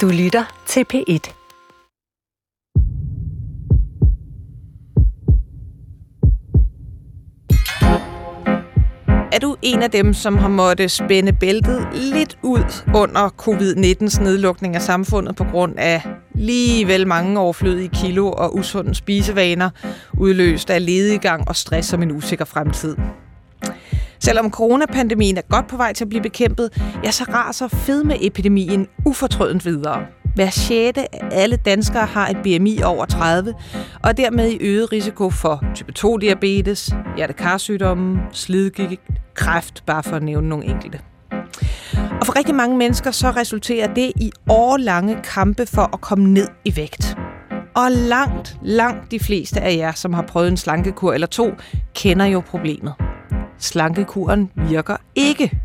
Du 0.00 0.08
lytter 0.08 0.44
til 0.66 0.84
P1. 0.94 1.32
Er 9.32 9.38
du 9.42 9.56
en 9.62 9.82
af 9.82 9.90
dem, 9.90 10.14
som 10.14 10.38
har 10.38 10.48
måttet 10.48 10.90
spænde 10.90 11.32
bæltet 11.32 11.86
lidt 11.92 12.38
ud 12.42 12.82
under 12.94 13.28
covid-19's 13.28 14.22
nedlukning 14.22 14.74
af 14.74 14.82
samfundet 14.82 15.36
på 15.36 15.44
grund 15.44 15.74
af 15.78 16.02
lige 16.34 16.86
vel 16.86 17.06
mange 17.06 17.40
overflødige 17.40 17.88
kilo 17.88 18.32
og 18.32 18.56
usunde 18.56 18.94
spisevaner, 18.94 19.70
udløst 20.18 20.70
af 20.70 20.86
lediggang 20.86 21.48
og 21.48 21.56
stress 21.56 21.88
som 21.88 22.02
en 22.02 22.12
usikker 22.12 22.44
fremtid? 22.44 22.96
Selvom 24.24 24.50
coronapandemien 24.50 25.36
er 25.36 25.42
godt 25.50 25.66
på 25.66 25.76
vej 25.76 25.92
til 25.92 26.04
at 26.04 26.08
blive 26.08 26.22
bekæmpet, 26.22 26.82
ja, 27.04 27.10
så 27.10 27.24
raser 27.24 27.68
fedmeepidemien 27.68 28.86
ufortrødent 29.06 29.64
videre. 29.64 30.02
Hver 30.34 30.50
sjette 30.50 31.14
af 31.14 31.28
alle 31.32 31.56
danskere 31.56 32.06
har 32.06 32.28
et 32.28 32.36
BMI 32.36 32.82
over 32.82 33.04
30, 33.04 33.54
og 34.02 34.16
dermed 34.16 34.50
i 34.50 34.58
øget 34.60 34.92
risiko 34.92 35.30
for 35.30 35.64
type 35.74 35.92
2-diabetes, 35.98 36.90
hjertekarsygdomme, 37.16 38.18
slidgigt, 38.32 39.00
kræft, 39.34 39.86
bare 39.86 40.02
for 40.02 40.16
at 40.16 40.22
nævne 40.22 40.48
nogle 40.48 40.64
enkelte. 40.64 41.00
Og 42.20 42.26
for 42.26 42.38
rigtig 42.38 42.54
mange 42.54 42.76
mennesker 42.76 43.10
så 43.10 43.30
resulterer 43.30 43.94
det 43.94 44.12
i 44.16 44.32
årlange 44.48 45.16
kampe 45.34 45.66
for 45.66 45.90
at 45.92 46.00
komme 46.00 46.28
ned 46.28 46.48
i 46.64 46.76
vægt. 46.76 47.16
Og 47.76 47.90
langt, 47.90 48.56
langt 48.62 49.10
de 49.10 49.20
fleste 49.20 49.60
af 49.60 49.76
jer, 49.76 49.92
som 49.92 50.12
har 50.12 50.22
prøvet 50.22 50.48
en 50.48 50.56
slankekur 50.56 51.12
eller 51.12 51.26
to, 51.26 51.50
kender 51.94 52.26
jo 52.26 52.40
problemet. 52.40 52.94
Slankekuren 53.58 54.50
virker 54.54 54.96
ikke. 55.14 55.58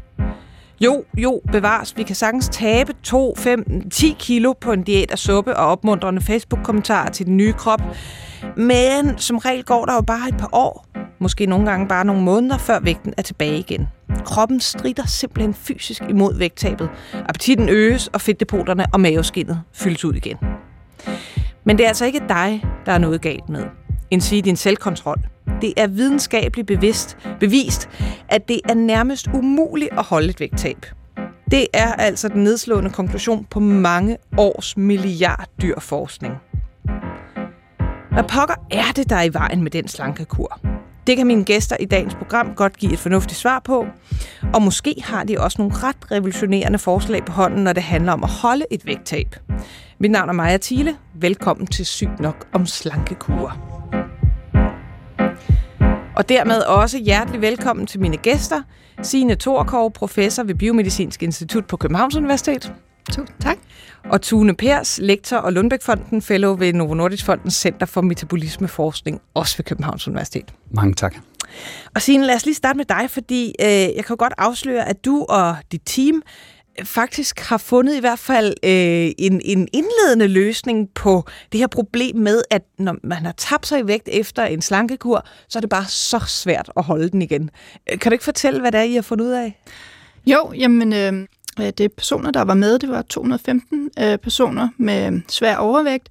Jo, 0.82 1.04
jo, 1.18 1.42
bevares. 1.52 1.98
Vi 1.98 2.04
kan 2.04 2.16
sagtens 2.16 2.50
tabe 2.50 2.94
2, 3.04 3.36
5, 3.38 3.90
10 3.90 4.16
kilo 4.20 4.54
på 4.54 4.72
en 4.72 4.84
diæt 4.84 5.12
af 5.12 5.18
suppe 5.18 5.58
og 5.58 5.68
opmuntrende 5.68 6.22
Facebook-kommentarer 6.22 7.10
til 7.10 7.26
den 7.26 7.38
nye 7.38 7.54
krop. 7.54 7.82
Men 8.58 9.18
som 9.18 9.38
regel 9.38 9.64
går 9.64 9.86
der 9.86 9.94
jo 9.94 10.02
bare 10.02 10.30
et 10.30 10.38
par 10.38 10.50
år, 10.52 10.86
måske 11.20 11.46
nogle 11.46 11.70
gange 11.70 11.88
bare 11.88 12.06
nogle 12.06 12.22
måneder, 12.22 12.58
før 12.58 12.80
vægten 12.80 13.14
er 13.18 13.22
tilbage 13.22 13.58
igen. 13.58 13.88
Kroppen 14.26 14.60
strider 14.60 15.08
simpelthen 15.08 15.54
fysisk 15.54 16.02
imod 16.10 16.38
vægttabet. 16.38 16.90
Appetitten 17.14 17.70
øges, 17.70 18.08
og 18.08 18.22
fedtdepoterne 18.22 18.86
og 18.94 19.00
maveskinnet 19.00 19.62
fyldes 19.74 20.06
ud 20.06 20.14
igen. 20.14 20.38
Men 21.64 21.78
det 21.78 21.84
er 21.84 21.88
altså 21.88 22.06
ikke 22.06 22.22
dig, 22.30 22.66
der 22.86 22.92
er 22.92 22.98
noget 22.98 23.22
galt 23.22 23.50
med. 23.50 23.64
End 24.12 24.22
sige 24.22 24.42
din 24.42 24.56
selvkontrol. 24.56 25.18
Det 25.62 25.74
er 25.78 25.88
videnskabeligt 25.88 26.68
bevidst, 26.68 27.18
bevist, 27.40 27.90
at 28.28 28.48
det 28.48 28.62
er 28.70 28.74
nærmest 28.74 29.28
umuligt 29.28 29.92
at 29.92 30.04
holde 30.04 30.30
et 30.30 30.40
vægttab. 30.40 30.86
Det 31.52 31.68
er 31.74 31.94
altså 31.94 32.28
den 32.28 32.44
nedslående 32.44 32.90
konklusion 32.90 33.46
på 33.50 33.60
mange 33.60 34.18
års 34.38 34.78
milliarddyrforskning. 34.78 36.34
Hvad 38.12 38.24
pokker 38.24 38.56
er 38.72 38.92
det, 38.96 39.10
der 39.10 39.16
er 39.16 39.24
i 39.24 39.34
vejen 39.34 39.64
med 39.64 39.72
den 39.72 39.88
slankekur? 39.88 40.60
Det 41.08 41.18
kan 41.18 41.28
mine 41.28 41.44
gæster 41.44 41.78
i 41.80 41.86
dagens 41.86 42.16
program 42.16 42.56
godt 42.56 42.78
give 42.78 42.94
et 42.94 43.00
fornuftigt 43.00 43.40
svar 43.40 43.60
på. 43.60 43.86
Og 44.54 44.62
måske 44.62 44.96
har 45.04 45.24
de 45.24 45.40
også 45.40 45.56
nogle 45.62 45.76
ret 45.76 46.12
revolutionerende 46.12 46.80
forslag 46.80 47.26
på 47.26 47.32
hånden, 47.32 47.64
når 47.64 47.74
det 47.74 47.84
handler 47.84 48.12
om 48.12 48.24
at 48.24 48.30
holde 48.30 48.66
et 48.72 48.86
vægttab. 48.86 49.36
Mit 50.00 50.12
navn 50.12 50.30
er 50.30 50.34
Maja 50.34 50.58
Thiele. 50.62 50.96
Velkommen 51.14 51.68
til 51.68 51.86
Sygt 51.86 52.20
nok 52.20 52.48
om 52.54 52.66
slankekur. 52.66 53.69
Og 56.20 56.30
dermed 56.30 56.62
også 56.62 56.98
hjertelig 56.98 57.42
velkommen 57.42 57.88
til 57.88 58.00
mine 58.00 58.18
gæster. 58.18 58.62
Signe 59.02 59.36
Thorkov, 59.36 59.92
professor 59.92 60.44
ved 60.44 60.56
Biomedicinsk 60.56 61.24
Institut 61.24 61.66
på 61.66 61.78
Københavns 61.78 62.16
Universitet. 62.16 62.74
Tusind 63.08 63.28
tak. 63.40 63.58
Og 64.10 64.22
Tune 64.22 64.56
Pers, 64.56 65.00
lektor 65.02 65.38
og 65.38 65.54
Lundbæk-fonden, 65.54 66.22
fellow 66.22 66.56
ved 66.56 66.74
Novo 66.74 66.94
Nordisk 66.94 67.26
Fondens 67.26 67.54
Center 67.54 67.86
for 67.86 68.02
Metabolismeforskning, 68.02 69.22
også 69.34 69.58
ved 69.58 69.66
Københavns 69.66 70.08
Universitet. 70.08 70.54
Mange 70.72 70.94
tak. 70.94 71.16
Og 71.96 72.02
Signe, 72.02 72.26
lad 72.26 72.36
os 72.36 72.46
lige 72.46 72.56
starte 72.56 72.78
med 72.78 72.86
dig, 72.86 73.10
fordi 73.10 73.56
øh, 73.62 73.68
jeg 73.68 74.06
kan 74.08 74.18
godt 74.18 74.34
afsløre, 74.38 74.90
at 74.90 75.06
du 75.06 75.26
og 75.30 75.56
dit 75.72 75.82
team 75.86 76.22
faktisk 76.84 77.40
har 77.40 77.58
fundet 77.58 77.98
i 77.98 78.00
hvert 78.00 78.20
fald 78.20 78.48
øh, 78.64 79.12
en, 79.18 79.42
en 79.46 79.68
indledende 79.74 80.28
løsning 80.28 80.90
på 80.90 81.24
det 81.52 81.60
her 81.60 81.68
problem 81.68 82.16
med, 82.16 82.42
at 82.50 82.62
når 82.78 82.96
man 83.04 83.26
har 83.26 83.32
tabt 83.32 83.68
sig 83.68 83.80
i 83.80 83.88
vægt 83.88 84.10
efter 84.12 84.46
en 84.46 84.62
slankekur, 84.62 85.26
så 85.50 85.60
er 85.60 85.62
det 85.62 85.70
bare 85.70 85.86
så 85.86 86.20
svært 86.28 86.72
at 86.78 86.84
holde 86.84 87.10
den 87.10 87.22
igen. 87.22 87.50
Øh, 87.92 88.00
kan 88.00 88.12
du 88.12 88.14
ikke 88.14 88.24
fortælle, 88.24 88.60
hvad 88.60 88.72
det 88.72 88.80
er, 88.80 88.84
I 88.84 88.94
har 88.94 89.02
fundet 89.02 89.26
ud 89.26 89.32
af? 89.32 89.62
Jo, 90.26 90.54
jamen 90.58 90.94
øh, 90.94 91.28
øh 91.60 91.74
det 91.78 91.94
personer, 91.94 92.32
der 92.32 92.42
var 92.42 92.54
med, 92.54 92.80
det 92.80 92.90
var 92.90 93.02
215 93.02 93.90
øh, 94.00 94.18
personer 94.18 94.70
med 94.78 95.22
svær 95.28 95.56
overvægt, 95.56 96.10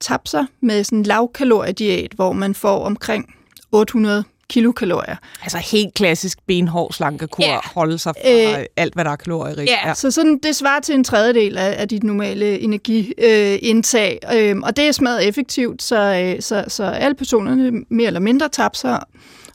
tabte 0.00 0.30
sig 0.30 0.46
med 0.60 0.84
sådan 0.84 0.98
en 0.98 1.04
lavkaloriediæt, 1.04 2.12
hvor 2.14 2.32
man 2.32 2.54
får 2.54 2.84
omkring 2.84 3.34
800 3.72 4.24
kilokalorier. 4.48 5.16
Altså 5.42 5.58
helt 5.58 5.94
klassisk 5.94 6.38
benhård 6.46 6.92
slankekur, 6.92 7.44
ja. 7.44 7.58
holde 7.74 7.98
sig 7.98 8.12
fra 8.24 8.60
øh, 8.60 8.66
alt, 8.76 8.94
hvad 8.94 9.04
der 9.04 9.10
er 9.10 9.16
kalorierigt. 9.16 9.70
Ja, 9.70 9.88
ja, 9.88 9.94
så 9.94 10.10
sådan, 10.10 10.40
det 10.42 10.56
svarer 10.56 10.80
til 10.80 10.94
en 10.94 11.04
tredjedel 11.04 11.58
af, 11.58 11.74
af 11.78 11.88
dit 11.88 12.02
normale 12.02 12.60
energiindtag, 12.60 14.18
øh, 14.32 14.50
øh, 14.50 14.56
og 14.62 14.76
det 14.76 14.88
er 14.88 14.92
smadret 14.92 15.28
effektivt, 15.28 15.82
så, 15.82 15.96
øh, 15.96 16.42
så, 16.42 16.64
så 16.68 16.84
alle 16.84 17.14
personerne 17.14 17.84
mere 17.88 18.06
eller 18.06 18.20
mindre 18.20 18.48
tabte 18.48 18.80
sig 18.80 19.00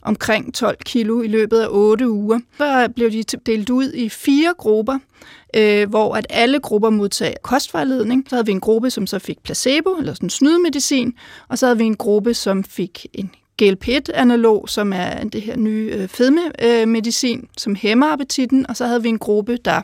omkring 0.01 0.53
12 0.53 0.77
kilo 0.85 1.21
i 1.21 1.27
løbet 1.27 1.59
af 1.59 1.67
8 1.69 2.09
uger. 2.09 2.39
Så 2.57 2.87
blev 2.95 3.11
de 3.11 3.23
delt 3.23 3.69
ud 3.69 3.93
i 3.93 4.09
fire 4.09 4.53
grupper, 4.57 4.99
øh, 5.55 5.89
hvor 5.89 6.15
at 6.15 6.27
alle 6.29 6.59
grupper 6.59 6.89
modtager 6.89 7.33
kostvejledning. 7.43 8.25
Så 8.29 8.35
havde 8.35 8.45
vi 8.45 8.51
en 8.51 8.59
gruppe, 8.59 8.89
som 8.89 9.07
så 9.07 9.19
fik 9.19 9.43
placebo, 9.43 9.89
eller 9.89 10.13
sådan 10.13 10.29
snydemedicin, 10.29 11.13
og 11.47 11.57
så 11.57 11.65
havde 11.65 11.77
vi 11.77 11.83
en 11.83 11.95
gruppe, 11.95 12.33
som 12.33 12.63
fik 12.63 13.05
en 13.13 13.31
GLP-1-analog, 13.63 14.69
som 14.69 14.93
er 14.93 15.23
det 15.23 15.41
her 15.41 15.57
nye 15.57 15.91
øh, 15.93 16.07
fedmemedicin, 16.07 17.39
øh, 17.39 17.47
som 17.57 17.75
hæmmer 17.75 18.13
appetitten, 18.13 18.65
og 18.69 18.77
så 18.77 18.85
havde 18.85 19.03
vi 19.03 19.09
en 19.09 19.19
gruppe, 19.19 19.57
der, 19.65 19.81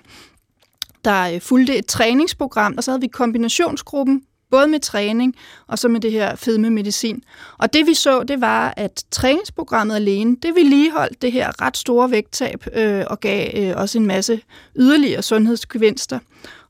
der 1.05 1.33
øh, 1.33 1.41
fulgte 1.41 1.77
et 1.77 1.85
træningsprogram, 1.85 2.73
og 2.77 2.83
så 2.83 2.91
havde 2.91 3.01
vi 3.01 3.07
kombinationsgruppen, 3.07 4.21
både 4.51 4.67
med 4.67 4.79
træning 4.79 5.35
og 5.67 5.79
så 5.79 5.87
med 5.87 5.99
det 5.99 6.11
her 6.11 6.35
fedmemedicin. 6.35 7.23
Og 7.57 7.73
det 7.73 7.87
vi 7.87 7.93
så, 7.93 8.23
det 8.23 8.41
var, 8.41 8.73
at 8.77 9.03
træningsprogrammet 9.11 9.95
alene, 9.95 10.35
det 10.43 10.55
vedligeholdt 10.55 11.21
det 11.21 11.31
her 11.31 11.61
ret 11.61 11.77
store 11.77 12.11
vægttab 12.11 12.67
øh, 12.73 13.03
og 13.07 13.19
gav 13.19 13.49
øh, 13.55 13.73
også 13.77 13.97
en 13.97 14.05
masse 14.05 14.41
yderligere 14.75 15.21
sundhedsgevinster. 15.21 16.19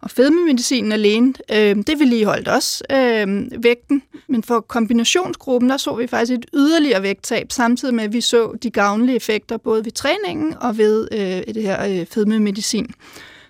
Og 0.05 0.11
fedmemedicinen 0.11 0.91
alene, 0.91 1.33
øh, 1.51 1.75
det 1.75 1.99
vedligeholdt 1.99 2.47
også 2.47 2.83
øh, 2.91 3.63
vægten. 3.63 4.03
Men 4.27 4.43
for 4.43 4.59
kombinationsgruppen, 4.59 5.69
der 5.69 5.77
så 5.77 5.95
vi 5.95 6.07
faktisk 6.07 6.31
et 6.31 6.45
yderligere 6.53 7.03
vægttab, 7.03 7.51
samtidig 7.51 7.95
med, 7.95 8.03
at 8.03 8.13
vi 8.13 8.21
så 8.21 8.57
de 8.63 8.69
gavnlige 8.69 9.15
effekter 9.15 9.57
både 9.57 9.85
ved 9.85 9.91
træningen 9.91 10.53
og 10.61 10.77
ved 10.77 11.07
øh, 11.11 11.53
det 11.53 11.63
her 11.63 11.99
øh, 11.99 12.05
fedmemedicin. 12.05 12.94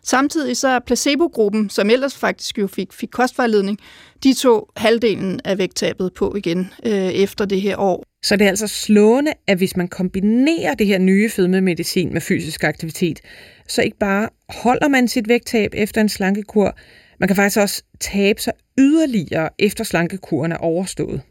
Samtidig 0.05 0.57
så 0.57 0.67
er 0.67 0.79
placebo-gruppen, 0.79 1.69
som 1.69 1.89
ellers 1.89 2.17
faktisk 2.17 2.57
jo 2.57 2.67
fik, 2.67 2.93
fik 2.93 3.09
kostvejledning, 3.11 3.77
de 4.23 4.33
tog 4.33 4.69
halvdelen 4.75 5.39
af 5.45 5.57
vægttabet 5.57 6.13
på 6.13 6.35
igen 6.35 6.71
øh, 6.85 6.93
efter 6.93 7.45
det 7.45 7.61
her 7.61 7.77
år. 7.77 8.03
Så 8.23 8.35
det 8.35 8.45
er 8.45 8.49
altså 8.49 8.67
slående, 8.67 9.31
at 9.47 9.57
hvis 9.57 9.77
man 9.77 9.87
kombinerer 9.87 10.73
det 10.73 10.87
her 10.87 10.99
nye 10.99 11.29
fedmemedicin 11.29 12.13
med 12.13 12.21
fysisk 12.21 12.63
aktivitet, 12.63 13.19
så 13.67 13.81
ikke 13.81 13.97
bare 13.97 14.29
holder 14.49 14.87
man 14.87 15.07
sit 15.07 15.27
vægttab 15.27 15.71
efter 15.73 16.01
en 16.01 16.09
slankekur, 16.09 16.77
man 17.19 17.27
kan 17.27 17.35
faktisk 17.35 17.59
også 17.59 17.83
tabe 17.99 18.41
sig 18.41 18.53
yderligere 18.79 19.49
efter 19.59 19.83
slankekuren 19.83 20.51
er 20.51 20.57
overstået. 20.57 21.21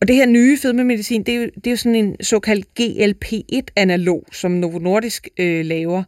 Og 0.00 0.08
det 0.08 0.16
her 0.16 0.26
nye 0.26 0.58
fedmemedicin, 0.58 1.22
det 1.22 1.34
er 1.34 1.38
jo, 1.38 1.44
det 1.44 1.66
er 1.66 1.70
jo 1.70 1.76
sådan 1.76 1.94
en 1.94 2.16
såkaldt 2.20 2.66
GLP-1-analog, 2.80 4.24
som 4.32 4.50
Novo 4.50 4.78
Nordisk 4.78 5.28
øh, 5.38 5.64
laver. 5.64 6.02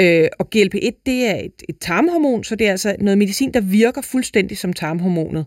Øh, 0.00 0.28
og 0.38 0.48
GLP-1, 0.56 1.02
det 1.06 1.26
er 1.26 1.34
et, 1.34 1.62
et 1.68 1.78
tarmhormon, 1.80 2.44
så 2.44 2.56
det 2.56 2.66
er 2.66 2.70
altså 2.70 2.96
noget 3.00 3.18
medicin, 3.18 3.54
der 3.54 3.60
virker 3.60 4.02
fuldstændig 4.02 4.58
som 4.58 4.72
tarmhormonet. 4.72 5.46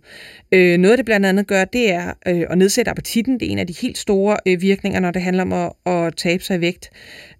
Øh, 0.51 0.77
noget 0.77 0.97
det 0.97 1.05
blandt 1.05 1.25
andet 1.25 1.47
gør, 1.47 1.65
det 1.65 1.91
er 1.91 2.13
øh, 2.27 2.43
at 2.49 2.57
nedsætte 2.57 2.91
appetitten. 2.91 3.39
Det 3.39 3.47
er 3.47 3.51
en 3.51 3.59
af 3.59 3.67
de 3.67 3.75
helt 3.81 3.97
store 3.97 4.37
øh, 4.45 4.61
virkninger, 4.61 4.99
når 4.99 5.11
det 5.11 5.21
handler 5.21 5.43
om 5.43 5.53
at, 5.53 5.93
at 5.93 6.15
tabe 6.17 6.43
sig 6.43 6.57
i 6.57 6.61
vægt. 6.61 6.89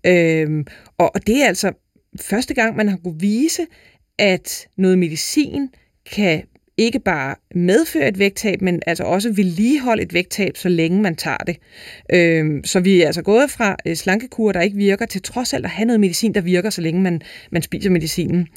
Øh, 0.06 0.66
og, 0.98 1.16
og 1.16 1.28
det 1.28 1.44
er 1.44 1.48
altså 1.48 1.72
første 2.22 2.54
gang, 2.54 2.76
man 2.76 2.90
har 2.90 2.98
kunne 2.98 3.20
vise, 3.20 3.62
at 4.18 4.68
noget 4.78 5.00
medicin 5.00 5.70
kan 6.16 6.44
ikke 6.82 7.00
bare 7.00 7.36
medføre 7.56 8.08
et 8.08 8.20
vægttab, 8.20 8.62
men 8.62 8.82
altså 8.88 9.04
også 9.04 9.34
vedligeholde 9.34 10.04
et 10.04 10.14
vægttab, 10.14 10.58
så 10.58 10.70
længe 10.70 11.02
man 11.02 11.16
tager 11.16 11.38
det. 11.38 11.58
Øh, 12.14 12.62
så 12.64 12.80
vi 12.80 13.02
er 13.02 13.06
altså 13.08 13.22
gået 13.22 13.52
fra 13.52 13.76
øh, 13.86 13.96
slankekur, 13.96 14.52
der 14.52 14.62
ikke 14.62 14.78
virker, 14.78 15.06
til 15.06 15.22
trods 15.22 15.54
alt 15.54 15.66
at 15.66 15.72
have 15.72 15.86
noget 15.86 16.00
medicin, 16.00 16.34
der 16.34 16.42
virker, 16.42 16.70
så 16.70 16.82
længe 16.82 17.02
man, 17.02 17.22
man 17.52 17.62
spiser 17.62 17.90
medicinen. 17.90 18.48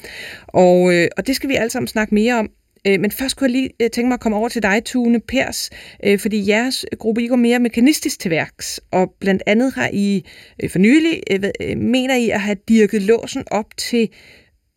Og, 0.47 0.93
øh, 0.93 1.07
og 1.17 1.27
det 1.27 1.35
skal 1.35 1.49
vi 1.49 1.55
alle 1.55 1.69
sammen 1.69 1.87
snakke 1.87 2.15
mere 2.15 2.39
om. 2.39 2.49
Øh, 2.87 2.99
men 2.99 3.11
først 3.11 3.37
kunne 3.37 3.45
jeg 3.45 3.51
lige 3.51 3.69
øh, 3.81 3.89
tænke 3.89 4.07
mig 4.07 4.13
at 4.13 4.19
komme 4.19 4.37
over 4.37 4.49
til 4.49 4.63
dig, 4.63 4.81
Tune 4.85 5.19
Pers, 5.19 5.69
fordi 6.19 6.49
jeres 6.49 6.85
gruppe 6.99 7.23
I 7.23 7.27
går 7.27 7.35
mere 7.35 7.59
mekanistisk 7.59 8.19
til 8.19 8.31
værks, 8.31 8.81
og 8.91 9.13
blandt 9.19 9.43
andet 9.45 9.73
har 9.73 9.89
I 9.93 10.25
for 10.69 10.79
nylig, 10.79 11.21
mener 11.77 12.15
I 12.15 12.29
at 12.29 12.41
have 12.41 12.57
dirket 12.67 13.01
låsen 13.01 13.43
op 13.51 13.77
til 13.77 14.09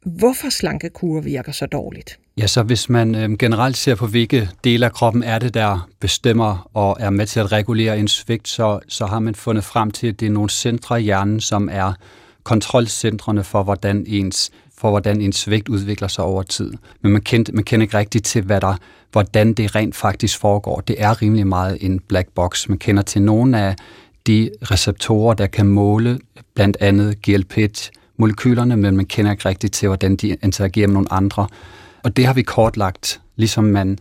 hvorfor 0.08 0.50
slankekur 0.50 1.20
virker 1.20 1.52
så 1.52 1.66
dårligt. 1.66 2.18
Ja, 2.36 2.46
så 2.46 2.62
hvis 2.62 2.88
man 2.88 3.14
øh, 3.14 3.38
generelt 3.38 3.76
ser 3.76 3.94
på, 3.94 4.06
hvilke 4.06 4.48
dele 4.64 4.86
af 4.86 4.92
kroppen 4.92 5.22
er 5.22 5.38
det, 5.38 5.54
der 5.54 5.88
bestemmer 6.00 6.70
og 6.74 6.96
er 7.00 7.10
med 7.10 7.26
til 7.26 7.40
at 7.40 7.52
regulere 7.52 7.98
en 7.98 8.08
svigt, 8.08 8.48
så, 8.48 8.80
så 8.88 9.06
har 9.06 9.18
man 9.18 9.34
fundet 9.34 9.64
frem 9.64 9.90
til, 9.90 10.06
at 10.06 10.20
det 10.20 10.26
er 10.26 10.30
nogle 10.30 10.50
centre 10.50 11.00
i 11.00 11.04
hjernen, 11.04 11.40
som 11.40 11.68
er 11.72 11.92
kontrolcentrene 12.42 13.44
for, 13.44 13.62
hvordan 13.62 14.04
ens 14.06 14.50
for 14.78 14.90
hvordan 14.90 15.20
en 15.20 15.32
svigt 15.32 15.68
udvikler 15.68 16.08
sig 16.08 16.24
over 16.24 16.42
tid. 16.42 16.72
Men 17.00 17.12
man 17.12 17.22
kender, 17.22 17.52
man 17.52 17.64
kender 17.64 17.84
ikke 17.84 17.98
rigtigt 17.98 18.24
til, 18.24 18.42
hvad 18.42 18.60
der, 18.60 18.76
hvordan 19.12 19.52
det 19.52 19.74
rent 19.74 19.96
faktisk 19.96 20.38
foregår. 20.38 20.80
Det 20.80 20.96
er 20.98 21.22
rimelig 21.22 21.46
meget 21.46 21.78
en 21.80 22.00
black 22.00 22.28
box. 22.34 22.68
Man 22.68 22.78
kender 22.78 23.02
til 23.02 23.22
nogle 23.22 23.60
af 23.60 23.76
de 24.26 24.50
receptorer, 24.62 25.34
der 25.34 25.46
kan 25.46 25.66
måle 25.66 26.18
blandt 26.54 26.76
andet 26.80 27.16
GLP-1, 27.28 27.90
molekylerne, 28.18 28.76
men 28.76 28.96
man 28.96 29.06
kender 29.06 29.30
ikke 29.30 29.48
rigtigt 29.48 29.72
til, 29.72 29.88
hvordan 29.88 30.16
de 30.16 30.36
interagerer 30.42 30.86
med 30.86 30.94
nogle 30.94 31.12
andre. 31.12 31.46
Og 32.04 32.16
det 32.16 32.26
har 32.26 32.34
vi 32.34 32.42
kortlagt, 32.42 33.20
ligesom 33.36 33.64
man, 33.64 33.98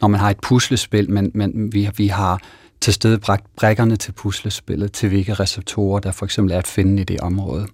når 0.00 0.08
man 0.08 0.20
har 0.20 0.30
et 0.30 0.40
puslespil, 0.40 1.10
men, 1.10 1.30
men 1.34 1.72
vi, 1.72 1.88
vi 1.96 2.06
har 2.06 2.40
til 2.80 2.92
stede 2.92 3.18
bragt 3.18 3.44
brækkerne 3.56 3.96
til 3.96 4.12
puslespillet, 4.12 4.92
til 4.92 5.08
hvilke 5.08 5.34
receptorer, 5.34 6.00
der 6.00 6.12
for 6.12 6.24
eksempel 6.24 6.52
er 6.52 6.58
at 6.58 6.66
finde 6.66 7.02
i 7.02 7.04
det 7.04 7.20
område. 7.20 7.66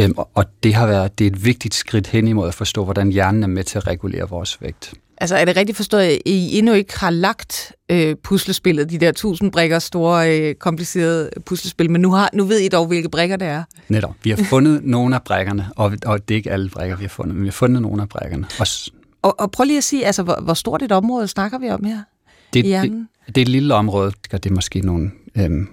Øhm, 0.00 0.14
og 0.34 0.44
det 0.62 0.74
har 0.74 0.86
været 0.86 1.18
det 1.18 1.26
er 1.26 1.30
et 1.30 1.44
vigtigt 1.44 1.74
skridt 1.74 2.06
hen 2.06 2.28
imod 2.28 2.48
at 2.48 2.54
forstå, 2.54 2.84
hvordan 2.84 3.10
hjernen 3.10 3.42
er 3.42 3.46
med 3.46 3.64
til 3.64 3.78
at 3.78 3.86
regulere 3.86 4.28
vores 4.28 4.62
vægt. 4.62 4.94
Altså 5.18 5.36
er 5.36 5.44
det 5.44 5.56
rigtigt 5.56 5.76
forstået, 5.76 6.02
at 6.02 6.18
I 6.26 6.58
endnu 6.58 6.72
ikke 6.72 6.98
har 6.98 7.10
lagt 7.10 7.72
øh, 7.88 8.16
puslespillet, 8.16 8.90
de 8.90 8.98
der 8.98 9.12
tusind 9.12 9.52
brikker 9.52 9.78
store, 9.78 10.40
øh, 10.40 10.54
komplicerede 10.54 11.30
puslespil, 11.44 11.90
men 11.90 12.00
nu, 12.00 12.12
har, 12.12 12.30
nu 12.32 12.44
ved 12.44 12.58
I 12.58 12.68
dog, 12.68 12.86
hvilke 12.86 13.08
brikker 13.08 13.36
det 13.36 13.48
er? 13.48 13.64
Netop. 13.88 14.14
Vi 14.22 14.30
har 14.30 14.44
fundet 14.44 14.84
nogle 14.94 15.14
af 15.14 15.22
brækkerne, 15.22 15.68
og, 15.76 15.92
og 16.06 16.28
det 16.28 16.34
er 16.34 16.36
ikke 16.36 16.50
alle 16.50 16.70
brikker, 16.70 16.96
vi 16.96 17.04
har 17.04 17.08
fundet, 17.08 17.34
men 17.34 17.42
vi 17.42 17.48
har 17.48 17.52
fundet 17.52 17.82
nogle 17.82 18.02
af 18.02 18.08
brækkerne. 18.08 18.46
Og, 18.60 18.66
og, 19.22 19.40
og 19.40 19.50
prøv 19.50 19.64
lige 19.64 19.78
at 19.78 19.84
sige, 19.84 20.06
altså, 20.06 20.22
hvor, 20.22 20.40
hvor 20.42 20.54
stort 20.54 20.82
et 20.82 20.92
område 20.92 21.28
snakker 21.28 21.58
vi 21.58 21.70
om 21.70 21.84
her 21.84 21.98
det, 22.52 22.64
i 22.64 22.66
hjernen? 22.66 23.08
Det, 23.26 23.34
det 23.34 23.40
er 23.40 23.44
et 23.44 23.48
lille 23.48 23.74
område, 23.74 24.12
det 24.30 24.46
er 24.46 24.54
måske 24.54 24.80
nogle 24.80 25.10
øhm, 25.36 25.68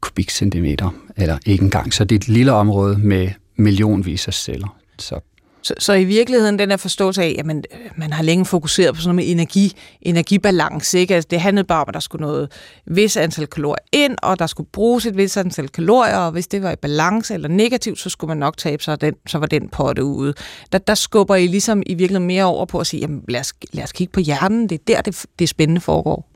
kubikcentimeter, 0.00 0.90
eller 1.16 1.38
ikke 1.46 1.64
engang, 1.64 1.94
så 1.94 2.04
det 2.04 2.14
er 2.14 2.18
et 2.18 2.28
lille 2.28 2.52
område 2.52 2.98
med 2.98 3.28
millionvis 3.56 4.28
af 4.28 4.34
celler. 4.34 4.76
Så 4.98 5.20
så, 5.68 5.74
så 5.78 5.92
i 5.92 6.04
virkeligheden 6.04 6.58
den 6.58 6.70
er 6.70 6.76
forståelse 6.76 7.22
af, 7.22 7.36
at 7.38 7.46
man, 7.46 7.64
øh, 7.74 7.90
man 7.96 8.12
har 8.12 8.22
længe 8.22 8.44
fokuseret 8.44 8.94
på 8.94 9.00
sådan 9.00 9.16
noget 9.16 9.26
med 9.26 9.32
energi, 9.32 9.72
energibalance. 10.02 10.98
Ikke? 10.98 11.14
Altså, 11.14 11.28
det 11.30 11.40
handlede 11.40 11.66
bare 11.66 11.80
om, 11.80 11.84
at 11.88 11.94
der 11.94 12.00
skulle 12.00 12.22
noget 12.26 12.52
vis 12.86 13.16
antal 13.16 13.46
kalorier 13.46 13.78
ind, 13.92 14.16
og 14.22 14.38
der 14.38 14.46
skulle 14.46 14.68
bruges 14.72 15.06
et 15.06 15.16
vis 15.16 15.36
antal 15.36 15.68
kalorier, 15.68 16.16
og 16.16 16.32
hvis 16.32 16.46
det 16.46 16.62
var 16.62 16.72
i 16.72 16.76
balance 16.76 17.34
eller 17.34 17.48
negativt, 17.48 17.98
så 17.98 18.10
skulle 18.10 18.28
man 18.28 18.36
nok 18.36 18.56
tabe 18.56 18.82
sig, 18.82 19.00
den, 19.00 19.14
så 19.26 19.38
var 19.38 19.46
den 19.46 19.68
potte 19.68 20.04
ude. 20.04 20.34
Der, 20.72 20.78
der 20.78 20.94
skubber 20.94 21.34
I 21.34 21.46
ligesom 21.46 21.82
i 21.86 21.94
virkeligheden 21.94 22.26
mere 22.26 22.44
over 22.44 22.64
på 22.64 22.78
at 22.78 22.86
sige, 22.86 23.00
jamen, 23.00 23.24
lad, 23.28 23.40
os, 23.40 23.54
lad 23.72 23.84
os 23.84 23.92
kigge 23.92 24.12
på 24.12 24.20
hjernen, 24.20 24.68
det 24.68 24.74
er 24.74 24.84
der, 24.86 25.00
det, 25.00 25.26
det 25.38 25.48
spændende 25.48 25.80
foregår. 25.80 26.28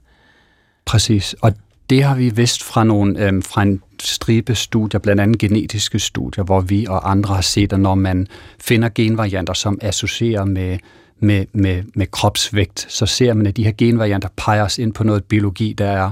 Præcis, 0.84 1.34
og 1.40 1.52
det 1.90 2.02
har 2.02 2.14
vi 2.14 2.30
vist 2.30 2.62
fra, 2.62 2.84
nogle, 2.84 3.26
øhm, 3.26 3.42
fra 3.42 3.62
en 3.62 3.82
stribe 4.02 4.54
studier, 4.54 5.00
blandt 5.00 5.22
andet 5.22 5.38
genetiske 5.38 5.98
studier, 5.98 6.44
hvor 6.44 6.60
vi 6.60 6.86
og 6.88 7.10
andre 7.10 7.34
har 7.34 7.42
set, 7.42 7.72
at 7.72 7.80
når 7.80 7.94
man 7.94 8.26
finder 8.60 8.88
genvarianter, 8.94 9.52
som 9.52 9.78
associerer 9.82 10.44
med, 10.44 10.78
med, 11.20 11.46
med, 11.52 11.82
med 11.94 12.06
kropsvægt, 12.06 12.86
så 12.88 13.06
ser 13.06 13.34
man, 13.34 13.46
at 13.46 13.56
de 13.56 13.64
her 13.64 13.72
genvarianter 13.78 14.28
peger 14.36 14.62
os 14.62 14.78
ind 14.78 14.92
på 14.92 15.04
noget 15.04 15.24
biologi, 15.24 15.72
der, 15.72 15.86
er, 15.86 16.10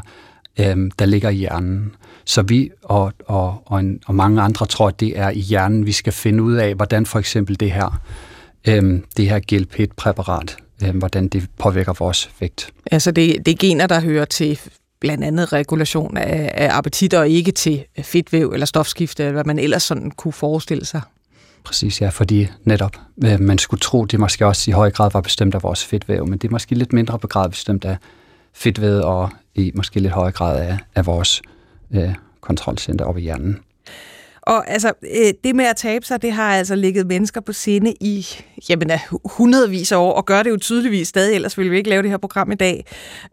øhm, 0.61 0.91
der 0.91 1.07
ligger 1.07 1.29
i 1.29 1.35
hjernen. 1.35 1.95
Så 2.25 2.43
vi 2.43 2.71
og, 2.83 3.13
og, 3.27 3.63
og, 3.67 3.81
en, 3.81 4.01
og 4.07 4.15
mange 4.15 4.43
andre 4.43 4.67
tror, 4.67 4.89
at 4.89 5.01
det 5.01 5.19
er 5.19 5.31
i 5.31 5.41
hjernen, 5.41 5.87
vi 5.87 5.93
skal 5.93 6.13
finde 6.13 6.43
ud 6.43 6.55
af, 6.55 6.75
hvordan 6.75 7.07
for 7.07 7.19
eksempel 7.19 7.61
det 7.61 7.73
her, 7.73 8.01
øhm, 8.69 9.05
det 9.17 9.29
her 9.29 9.41
GLP-præparat, 9.49 10.57
øhm, 10.85 10.99
hvordan 10.99 11.29
det 11.29 11.47
påvirker 11.59 11.93
vores 11.99 12.31
vægt. 12.41 12.73
Altså 12.91 13.11
det, 13.11 13.47
det 13.47 13.53
er 13.53 13.57
gener, 13.59 13.87
der 13.87 14.01
hører 14.01 14.25
til 14.25 14.61
blandt 15.01 15.25
andet 15.25 15.53
regulation 15.53 16.17
af, 16.17 16.51
af 16.55 16.77
appetit 16.77 17.15
og 17.15 17.29
ikke 17.29 17.53
til 17.53 17.85
fedtvæv 18.03 18.51
eller 18.53 18.67
stofskifte, 18.67 19.23
eller 19.23 19.33
hvad 19.33 19.45
man 19.45 19.59
ellers 19.59 19.83
sådan 19.83 20.11
kunne 20.11 20.33
forestille 20.33 20.85
sig. 20.85 21.01
Præcis, 21.65 22.01
ja, 22.01 22.09
fordi 22.09 22.49
netop 22.65 22.97
øh, 23.25 23.41
man 23.41 23.59
skulle 23.59 23.81
tro, 23.81 24.05
det 24.05 24.21
måske 24.21 24.47
også 24.47 24.71
i 24.71 24.73
høj 24.73 24.91
grad 24.91 25.11
var 25.13 25.21
bestemt 25.21 25.55
af 25.55 25.63
vores 25.63 25.85
fedtvæv, 25.85 26.27
men 26.27 26.39
det 26.39 26.49
er 26.49 26.53
måske 26.53 26.75
lidt 26.75 26.93
mindre 26.93 27.19
grad 27.19 27.49
bestemt 27.49 27.85
af 27.85 27.97
fedtvæv 28.53 29.01
og 29.05 29.31
i 29.55 29.73
måske 29.75 30.01
lidt 30.01 30.13
højere 30.13 30.33
grad 30.33 30.61
af, 30.61 30.79
af 30.95 31.07
vores 31.07 31.43
øh, 31.91 32.15
kontrolcenter 32.41 33.05
oppe 33.05 33.21
i 33.21 33.25
hjernen. 33.25 33.59
Og 34.51 34.71
altså, 34.71 34.93
øh, 35.03 35.33
det 35.45 35.57
med 35.57 35.65
at 35.65 35.77
tabe 35.77 36.07
sig, 36.07 36.23
det 36.23 36.33
har 36.33 36.55
altså 36.55 36.75
ligget 36.75 37.07
mennesker 37.07 37.41
på 37.41 37.53
sinde 37.53 37.95
i 38.01 38.27
jamen, 38.69 38.91
øh, 38.91 38.99
hundredvis 39.25 39.93
af 39.93 39.97
år, 39.97 40.13
og 40.13 40.27
gør 40.27 40.43
det 40.43 40.51
jo 40.51 40.57
tydeligvis 40.57 41.09
stadig, 41.09 41.35
ellers 41.35 41.59
ville 41.59 41.71
vi 41.71 41.77
ikke 41.77 41.91
lave 41.91 42.03
det 42.03 42.11
her 42.11 42.19
program 42.19 42.53
i 42.53 42.55
dag. 42.55 42.87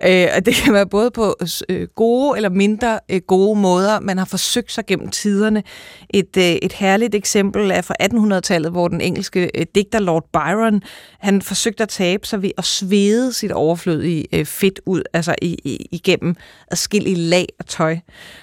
Øh, 0.04 0.28
og 0.36 0.46
det 0.46 0.56
kan 0.56 0.74
være 0.74 0.88
både 0.88 1.12
på 1.12 1.36
øh, 1.70 1.88
gode 1.96 2.38
eller 2.38 2.50
mindre 2.50 3.00
øh, 3.10 3.22
gode 3.28 3.60
måder. 3.60 4.00
Man 4.00 4.18
har 4.18 4.26
forsøgt 4.26 4.72
sig 4.72 4.86
gennem 4.86 5.10
tiderne. 5.10 5.64
Et, 6.10 6.38
øh, 6.38 6.44
et 6.44 6.74
herligt 6.74 7.16
eksempel 7.16 7.72
er 7.72 7.82
fra 7.82 7.96
1800-tallet, 8.04 8.72
hvor 8.72 8.88
den 8.88 9.02
engelske 9.02 9.68
digter 9.76 10.00
Lord 10.00 10.30
Byron, 10.34 10.82
han 11.20 11.42
forsøgte 11.42 11.84
at 11.84 11.90
tabe 11.90 12.28
sig 12.28 12.42
ved 12.42 12.52
at 12.58 12.66
svede 12.66 13.34
sit 13.34 13.52
overflødige 13.52 14.46
fedt 14.46 14.80
ud, 14.86 15.04
altså 15.14 15.36
igennem 15.92 16.36
adskillige 16.72 17.16
lag 17.16 17.46
af 17.60 17.66
tøj. 17.66 17.98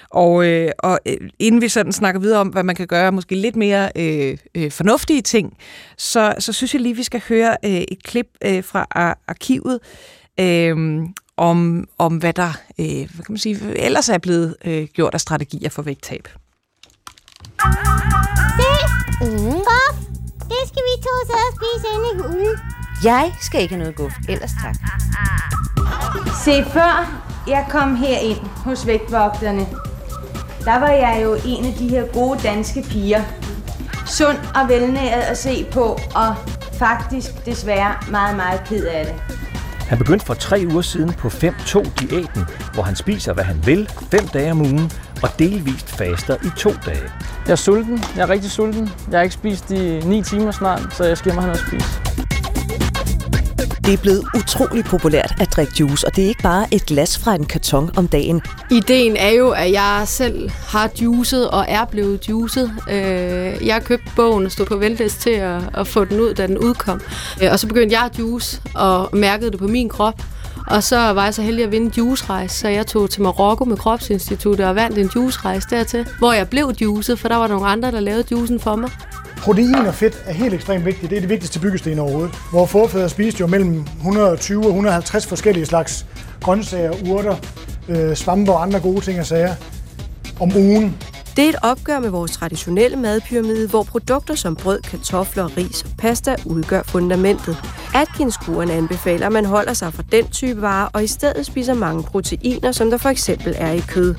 Og, 0.09 0.45
øh, 0.47 0.71
og 0.79 0.99
øh, 1.05 1.17
inden 1.39 1.61
vi 1.61 1.69
sådan 1.69 1.93
snakker 1.93 2.21
videre 2.21 2.39
om, 2.39 2.47
hvad 2.47 2.63
man 2.63 2.75
kan 2.75 2.87
gøre, 2.87 3.11
måske 3.11 3.35
lidt 3.35 3.55
mere 3.55 3.91
øh, 3.95 4.37
øh, 4.55 4.71
fornuftige 4.71 5.21
ting, 5.21 5.57
så, 5.97 6.35
så 6.39 6.53
synes 6.53 6.73
jeg 6.73 6.81
lige, 6.81 6.95
vi 6.95 7.03
skal 7.03 7.21
høre 7.29 7.57
øh, 7.65 7.71
et 7.71 8.03
klip 8.03 8.27
øh, 8.45 8.63
fra 8.63 8.87
arkivet 9.27 9.79
øh, 10.39 11.03
om, 11.37 11.87
om, 11.97 12.17
hvad 12.17 12.33
der 12.33 12.59
øh, 12.79 12.85
hvad 12.85 13.25
kan 13.25 13.33
man 13.33 13.37
sige, 13.37 13.77
ellers 13.79 14.09
er 14.09 14.17
blevet 14.17 14.55
øh, 14.65 14.87
gjort 14.93 15.13
af 15.13 15.21
strategier 15.21 15.69
for 15.69 15.81
vægttab. 15.81 16.27
Se, 18.57 18.71
ingen 19.21 19.51
guf. 19.51 19.95
Det 20.49 20.61
skal 20.67 20.83
vi 20.87 20.93
to 21.05 21.13
sidde 21.27 21.45
og 21.49 21.55
spise 21.57 21.87
inde 21.95 22.07
i 22.13 22.17
hulen. 22.21 22.59
Jeg 23.03 23.33
skal 23.41 23.61
ikke 23.61 23.73
have 23.73 23.79
noget 23.79 23.95
guf, 23.95 24.13
ellers 24.29 24.51
tak. 24.63 24.75
Se, 26.43 26.65
før 26.73 27.21
jeg 27.47 27.65
kom 27.69 27.95
her 27.95 28.17
ind 28.17 28.37
hos 28.39 28.87
vægtvogterne, 28.87 29.67
der 30.65 30.79
var 30.79 30.89
jeg 30.89 31.19
jo 31.23 31.37
en 31.45 31.65
af 31.65 31.73
de 31.73 31.89
her 31.89 32.03
gode 32.13 32.39
danske 32.43 32.81
piger. 32.81 33.23
Sund 34.05 34.37
og 34.55 34.69
velnæret 34.69 35.21
at 35.21 35.37
se 35.37 35.65
på, 35.71 35.99
og 36.15 36.35
faktisk 36.73 37.45
desværre 37.45 37.95
meget, 38.11 38.35
meget 38.35 38.61
ked 38.65 38.85
af 38.85 39.05
det. 39.05 39.15
Han 39.87 39.97
begyndte 39.97 40.25
for 40.25 40.33
tre 40.33 40.65
uger 40.71 40.81
siden 40.81 41.13
på 41.13 41.27
5-2-diæten, 41.27 42.43
hvor 42.73 42.83
han 42.83 42.95
spiser, 42.95 43.33
hvad 43.33 43.43
han 43.43 43.65
vil, 43.65 43.89
fem 44.11 44.27
dage 44.27 44.51
om 44.51 44.61
ugen, 44.61 44.91
og 45.23 45.29
delvist 45.39 45.89
faster 45.89 46.35
i 46.35 46.49
to 46.57 46.71
dage. 46.85 47.11
Jeg 47.45 47.51
er 47.51 47.55
sulten. 47.55 48.03
Jeg 48.15 48.21
er 48.21 48.29
rigtig 48.29 48.51
sulten. 48.51 48.89
Jeg 49.11 49.17
har 49.17 49.23
ikke 49.23 49.33
spist 49.33 49.71
i 49.71 49.99
9 49.99 50.23
timer 50.23 50.51
snart, 50.51 50.81
så 50.91 51.03
jeg 51.03 51.17
skal 51.17 51.31
hjem 51.31 51.37
og 51.37 51.43
have 51.43 51.53
noget 51.53 51.63
at 51.63 51.67
spise. 51.67 52.44
Det 53.85 53.93
er 53.93 53.97
blevet 53.97 54.23
utrolig 54.35 54.85
populært 54.85 55.33
at 55.39 55.53
drikke 55.55 55.73
juice, 55.79 56.07
og 56.07 56.15
det 56.15 56.23
er 56.23 56.27
ikke 56.27 56.43
bare 56.43 56.67
et 56.71 56.85
glas 56.85 57.17
fra 57.17 57.35
en 57.35 57.45
karton 57.45 57.91
om 57.97 58.07
dagen. 58.07 58.41
Ideen 58.71 59.15
er 59.17 59.29
jo, 59.29 59.49
at 59.49 59.71
jeg 59.71 60.03
selv 60.05 60.49
har 60.49 60.89
juicet 61.01 61.49
og 61.49 61.65
er 61.67 61.85
blevet 61.85 62.29
juicet. 62.29 62.71
Øh, 62.89 63.67
jeg 63.67 63.81
købte 63.83 64.11
bogen 64.15 64.45
og 64.45 64.51
stod 64.51 64.65
på 64.65 64.75
venteliste 64.75 65.21
til 65.21 65.29
at, 65.29 65.61
at 65.73 65.87
få 65.87 66.05
den 66.05 66.19
ud, 66.19 66.33
da 66.33 66.47
den 66.47 66.57
udkom. 66.57 67.01
Øh, 67.43 67.51
og 67.51 67.59
så 67.59 67.67
begyndte 67.67 67.95
jeg 67.95 68.03
at 68.05 68.19
juice 68.19 68.61
og 68.75 69.09
mærkede 69.13 69.51
det 69.51 69.59
på 69.59 69.67
min 69.67 69.89
krop. 69.89 70.21
Og 70.67 70.83
så 70.83 70.97
var 70.97 71.23
jeg 71.23 71.33
så 71.33 71.41
heldig 71.41 71.65
at 71.65 71.71
vinde 71.71 71.85
en 71.85 71.93
juicerejse, 71.97 72.59
så 72.59 72.67
jeg 72.67 72.87
tog 72.87 73.09
til 73.09 73.21
Marokko 73.21 73.65
med 73.65 73.77
Kropsinstituttet 73.77 74.65
og 74.65 74.75
vandt 74.75 74.97
en 74.97 75.11
juicerejse 75.15 75.67
dertil, 75.69 76.07
hvor 76.19 76.33
jeg 76.33 76.49
blev 76.49 76.73
juicet, 76.81 77.19
for 77.19 77.27
der 77.27 77.35
var 77.35 77.47
nogle 77.47 77.67
andre, 77.67 77.91
der 77.91 77.99
lavede 77.99 78.23
juicen 78.31 78.59
for 78.59 78.75
mig. 78.75 78.89
Protein 79.37 79.75
og 79.75 79.95
fedt 79.95 80.23
er 80.25 80.33
helt 80.33 80.53
ekstremt 80.53 80.85
vigtigt. 80.85 81.09
Det 81.09 81.15
er 81.15 81.19
det 81.19 81.29
vigtigste 81.29 81.59
byggesten 81.59 81.99
overhovedet. 81.99 82.35
Vores 82.51 82.71
forfædre 82.71 83.09
spiste 83.09 83.39
jo 83.41 83.47
mellem 83.47 83.85
120 83.97 84.61
og 84.61 84.67
150 84.67 85.27
forskellige 85.27 85.65
slags 85.65 86.05
grøntsager, 86.41 86.93
urter, 87.09 87.35
øh, 87.89 88.15
svampe 88.15 88.51
og 88.51 88.61
andre 88.61 88.79
gode 88.79 89.01
ting 89.01 89.19
og 89.19 89.25
sager 89.25 89.55
om 90.39 90.51
ugen. 90.55 90.97
Det 91.35 91.45
er 91.45 91.49
et 91.49 91.55
opgør 91.61 91.99
med 91.99 92.09
vores 92.09 92.31
traditionelle 92.31 92.97
madpyramide, 92.97 93.67
hvor 93.67 93.83
produkter 93.83 94.35
som 94.35 94.55
brød, 94.55 94.81
kartofler, 94.81 95.57
ris 95.57 95.83
og 95.83 95.89
pasta 95.97 96.35
udgør 96.45 96.81
fundamentet. 96.83 97.57
Atkins-kuren 97.95 98.69
anbefaler, 98.69 99.25
at 99.25 99.31
man 99.31 99.45
holder 99.45 99.73
sig 99.73 99.93
fra 99.93 100.03
den 100.11 100.27
type 100.27 100.61
varer 100.61 100.89
og 100.93 101.03
i 101.03 101.07
stedet 101.07 101.45
spiser 101.45 101.73
mange 101.73 102.03
proteiner, 102.03 102.71
som 102.71 102.89
der 102.89 102.97
for 102.97 103.09
eksempel 103.09 103.53
er 103.57 103.71
i 103.71 103.83
kød. 103.87 104.15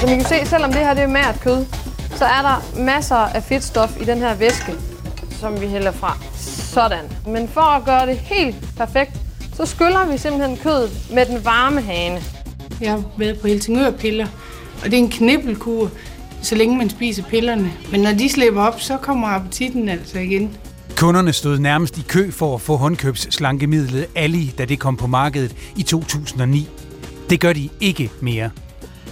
Som 0.00 0.08
I 0.08 0.14
kan 0.14 0.24
se, 0.24 0.46
selvom 0.46 0.72
det 0.72 0.80
her 0.80 0.94
det 0.94 1.02
er 1.02 1.08
mært 1.08 1.40
kød, 1.40 1.66
så 2.16 2.24
er 2.24 2.42
der 2.42 2.82
masser 2.84 3.16
af 3.16 3.42
fedtstof 3.42 4.00
i 4.00 4.04
den 4.04 4.18
her 4.18 4.34
væske, 4.34 4.74
som 5.30 5.60
vi 5.60 5.66
hælder 5.66 5.92
fra. 5.92 6.18
Sådan. 6.74 7.04
Men 7.26 7.48
for 7.48 7.60
at 7.60 7.84
gøre 7.84 8.06
det 8.06 8.16
helt 8.16 8.56
perfekt, 8.76 9.12
så 9.56 9.66
skyller 9.66 10.12
vi 10.12 10.18
simpelthen 10.18 10.56
kødet 10.56 10.90
med 11.14 11.26
den 11.26 11.44
varme 11.44 11.80
hane. 11.80 12.22
Jeg 12.80 12.90
har 12.90 13.02
været 13.18 13.40
på 13.40 13.46
Helsingørpiller, 13.46 14.26
og 14.82 14.84
det 14.84 14.94
er 14.94 14.98
en 14.98 15.10
knibbelkur, 15.10 15.90
så 16.42 16.54
længe 16.54 16.76
man 16.76 16.90
spiser 16.90 17.22
pillerne. 17.22 17.72
Men 17.90 18.00
når 18.00 18.12
de 18.12 18.28
slipper 18.28 18.62
op, 18.62 18.80
så 18.80 18.96
kommer 18.96 19.28
appetitten 19.28 19.88
altså 19.88 20.18
igen. 20.18 20.56
Kunderne 20.96 21.32
stod 21.32 21.58
nærmest 21.58 21.98
i 21.98 22.02
kø 22.08 22.30
for 22.30 22.54
at 22.54 22.60
få 22.60 22.76
håndkøbsslankemidlet 22.76 24.06
Ali, 24.14 24.54
da 24.58 24.64
det 24.64 24.78
kom 24.78 24.96
på 24.96 25.06
markedet 25.06 25.56
i 25.76 25.82
2009. 25.82 26.68
Det 27.30 27.40
gør 27.40 27.52
de 27.52 27.68
ikke 27.80 28.10
mere. 28.20 28.50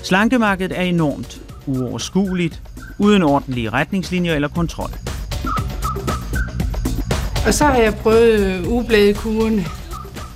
Slankemarkedet 0.02 0.78
er 0.78 0.82
enormt, 0.82 1.40
uoverskueligt, 1.66 2.62
uden 2.98 3.22
ordentlige 3.22 3.70
retningslinjer 3.70 4.34
eller 4.34 4.48
kontrol. 4.48 4.90
Og 7.46 7.54
så 7.54 7.64
har 7.64 7.76
jeg 7.76 7.94
prøvet 7.94 8.66
ugebladekuren. 8.66 9.66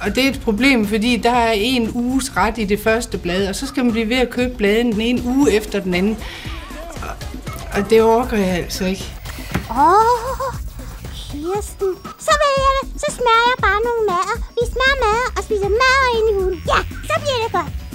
Og 0.00 0.14
det 0.14 0.24
er 0.24 0.28
et 0.28 0.40
problem, 0.40 0.86
fordi 0.86 1.16
der 1.16 1.30
er 1.30 1.52
en 1.52 1.90
uges 1.94 2.36
ret 2.36 2.58
i 2.58 2.64
det 2.64 2.80
første 2.80 3.18
blad, 3.18 3.48
og 3.48 3.56
så 3.56 3.66
skal 3.66 3.84
man 3.84 3.92
blive 3.92 4.08
ved 4.08 4.16
at 4.16 4.30
købe 4.30 4.54
bladen 4.56 4.92
den 4.92 5.00
ene 5.00 5.22
uge 5.24 5.52
efter 5.52 5.80
den 5.80 5.94
anden. 5.94 6.16
Og 7.72 7.90
det 7.90 8.02
orker 8.02 8.36
jeg 8.36 8.48
altså 8.48 8.84
ikke. 8.84 9.04
Åh, 9.70 9.76
oh, 9.76 10.54
Kirsten. 11.14 11.90
Så 12.18 12.32
vil 12.40 12.52
jeg 12.64 12.72
det. 12.82 13.00
Så 13.00 13.06
smager 13.18 13.46
jeg 13.52 13.58
bare 13.60 13.80
nogle 13.88 14.02
mader. 14.10 14.36
Vi 14.58 14.62
smager 14.72 14.98
mader 15.04 15.26
og 15.36 15.42
spiser 15.44 15.68
mader 15.82 16.08
ind 16.18 16.26
i 16.30 16.34
ugen. 16.42 16.62
Ja, 16.72 16.78
så 17.08 17.14
bliver 17.22 17.38
det 17.44 17.52
godt. 17.52 17.85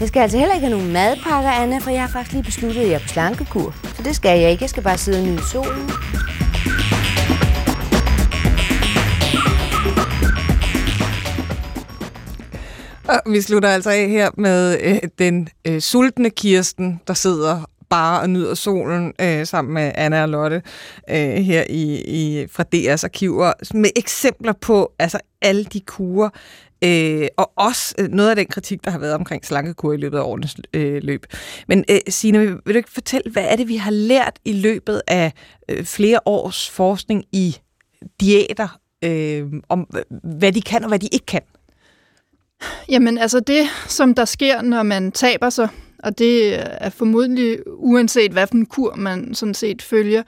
Jeg 0.00 0.08
skal 0.08 0.20
altså 0.20 0.38
heller 0.38 0.54
ikke 0.54 0.66
have 0.66 0.78
nogen 0.78 0.92
madpakker, 0.92 1.50
Anna, 1.50 1.78
for 1.78 1.90
jeg 1.90 2.00
har 2.00 2.08
faktisk 2.08 2.32
lige 2.32 2.42
besluttet, 2.42 2.80
at 2.80 2.88
jeg 2.88 2.94
er 2.94 2.98
på 2.98 3.08
slankekur. 3.08 3.74
Så 3.96 4.02
det 4.02 4.16
skal 4.16 4.40
jeg 4.40 4.50
ikke. 4.50 4.62
Jeg 4.62 4.70
skal 4.70 4.82
bare 4.82 4.98
sidde 4.98 5.18
og 5.18 5.24
nyde 5.26 5.42
solen. 5.48 5.90
Og 13.08 13.32
vi 13.32 13.40
slutter 13.40 13.68
altså 13.68 13.90
af 13.90 14.08
her 14.08 14.30
med 14.38 14.78
øh, 14.80 14.98
den 15.18 15.48
øh, 15.64 15.80
sultne 15.80 16.30
Kirsten, 16.30 17.00
der 17.06 17.14
sidder 17.14 17.64
bare 17.90 18.20
og 18.20 18.30
nyder 18.30 18.54
solen 18.54 19.12
øh, 19.20 19.46
sammen 19.46 19.74
med 19.74 19.92
Anna 19.94 20.22
og 20.22 20.28
Lotte 20.28 20.62
øh, 21.10 21.34
her 21.34 21.64
i, 21.70 22.02
i 22.06 22.46
fra 22.50 22.64
DR's 22.74 23.04
arkiver 23.04 23.52
med 23.74 23.90
eksempler 23.96 24.52
på 24.52 24.92
altså 24.98 25.18
alle 25.42 25.64
de 25.64 25.80
kurer, 25.80 26.30
øh, 26.84 27.28
og 27.36 27.52
også 27.56 27.94
øh, 27.98 28.08
noget 28.08 28.30
af 28.30 28.36
den 28.36 28.46
kritik, 28.46 28.84
der 28.84 28.90
har 28.90 28.98
været 28.98 29.14
omkring 29.14 29.44
slankekur 29.44 29.92
i 29.92 29.96
løbet 29.96 30.18
af 30.18 30.22
årenes 30.22 30.56
øh, 30.74 31.02
løb. 31.02 31.26
Men 31.68 31.84
øh, 31.90 31.98
Signe, 32.08 32.38
vil, 32.38 32.48
vil 32.48 32.74
du 32.74 32.78
ikke 32.78 32.92
fortælle, 32.92 33.32
hvad 33.32 33.44
er 33.48 33.56
det, 33.56 33.68
vi 33.68 33.76
har 33.76 33.90
lært 33.90 34.38
i 34.44 34.52
løbet 34.52 35.02
af 35.06 35.32
øh, 35.68 35.84
flere 35.84 36.20
års 36.26 36.70
forskning 36.70 37.24
i 37.32 37.56
diæter, 38.20 38.78
øh, 39.04 39.46
om 39.68 39.88
hvad 40.38 40.52
de 40.52 40.62
kan 40.62 40.82
og 40.84 40.88
hvad 40.88 40.98
de 40.98 41.08
ikke 41.12 41.26
kan? 41.26 41.42
Jamen 42.88 43.18
altså 43.18 43.40
det, 43.40 43.66
som 43.88 44.14
der 44.14 44.24
sker, 44.24 44.62
når 44.62 44.82
man 44.82 45.12
taber 45.12 45.50
sig, 45.50 45.68
og 46.04 46.18
det 46.18 46.54
er 46.84 46.88
formodentlig 46.88 47.58
uanset 47.66 48.32
hvad 48.32 48.46
for 48.46 48.54
en 48.54 48.66
kur 48.66 48.94
man 48.96 49.34
sådan 49.34 49.54
set 49.54 49.82
følger, 49.82 50.22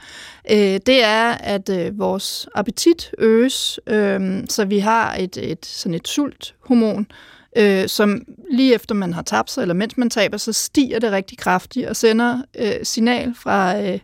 øh, 0.51 0.81
det 0.87 1.05
er, 1.05 1.31
at 1.31 1.69
øh, 1.69 1.99
vores 1.99 2.49
appetit 2.55 3.11
øges, 3.19 3.81
øh, 3.87 4.45
så 4.49 4.65
vi 4.65 4.79
har 4.79 5.15
et, 5.15 5.37
et 5.37 5.67
sådan 5.67 5.95
et 5.95 6.09
sulthormon, 6.09 7.07
øh, 7.57 7.89
som 7.89 8.23
lige 8.51 8.75
efter 8.75 8.95
man 8.95 9.13
har 9.13 9.23
tabt 9.23 9.51
sig, 9.51 9.63
eller 9.63 9.75
mens 9.75 9.99
man 9.99 10.11
taber, 10.11 10.37
så 10.37 10.53
stiger 10.53 10.99
det 10.99 11.13
rigtig 11.13 11.39
kraftigt 11.39 11.87
og 11.87 11.97
sender 11.97 12.43
øh, 12.59 12.75
signal 12.83 13.35
fra, 13.35 13.81
øh, 13.83 13.99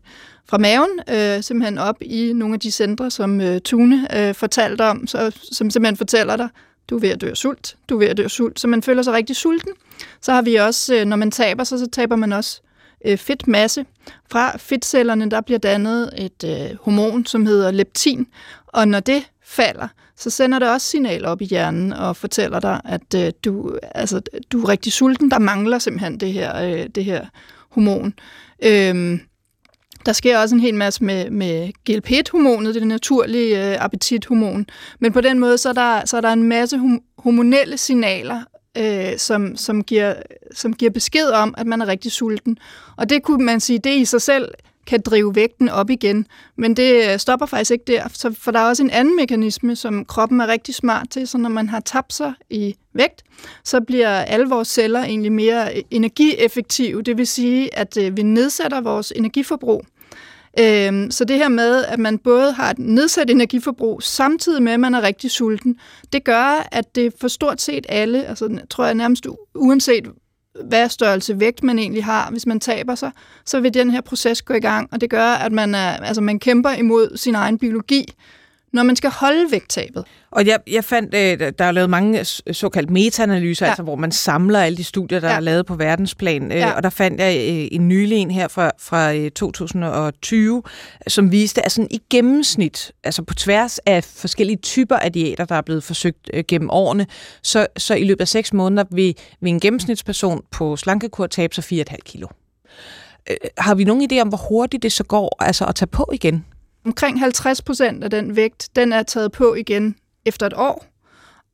fra 0.49 0.59
maven 0.59 0.91
øh, 1.11 1.43
simpelthen 1.43 1.79
op 1.79 1.97
i 2.01 2.33
nogle 2.33 2.55
af 2.55 2.61
de 2.61 2.71
centre, 2.71 3.11
som 3.11 3.41
øh, 3.41 3.61
Tune 3.61 4.19
øh, 4.19 4.35
fortalte 4.35 4.83
om, 4.83 5.07
så, 5.07 5.39
som 5.53 5.71
simpelthen 5.71 5.97
fortæller 5.97 6.37
dig, 6.37 6.49
du 6.91 6.97
er 6.97 7.01
ved 7.01 7.09
at 7.09 7.21
dø 7.21 7.31
af 7.31 7.37
sult, 7.37 7.77
du 7.89 7.95
er 7.95 7.99
ved 7.99 8.07
at 8.07 8.17
dø 8.17 8.25
af 8.25 8.31
sult, 8.31 8.61
så 8.61 8.69
man 8.69 8.83
føler 8.83 9.03
sig 9.03 9.13
rigtig 9.13 9.37
sulten. 9.37 9.73
Så 10.21 10.33
har 10.33 10.43
vi 10.43 10.55
også, 10.55 10.95
øh, 10.95 11.05
når 11.05 11.17
man 11.17 11.31
taber 11.31 11.65
sig, 11.65 11.79
så 11.79 11.87
taber 11.93 12.17
man 12.17 12.33
også 12.33 12.61
øh, 13.05 13.19
fedtmasse. 13.19 13.87
Fra 14.31 14.57
fedtcellerne, 14.57 15.31
der 15.31 15.41
bliver 15.41 15.59
dannet 15.59 16.11
et 16.19 16.45
øh, 16.45 16.77
hormon, 16.81 17.27
som 17.27 17.47
hedder 17.47 17.71
leptin, 17.71 18.27
og 18.67 18.89
når 18.89 19.01
det 19.01 19.23
falder, 19.45 19.89
så 20.17 20.31
sender 20.31 20.59
det 20.59 20.71
også 20.71 20.87
signaler 20.87 21.29
op 21.29 21.43
i 21.43 21.45
hjernen 21.45 21.93
og 21.93 22.17
fortæller 22.17 22.61
dig, 22.61 22.81
at 22.85 23.15
øh, 23.17 23.33
du, 23.45 23.79
altså, 23.95 24.21
du 24.53 24.63
er 24.63 24.69
rigtig 24.69 24.93
sulten. 24.93 25.31
Der 25.31 25.39
mangler 25.39 25.79
simpelthen 25.79 26.21
det 26.21 26.33
her, 26.33 26.57
øh, 26.57 26.87
det 26.95 27.05
her 27.05 27.27
hormon. 27.69 28.15
Øhm, 28.65 29.21
der 30.07 30.13
sker 30.13 30.39
også 30.39 30.55
en 30.55 30.61
hel 30.61 30.75
masse 30.75 31.05
med, 31.05 31.31
med 31.31 31.69
GLP-1-hormonet, 31.91 32.75
det 32.75 32.87
naturlige 32.87 33.71
øh, 33.71 33.85
appetithormon. 33.85 34.67
Men 35.01 35.13
på 35.13 35.21
den 35.21 35.39
måde, 35.39 35.59
så 35.59 35.69
er 35.69 35.73
der, 35.73 36.03
så 36.05 36.17
er 36.17 36.21
der 36.21 36.33
en 36.33 36.43
masse 36.43 36.81
hormonelle 37.19 37.79
signaler, 37.79 38.43
øh, 38.79 39.19
som, 39.19 39.57
som, 39.57 39.85
giver, 39.85 40.15
som 40.55 40.73
giver 40.73 40.91
besked 40.91 41.29
om, 41.29 41.55
at 41.59 41.67
man 41.67 41.83
er 41.83 41.87
rigtig 41.87 42.13
sulten. 42.13 42.59
Og 42.97 43.11
det 43.11 43.23
kunne 43.23 43.45
man 43.45 43.61
sige, 43.61 43.79
det 43.79 43.97
i 43.97 44.05
sig 44.05 44.23
selv 44.23 44.49
kan 44.87 45.01
drive 45.01 45.35
vægten 45.35 45.69
op 45.69 45.91
igen. 45.91 46.27
Men 46.57 46.77
det 46.77 47.13
øh, 47.13 47.19
stopper 47.19 47.47
faktisk 47.47 47.71
ikke 47.71 47.85
der, 47.87 48.09
så, 48.13 48.35
for 48.39 48.51
der 48.51 48.59
er 48.59 48.69
også 48.69 48.83
en 48.83 48.91
anden 48.91 49.17
mekanisme, 49.17 49.77
som 49.77 50.05
kroppen 50.05 50.41
er 50.41 50.47
rigtig 50.47 50.75
smart 50.75 51.11
til, 51.11 51.29
så 51.29 51.39
når 51.39 51.49
man 51.49 51.69
har 51.69 51.81
tabt 51.81 52.13
sig 52.13 52.33
i 52.51 52.77
vægt, 52.95 53.23
så 53.65 53.81
bliver 53.81 54.09
alle 54.09 54.49
vores 54.49 54.69
celler 54.69 55.05
egentlig 55.05 55.33
mere 55.33 55.77
øh, 55.77 55.83
energieffektive. 55.91 57.03
Det 57.03 57.19
vil 57.19 57.27
sige, 57.27 57.79
at 57.79 57.97
øh, 57.97 58.17
vi 58.17 58.23
nedsætter 58.23 58.81
vores 58.81 59.13
energiforbrug. 59.17 59.85
Øhm, 60.61 61.11
så 61.11 61.25
det 61.25 61.37
her 61.37 61.49
med, 61.49 61.85
at 61.85 61.99
man 61.99 62.19
både 62.19 62.53
har 62.53 62.71
et 62.71 62.79
nedsat 62.79 63.31
energiforbrug, 63.31 64.03
samtidig 64.03 64.63
med, 64.63 64.73
at 64.73 64.81
man 64.81 64.95
er 64.95 65.03
rigtig 65.03 65.31
sulten, 65.31 65.79
det 66.13 66.25
gør, 66.25 66.69
at 66.73 66.95
det 66.95 67.15
for 67.21 67.29
stort 67.29 67.61
set 67.61 67.87
alle, 67.89 68.27
altså 68.27 68.59
tror 68.71 68.85
jeg 68.85 68.95
nærmest 68.95 69.27
uanset 69.55 70.09
hvad 70.65 70.89
størrelse 70.89 71.41
vægt 71.41 71.63
man 71.63 71.79
egentlig 71.79 72.05
har, 72.05 72.31
hvis 72.31 72.47
man 72.47 72.61
taber 72.61 72.95
sig, 72.95 73.11
så 73.45 73.61
vil 73.61 73.75
den 73.75 73.91
her 73.91 74.01
proces 74.01 74.43
gå 74.43 74.55
i 74.55 74.61
gang, 74.61 74.89
og 74.93 75.01
det 75.01 75.11
gør, 75.11 75.27
at 75.27 75.53
man, 75.53 75.75
er, 75.75 75.91
altså 75.91 76.23
man 76.23 76.39
kæmper 76.39 76.71
imod 76.71 77.17
sin 77.17 77.35
egen 77.35 77.59
biologi, 77.59 78.15
når 78.73 78.83
man 78.83 78.97
skal 78.97 79.11
holde 79.11 79.47
vægttabet. 79.51 80.05
Og 80.31 80.47
jeg, 80.47 80.59
jeg 80.67 80.85
fandt, 80.85 81.15
øh, 81.15 81.53
der 81.59 81.65
er 81.65 81.73
lavet 81.73 81.91
mange 81.91 82.25
såkaldt 82.53 82.91
meta-analyser, 82.91 83.67
ja. 83.67 83.71
altså 83.71 83.83
hvor 83.83 83.97
man 83.97 84.13
samler 84.13 84.61
alle 84.61 84.77
de 84.77 84.85
studier, 84.85 85.21
der 85.21 85.29
ja. 85.29 85.37
er 85.37 85.41
lavet 85.41 85.67
på 85.67 85.75
verdensplan. 85.75 86.53
Øh, 86.53 86.59
ja. 86.59 86.73
Og 86.73 86.83
der 86.83 86.91
fandt 86.91 87.21
jeg 87.21 87.37
øh, 87.37 87.69
en 87.73 87.89
nylig 87.89 88.19
en 88.19 88.31
her 88.31 88.49
fra, 88.49 88.71
fra 88.79 89.29
2020, 89.29 90.63
som 91.07 91.33
viste, 91.33 91.65
at 91.65 91.73
sådan 91.73 91.89
i 91.91 92.03
gennemsnit, 92.11 92.93
altså 93.05 93.23
på 93.23 93.35
tværs 93.35 93.79
af 93.79 94.05
forskellige 94.05 94.57
typer 94.57 94.97
af 94.97 95.13
diæter, 95.13 95.45
der 95.45 95.55
er 95.55 95.63
blevet 95.63 95.85
forsøgt 95.85 96.31
gennem 96.49 96.71
årene, 96.71 97.07
så, 97.43 97.67
så 97.77 97.95
i 97.95 98.05
løbet 98.05 98.21
af 98.21 98.29
seks 98.29 98.53
måneder 98.53 98.85
vil, 98.91 99.17
vil 99.41 99.51
en 99.51 99.61
gennemsnitsperson 99.61 100.43
på 100.51 100.77
slankekur 100.77 101.27
tabe 101.27 101.55
sig 101.55 101.85
4,5 101.89 101.97
kilo. 102.05 102.27
Har 103.59 103.75
vi 103.75 103.85
nogen 103.85 104.13
idé 104.13 104.21
om, 104.21 104.29
hvor 104.29 104.49
hurtigt 104.49 104.83
det 104.83 104.93
så 104.93 105.05
går 105.05 105.37
altså 105.39 105.65
at 105.65 105.75
tage 105.75 105.87
på 105.87 106.11
igen? 106.13 106.45
Omkring 106.85 107.21
50 107.21 107.63
procent 107.63 108.05
af 108.05 108.11
den 108.11 108.37
vægt, 108.37 108.69
den 108.77 108.93
er 108.93 109.03
taget 109.03 109.33
på 109.33 109.55
igen 109.55 109.97
efter 110.25 110.47
et 110.47 110.55
år. 110.57 110.87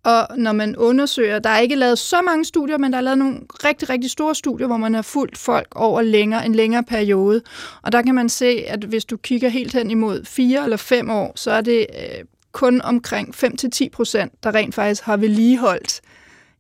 Og 0.05 0.39
når 0.39 0.53
man 0.53 0.77
undersøger, 0.77 1.39
der 1.39 1.51
er 1.51 1.59
ikke 1.59 1.77
lavet 1.77 1.99
så 1.99 2.23
mange 2.23 2.45
studier, 2.45 2.79
men 2.79 2.93
der 2.93 2.99
er 2.99 3.03
lavet 3.03 3.19
nogle 3.19 3.41
rigtig, 3.65 3.91
rigtig 3.91 4.11
store 4.11 4.35
studier, 4.35 4.67
hvor 4.67 4.77
man 4.77 4.95
har 4.95 5.03
fulgt 5.03 5.39
folk 5.39 5.69
over 5.77 6.03
længere, 6.03 6.47
en 6.47 6.55
længere 6.55 6.83
periode. 6.83 7.43
Og 7.83 7.93
der 7.93 8.03
kan 8.03 8.15
man 8.15 8.29
se, 8.29 8.65
at 8.67 8.85
hvis 8.85 9.05
du 9.05 9.17
kigger 9.17 9.49
helt 9.49 9.73
hen 9.73 9.91
imod 9.91 10.25
fire 10.25 10.65
eller 10.65 10.77
fem 10.77 11.11
år, 11.11 11.33
så 11.37 11.51
er 11.51 11.61
det 11.61 11.87
øh, 11.99 12.25
kun 12.53 12.81
omkring 12.81 13.35
5-10 13.35 13.89
procent, 13.93 14.33
der 14.43 14.55
rent 14.55 14.75
faktisk 14.75 15.03
har 15.03 15.17
vedligeholdt 15.17 16.01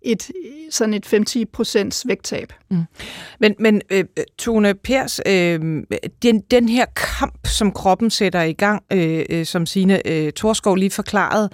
et 0.02 0.30
sådan 0.70 0.94
et 0.94 1.06
50 1.06 1.36
procents 1.52 2.06
vægttab. 2.06 2.52
Mm. 2.70 2.82
Men, 3.40 3.54
men 3.58 3.82
øh, 3.90 4.04
Tone 4.38 4.74
Pers, 4.74 5.20
øh, 5.26 5.60
den, 6.22 6.40
den 6.40 6.68
her 6.68 6.86
kamp, 6.96 7.46
som 7.46 7.72
kroppen 7.72 8.10
sætter 8.10 8.42
i 8.42 8.52
gang, 8.52 8.82
øh, 8.92 9.24
øh, 9.30 9.46
som 9.46 9.66
sine 9.66 10.08
øh, 10.08 10.32
Torskov 10.32 10.74
lige 10.76 10.90
forklarede, 10.90 11.50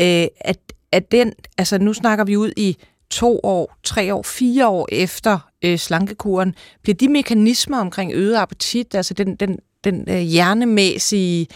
øh, 0.00 0.26
at, 0.40 0.58
at 0.92 1.12
den, 1.12 1.32
altså 1.58 1.78
nu 1.78 1.92
snakker 1.92 2.24
vi 2.24 2.36
ud 2.36 2.52
i 2.56 2.76
to 3.10 3.40
år, 3.42 3.76
tre 3.84 4.14
år, 4.14 4.22
fire 4.22 4.68
år 4.68 4.88
efter 4.92 5.38
øh, 5.64 5.78
slankekuren, 5.78 6.54
bliver 6.82 6.96
de 6.96 7.08
mekanismer 7.08 7.78
omkring 7.78 8.12
øget 8.14 8.36
appetit, 8.36 8.94
altså 8.94 9.14
den, 9.14 9.36
den, 9.36 9.58
den 9.84 10.04
øh, 10.08 10.18
hjernemæssige 10.18 11.46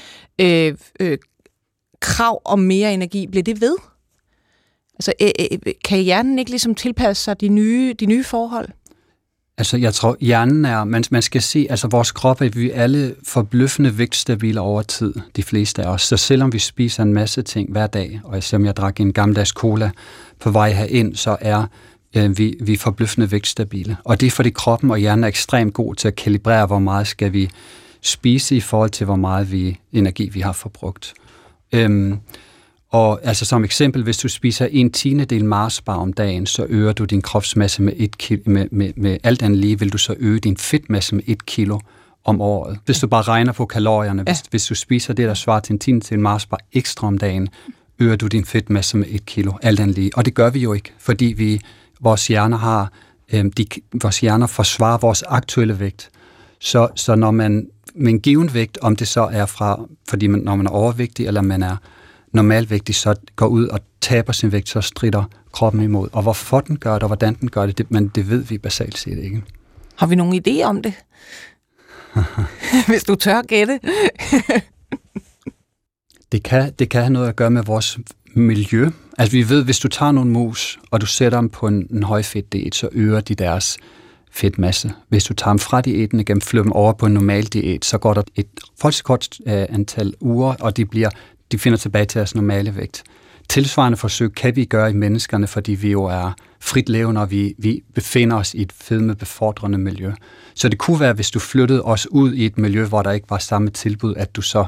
øh, 0.41 0.75
øh, 1.01 1.19
krav 2.01 2.43
om 2.45 2.59
mere 2.59 2.95
energi, 2.95 3.27
bliver 3.27 3.43
det 3.43 3.61
ved? 3.61 3.77
Altså, 5.09 5.13
øh, 5.21 5.29
øh, 5.53 5.59
øh, 5.67 5.73
kan 5.85 6.03
hjernen 6.03 6.39
ikke 6.39 6.51
ligesom 6.51 6.75
tilpasse 6.75 7.25
sig 7.25 7.41
de 7.41 7.49
nye, 7.49 7.95
de 8.01 8.07
nye 8.07 8.25
forhold? 8.25 8.69
Altså, 9.59 9.77
jeg 9.77 9.95
tror, 9.95 10.17
hjernen 10.21 10.65
er, 10.65 10.85
man, 10.85 11.05
man 11.11 11.23
skal 11.23 11.43
se, 11.43 11.67
altså 11.71 11.89
vores 11.89 12.13
krop 12.13 12.41
er 12.41 12.49
vi 12.49 12.71
alle 12.71 13.15
forbløffende 13.27 13.99
vægtstabile 13.99 14.61
over 14.61 14.83
tid, 14.83 15.15
de 15.37 15.43
fleste 15.43 15.83
af 15.83 15.89
os. 15.89 16.03
Så 16.03 16.17
selvom 16.17 16.53
vi 16.53 16.59
spiser 16.59 17.03
en 17.03 17.13
masse 17.13 17.43
ting 17.43 17.73
hver 17.73 17.87
dag, 17.87 18.21
og 18.25 18.43
selvom 18.43 18.67
jeg 18.67 18.77
drak 18.77 19.01
en 19.01 19.13
gammeldags 19.13 19.51
cola 19.51 19.91
på 20.41 20.51
vej 20.51 20.71
herind, 20.73 21.17
så 21.17 21.37
er 21.41 21.67
øh, 22.17 22.39
vi, 22.39 22.57
vi 22.61 22.73
er 22.73 22.79
forbløffende 22.79 23.31
vægtstabile. 23.31 23.97
Og 24.05 24.21
det 24.21 24.27
er 24.27 24.31
fordi 24.31 24.51
kroppen 24.51 24.91
og 24.91 24.99
hjernen 24.99 25.25
er 25.25 25.29
ekstremt 25.29 25.75
god 25.75 25.95
til 25.95 26.09
at 26.09 26.17
kalibrere, 26.17 26.67
hvor 26.67 26.79
meget 26.79 27.07
skal 27.07 27.33
vi 27.33 27.51
spise 28.03 28.57
i 28.57 28.61
forhold 28.61 28.91
til, 28.91 29.05
hvor 29.05 29.17
meget 29.17 29.53
vi, 29.53 29.81
energi 29.93 30.29
vi 30.29 30.41
har 30.41 30.53
forbrugt. 30.53 31.15
Øhm, 31.73 32.19
og 32.93 33.21
altså 33.23 33.45
som 33.45 33.65
eksempel, 33.65 34.03
hvis 34.03 34.19
du 34.19 34.29
spiser 34.29 34.69
en 34.71 34.93
tiende 34.93 35.25
del 35.25 35.45
Marsbar 35.45 35.95
om 35.95 36.13
dagen, 36.13 36.47
så 36.47 36.67
øger 36.69 36.93
du 36.93 37.05
din 37.05 37.23
kropsmasse 37.23 37.83
med 37.83 37.93
et 37.97 38.19
kilo, 38.19 38.43
med, 38.47 38.67
med, 38.71 38.93
med 38.97 39.19
alt 39.23 39.43
andet 39.43 39.59
lige, 39.59 39.79
vil 39.79 39.93
du 39.93 39.99
så 39.99 40.15
øge 40.19 40.41
din 40.41 40.57
fedtmasse 40.57 41.15
med 41.15 41.23
et 41.27 41.47
kilo 41.47 41.79
om 42.25 42.41
året. 42.41 42.79
Hvis 42.85 42.99
du 43.01 43.07
bare 43.07 43.23
regner 43.23 43.53
på 43.53 43.67
kalorierne, 43.67 44.23
hvis, 44.23 44.41
hvis 44.51 44.67
du 44.67 44.75
spiser 44.75 45.15
det, 45.15 45.29
der 45.29 45.35
svarer 45.35 45.61
til 45.61 45.73
en 45.73 45.79
tiende 45.79 46.01
til 46.01 46.15
en 46.15 46.23
Mars 46.23 46.47
bare 46.47 46.61
ekstra 46.73 47.07
om 47.07 47.19
dagen, 47.19 47.49
øger 47.99 48.17
du 48.17 48.27
din 48.27 48.45
fedtmasse 48.45 48.97
med 48.97 49.07
et 49.09 49.27
kilo, 49.27 49.53
alt 49.63 49.81
andet 49.81 49.97
lige. 49.97 50.11
Og 50.17 50.25
det 50.25 50.35
gør 50.35 50.51
vi 50.51 50.61
jo 50.61 50.73
ikke, 50.73 50.93
fordi 50.99 51.25
vi, 51.25 51.61
vores 52.01 52.27
hjerner 52.27 52.57
har, 52.57 52.93
øh, 53.33 53.45
de, 53.45 53.67
vores 54.03 54.21
hjerner 54.21 54.47
forsvarer 54.47 54.99
vores 54.99 55.23
aktuelle 55.23 55.81
vægt. 55.81 56.11
Så, 56.61 56.89
så 56.97 57.15
når 57.15 57.31
man 57.31 57.69
med 57.95 58.13
en 58.13 58.21
given 58.21 58.55
vægt, 58.55 58.79
om 58.83 58.97
det 58.97 59.09
så 59.09 59.23
er 59.33 59.47
fra, 59.47 59.81
fordi 60.09 60.27
man, 60.27 60.41
når 60.41 60.57
man 60.57 60.67
er 60.67 60.71
overvægtig, 60.71 61.27
eller 61.27 61.41
man 61.41 61.63
er 61.63 61.77
normalvægtig, 62.33 62.95
så 62.95 63.15
går 63.37 63.47
ud 63.47 63.67
og 63.67 63.81
taber 64.01 64.33
sin 64.33 64.53
vægt, 64.53 64.69
så 64.69 64.81
strider 64.81 65.25
kroppen 65.53 65.83
imod. 65.83 66.09
Og 66.13 66.23
hvorfor 66.23 66.61
den 66.61 66.77
gør 66.79 66.93
det, 66.93 67.03
og 67.03 67.09
hvordan 67.09 67.35
den 67.35 67.51
gør 67.51 67.67
det, 67.67 67.79
det 67.79 67.91
men 67.91 68.09
det 68.09 68.31
ved 68.31 68.43
vi 68.43 68.59
basalt 68.59 68.99
set 68.99 69.19
ikke. 69.19 69.43
Har 69.97 70.07
vi 70.07 70.15
nogen 70.15 70.43
idé 70.47 70.63
om 70.63 70.83
det? 70.83 70.95
Hvis 72.89 73.05
du 73.05 73.15
tør 73.15 73.43
gætte. 73.43 73.81
det, 76.33 76.43
kan, 76.43 76.73
det 76.79 76.89
kan 76.89 77.01
have 77.01 77.13
noget 77.13 77.29
at 77.29 77.37
gøre 77.37 77.51
med 77.51 77.63
vores 77.63 77.99
miljø. 78.35 78.91
Altså 79.19 79.37
vi 79.37 79.49
ved, 79.49 79.65
hvis 79.65 79.79
du 79.79 79.89
tager 79.89 80.13
nogle 80.13 80.31
mus, 80.31 80.79
og 80.91 81.01
du 81.01 81.07
sætter 81.07 81.41
dem 81.41 81.49
på 81.49 81.67
en, 81.67 81.87
en 81.91 82.03
højfedt 82.03 82.53
diæt, 82.53 82.75
så 82.75 82.89
øger 82.93 83.21
de 83.21 83.35
deres 83.35 83.79
fedtmasse. 84.31 84.93
Hvis 85.09 85.25
du 85.25 85.35
tager 85.35 85.53
dem 85.53 85.59
fra 85.59 85.81
diæten 85.81 86.21
igen, 86.21 86.41
flytter 86.41 86.63
dem 86.63 86.73
over 86.73 86.93
på 86.93 87.07
en 87.07 87.13
normal 87.13 87.45
diæt, 87.45 87.85
så 87.85 87.99
går 87.99 88.15
der 88.15 88.23
et 88.37 88.47
forholdsvis 88.79 89.03
kort 89.03 89.29
uh, 89.47 89.53
antal 89.53 90.15
uger, 90.21 90.55
og 90.61 90.77
de, 90.77 90.87
bliver, 90.87 91.11
de 91.53 91.59
finder 91.59 91.79
tilbage 91.79 92.05
til 92.05 92.19
deres 92.19 92.35
normale 92.35 92.77
vægt. 92.77 93.03
Tilsvarende 93.49 93.99
forsøg 93.99 94.35
kan 94.35 94.57
vi 94.57 94.65
gøre 94.65 94.91
i 94.91 94.95
menneskerne, 94.95 95.47
fordi 95.47 95.73
vi 95.73 95.91
jo 95.91 96.05
er 96.05 96.33
frit 96.61 96.89
levende, 96.89 97.21
og 97.21 97.31
vi, 97.31 97.55
vi 97.59 97.83
befinder 97.95 98.37
os 98.37 98.55
i 98.55 98.63
et 98.63 98.73
fedmebefordrende 98.73 99.79
miljø. 99.79 100.13
Så 100.55 100.69
det 100.69 100.79
kunne 100.79 101.01
være, 101.01 101.13
hvis 101.13 101.31
du 101.31 101.39
flyttede 101.39 101.83
os 101.83 102.07
ud 102.11 102.35
i 102.35 102.47
et 102.47 102.59
miljø, 102.59 102.85
hvor 102.85 103.03
der 103.03 103.11
ikke 103.11 103.31
var 103.31 103.39
samme 103.39 103.71
tilbud, 103.71 104.15
at 104.15 104.37
du 104.37 104.43
så 104.43 104.65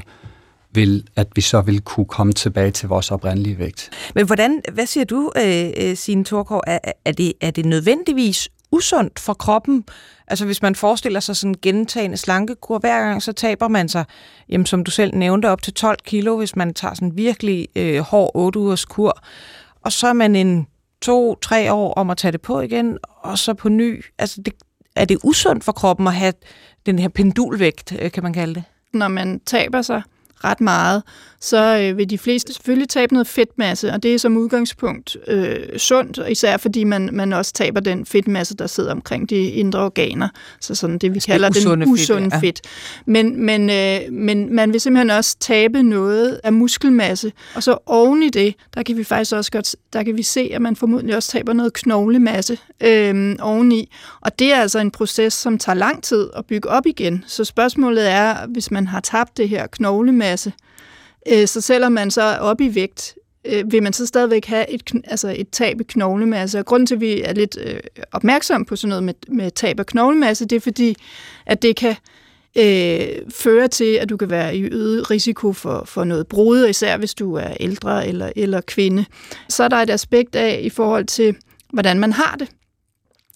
vil, 0.71 1.03
at 1.15 1.27
vi 1.35 1.41
så 1.41 1.61
vil 1.61 1.81
kunne 1.81 2.05
komme 2.05 2.33
tilbage 2.33 2.71
til 2.71 2.89
vores 2.89 3.11
oprindelige 3.11 3.59
vægt. 3.59 3.89
Men 4.15 4.25
hvordan, 4.25 4.61
hvad 4.73 4.85
siger 4.85 5.03
du, 5.03 5.31
øh, 5.37 5.69
øh 5.77 5.97
Signe 5.97 6.23
Torkov, 6.23 6.61
er, 6.67 6.79
er, 7.05 7.11
det, 7.11 7.33
er 7.41 7.51
det 7.51 7.65
nødvendigvis 7.65 8.49
usundt 8.75 9.19
for 9.19 9.33
kroppen? 9.33 9.85
Altså 10.27 10.45
hvis 10.45 10.61
man 10.61 10.75
forestiller 10.75 11.19
sig 11.19 11.35
sådan 11.35 11.51
en 11.51 11.57
gentagende 11.61 12.17
slankekur, 12.17 12.79
hver 12.79 12.99
gang 12.99 13.23
så 13.23 13.33
taber 13.33 13.67
man 13.67 13.89
sig, 13.89 14.05
jamen, 14.49 14.65
som 14.65 14.83
du 14.83 14.91
selv 14.91 15.15
nævnte, 15.15 15.49
op 15.49 15.61
til 15.61 15.73
12 15.73 15.97
kilo, 16.05 16.37
hvis 16.37 16.55
man 16.55 16.73
tager 16.73 16.93
sådan 16.93 17.07
en 17.07 17.17
virkelig 17.17 17.67
øh, 17.75 17.99
hård 17.99 18.31
8 18.33 18.59
ugers 18.59 18.85
kur. 18.85 19.23
Og 19.81 19.91
så 19.91 20.07
er 20.07 20.13
man 20.13 20.35
en 20.35 20.67
to-tre 21.01 21.73
år 21.73 21.93
om 21.93 22.09
at 22.09 22.17
tage 22.17 22.31
det 22.31 22.41
på 22.41 22.61
igen, 22.61 22.97
og 23.03 23.37
så 23.37 23.53
på 23.53 23.69
ny. 23.69 24.05
Altså 24.17 24.41
det, 24.41 24.53
er 24.95 25.05
det 25.05 25.17
usundt 25.23 25.63
for 25.63 25.71
kroppen 25.71 26.07
at 26.07 26.13
have 26.13 26.33
den 26.85 26.99
her 26.99 27.07
pendulvægt, 27.07 27.95
øh, 28.01 28.11
kan 28.11 28.23
man 28.23 28.33
kalde 28.33 28.55
det? 28.55 28.63
Når 28.93 29.07
man 29.07 29.39
taber 29.39 29.81
sig 29.81 30.01
ret 30.43 30.61
meget, 30.61 31.03
så 31.45 31.79
øh, 31.81 31.97
vil 31.97 32.09
de 32.09 32.17
fleste 32.17 32.53
selvfølgelig 32.53 32.89
tabe 32.89 33.13
noget 33.13 33.27
fedtmasse, 33.27 33.91
og 33.91 34.03
det 34.03 34.13
er 34.13 34.19
som 34.19 34.37
udgangspunkt 34.37 35.17
øh, 35.27 35.77
sundt, 35.77 36.19
især 36.29 36.57
fordi 36.57 36.83
man, 36.83 37.09
man 37.13 37.33
også 37.33 37.53
taber 37.53 37.79
den 37.79 38.05
fedtmasse, 38.05 38.55
der 38.55 38.67
sidder 38.67 38.91
omkring 38.91 39.29
de 39.29 39.35
indre 39.35 39.79
organer, 39.79 40.29
så 40.61 40.75
sådan 40.75 40.97
det, 40.97 41.11
vi 41.11 41.15
altså 41.15 41.27
kalder 41.27 41.49
det 41.49 41.63
den 41.63 41.83
usunde 41.83 42.31
fedt. 42.31 42.33
Ja. 42.33 42.47
fedt. 42.47 42.61
Men, 43.05 43.45
men, 43.45 43.69
øh, 43.69 44.13
men 44.13 44.55
man 44.55 44.73
vil 44.73 44.81
simpelthen 44.81 45.09
også 45.09 45.37
tabe 45.39 45.83
noget 45.83 46.39
af 46.43 46.53
muskelmasse, 46.53 47.31
og 47.55 47.63
så 47.63 47.77
oven 47.85 48.23
i 48.23 48.29
det, 48.29 48.55
der 48.73 48.83
kan 48.83 48.97
vi 48.97 49.03
faktisk 49.03 49.33
også 49.33 49.51
godt, 49.51 49.75
der 49.93 50.03
kan 50.03 50.17
vi 50.17 50.23
se, 50.23 50.49
at 50.53 50.61
man 50.61 50.75
formodentlig 50.75 51.15
også 51.15 51.31
taber 51.31 51.53
noget 51.53 51.73
knoglemasse 51.73 52.57
øh, 52.81 53.35
oveni, 53.41 53.93
og 54.21 54.39
det 54.39 54.53
er 54.53 54.61
altså 54.61 54.79
en 54.79 54.91
proces, 54.91 55.33
som 55.33 55.57
tager 55.57 55.75
lang 55.75 56.03
tid 56.03 56.29
at 56.35 56.45
bygge 56.45 56.69
op 56.69 56.85
igen. 56.85 57.23
Så 57.27 57.43
spørgsmålet 57.43 58.11
er, 58.11 58.47
hvis 58.47 58.71
man 58.71 58.87
har 58.87 58.99
tabt 58.99 59.37
det 59.37 59.49
her 59.49 59.67
knoglemasse, 59.67 60.24
muskelmasse. 60.25 60.53
Øh, 61.31 61.47
så 61.47 61.61
selvom 61.61 61.91
man 61.91 62.11
så 62.11 62.21
er 62.21 62.37
oppe 62.37 62.65
i 62.65 62.75
vægt, 62.75 63.15
øh, 63.45 63.71
vil 63.71 63.83
man 63.83 63.93
så 63.93 64.05
stadigvæk 64.05 64.45
have 64.45 64.69
et, 64.69 64.91
altså 65.03 65.33
et 65.37 65.49
tab 65.49 65.79
af 65.79 65.87
knoglemasse. 65.87 66.59
Og 66.59 66.65
grunden 66.65 66.87
til, 66.87 66.95
at 66.95 67.01
vi 67.01 67.21
er 67.21 67.33
lidt 67.33 67.57
øh, 67.61 67.79
opmærksom 68.11 68.65
på 68.65 68.75
sådan 68.75 68.89
noget 68.89 69.03
med, 69.03 69.13
med 69.27 69.51
tab 69.51 69.79
af 69.79 69.85
knoglemasse, 69.85 70.45
det 70.45 70.55
er 70.55 70.59
fordi, 70.59 70.95
at 71.45 71.61
det 71.61 71.75
kan 71.75 71.95
øh, 72.57 73.07
føre 73.29 73.67
til, 73.67 73.93
at 73.93 74.09
du 74.09 74.17
kan 74.17 74.29
være 74.29 74.57
i 74.57 74.63
øget 74.63 75.11
risiko 75.11 75.53
for, 75.53 75.83
for 75.85 76.03
noget 76.03 76.27
brud, 76.27 76.67
især 76.67 76.97
hvis 76.97 77.13
du 77.13 77.33
er 77.33 77.53
ældre 77.59 78.07
eller, 78.07 78.29
eller 78.35 78.61
kvinde. 78.61 79.05
Så 79.49 79.63
er 79.63 79.67
der 79.67 79.77
et 79.77 79.89
aspekt 79.89 80.35
af 80.35 80.59
i 80.63 80.69
forhold 80.69 81.05
til, 81.05 81.35
hvordan 81.73 81.99
man 81.99 82.13
har 82.13 82.35
det. 82.39 82.47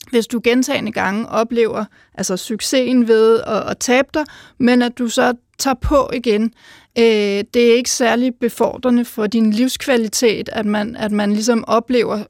Hvis 0.10 0.28
du 0.28 0.42
gentagende 0.44 0.92
gange 0.92 1.30
oplever 1.30 1.86
altså 2.14 2.38
succesen 2.38 3.08
ved 3.08 3.40
at, 3.40 3.70
at 3.70 3.78
tabe 3.78 4.08
dig, 4.14 4.26
men 4.58 4.82
at 4.82 4.98
du 4.98 5.08
så 5.08 5.34
tager 5.58 5.76
på 5.82 6.10
igen, 6.14 6.54
Øh, 6.98 7.44
det 7.54 7.72
er 7.72 7.76
ikke 7.76 7.92
særlig 7.92 8.36
befordrende 8.36 9.06
for 9.06 9.28
din 9.28 9.52
livskvalitet, 9.52 10.50
at 10.52 10.66
man, 10.66 10.96
at 10.96 11.12
man 11.12 11.32
ligesom 11.32 11.64
oplever 11.68 12.24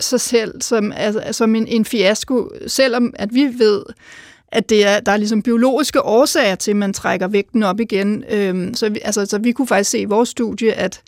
sig 0.00 0.20
selv 0.20 0.62
som, 0.62 0.92
altså, 0.96 1.22
som 1.32 1.54
en, 1.54 1.66
en 1.66 1.84
fiasko, 1.84 2.50
selvom 2.66 3.14
at 3.16 3.34
vi 3.34 3.48
ved, 3.58 3.82
at 4.48 4.68
det 4.68 4.86
er, 4.86 5.00
der 5.00 5.12
er 5.12 5.16
ligesom 5.16 5.42
biologiske 5.42 6.02
årsager 6.02 6.54
til, 6.54 6.70
at 6.70 6.76
man 6.76 6.92
trækker 6.92 7.28
vægten 7.28 7.62
op 7.62 7.80
igen. 7.80 8.24
Øhm, 8.30 8.74
så, 8.74 8.88
vi, 8.88 9.00
altså, 9.04 9.26
så 9.26 9.38
vi 9.38 9.52
kunne 9.52 9.68
faktisk 9.68 9.90
se 9.90 9.98
i 9.98 10.04
vores 10.04 10.28
studie, 10.28 10.72
at, 10.72 11.02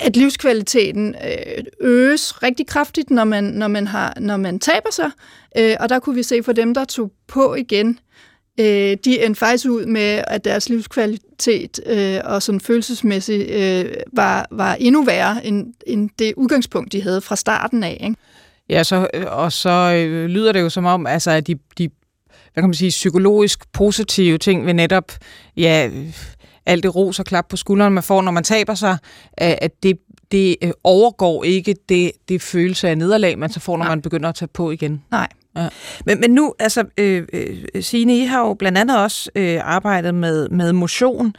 at 0.00 0.16
livskvaliteten 0.16 1.14
øh, 1.24 1.64
øges 1.80 2.42
rigtig 2.42 2.66
kraftigt, 2.66 3.10
når 3.10 3.24
man, 3.24 3.44
når 3.44 3.68
man, 3.68 3.86
har, 3.86 4.14
når 4.20 4.36
man 4.36 4.58
taber 4.58 4.92
sig. 4.92 5.10
Øh, 5.58 5.76
og 5.80 5.88
der 5.88 5.98
kunne 5.98 6.16
vi 6.16 6.22
se 6.22 6.42
for 6.42 6.52
dem, 6.52 6.74
der 6.74 6.84
tog 6.84 7.12
på 7.28 7.54
igen, 7.54 7.98
øh, 8.60 8.96
de 9.04 9.24
endte 9.24 9.38
faktisk 9.38 9.66
ud 9.68 9.86
med, 9.86 10.24
at 10.26 10.44
deres 10.44 10.68
livskvalitet 10.68 11.80
øh, 11.86 12.20
og 12.24 12.42
sådan 12.42 12.60
følelsesmæssigt 12.60 13.50
øh, 13.50 13.94
var, 14.12 14.46
var 14.50 14.74
endnu 14.74 15.04
værre 15.04 15.46
end, 15.46 15.74
end 15.86 16.10
det 16.18 16.34
udgangspunkt, 16.36 16.92
de 16.92 17.02
havde 17.02 17.20
fra 17.20 17.36
starten 17.36 17.82
af. 17.82 17.98
Ikke? 18.00 18.16
Ja, 18.68 18.84
så, 18.84 19.08
øh, 19.14 19.24
og 19.28 19.52
så 19.52 19.92
lyder 20.28 20.52
det 20.52 20.60
jo 20.60 20.68
som 20.68 20.84
om, 20.84 21.06
altså, 21.06 21.30
at 21.30 21.46
de, 21.46 21.54
de 21.78 21.90
hvad 22.52 22.62
kan 22.62 22.68
man 22.68 22.74
sige, 22.74 22.90
psykologisk 22.90 23.72
positive 23.72 24.38
ting 24.38 24.66
ved 24.66 24.74
netop, 24.74 25.12
ja, 25.56 25.90
alt 26.70 26.82
det 26.82 26.96
ros 26.96 27.18
og 27.18 27.24
klap 27.24 27.48
på 27.48 27.56
skulderen, 27.56 27.92
man 27.92 28.02
får, 28.02 28.22
når 28.22 28.32
man 28.32 28.44
taber 28.44 28.74
sig, 28.74 28.98
at 29.36 29.82
det, 29.82 29.98
det 30.32 30.56
øh, 30.62 30.70
overgår 30.84 31.44
ikke 31.44 31.76
det, 31.88 32.12
det 32.28 32.42
følelse 32.42 32.88
af 32.88 32.98
nederlag, 32.98 33.38
man 33.38 33.50
så 33.50 33.60
får, 33.60 33.76
når 33.76 33.84
Nej. 33.84 33.94
man 33.94 34.02
begynder 34.02 34.28
at 34.28 34.34
tage 34.34 34.48
på 34.48 34.70
igen. 34.70 35.04
Nej. 35.10 35.28
Ja. 35.56 35.68
Men, 36.06 36.20
men 36.20 36.30
nu, 36.30 36.54
altså, 36.58 36.84
øh, 36.98 37.26
øh, 37.32 37.82
Signe, 37.82 38.18
I 38.18 38.24
har 38.24 38.40
jo 38.40 38.54
blandt 38.54 38.78
andet 38.78 38.98
også 38.98 39.30
øh, 39.34 39.60
arbejdet 39.62 40.14
med, 40.14 40.48
med 40.48 40.72
motion, 40.72 41.34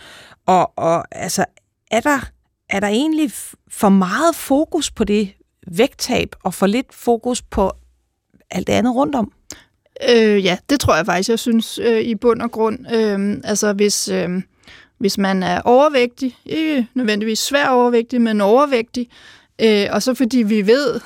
og, 0.45 0.71
og 0.77 1.05
altså, 1.11 1.45
er 1.91 1.99
der, 1.99 2.29
er 2.69 2.79
der 2.79 2.87
egentlig 2.87 3.31
for 3.71 3.89
meget 3.89 4.35
fokus 4.35 4.91
på 4.91 5.03
det 5.03 5.33
vægttab, 5.67 6.35
og 6.43 6.53
for 6.53 6.67
lidt 6.67 6.93
fokus 6.93 7.41
på 7.41 7.71
alt 8.51 8.67
det 8.67 8.73
andet 8.73 8.95
rundt 8.95 9.15
om? 9.15 9.31
Øh, 10.09 10.45
ja, 10.45 10.57
det 10.69 10.79
tror 10.79 10.95
jeg 10.95 11.05
faktisk, 11.05 11.29
jeg 11.29 11.39
synes 11.39 11.79
øh, 11.79 12.01
i 12.01 12.15
bund 12.15 12.41
og 12.41 12.51
grund. 12.51 12.93
Øh, 12.93 13.37
altså, 13.43 13.73
hvis... 13.73 14.09
Øh, 14.09 14.41
hvis 15.01 15.17
man 15.17 15.43
er 15.43 15.61
overvægtig, 15.61 16.37
ikke 16.45 16.87
nødvendigvis 16.93 17.39
svær 17.39 17.67
overvægtig, 17.67 18.21
men 18.21 18.41
overvægtig, 18.41 19.09
øh, 19.61 19.87
og 19.91 20.03
så 20.03 20.13
fordi 20.13 20.37
vi 20.37 20.67
ved, 20.67 20.99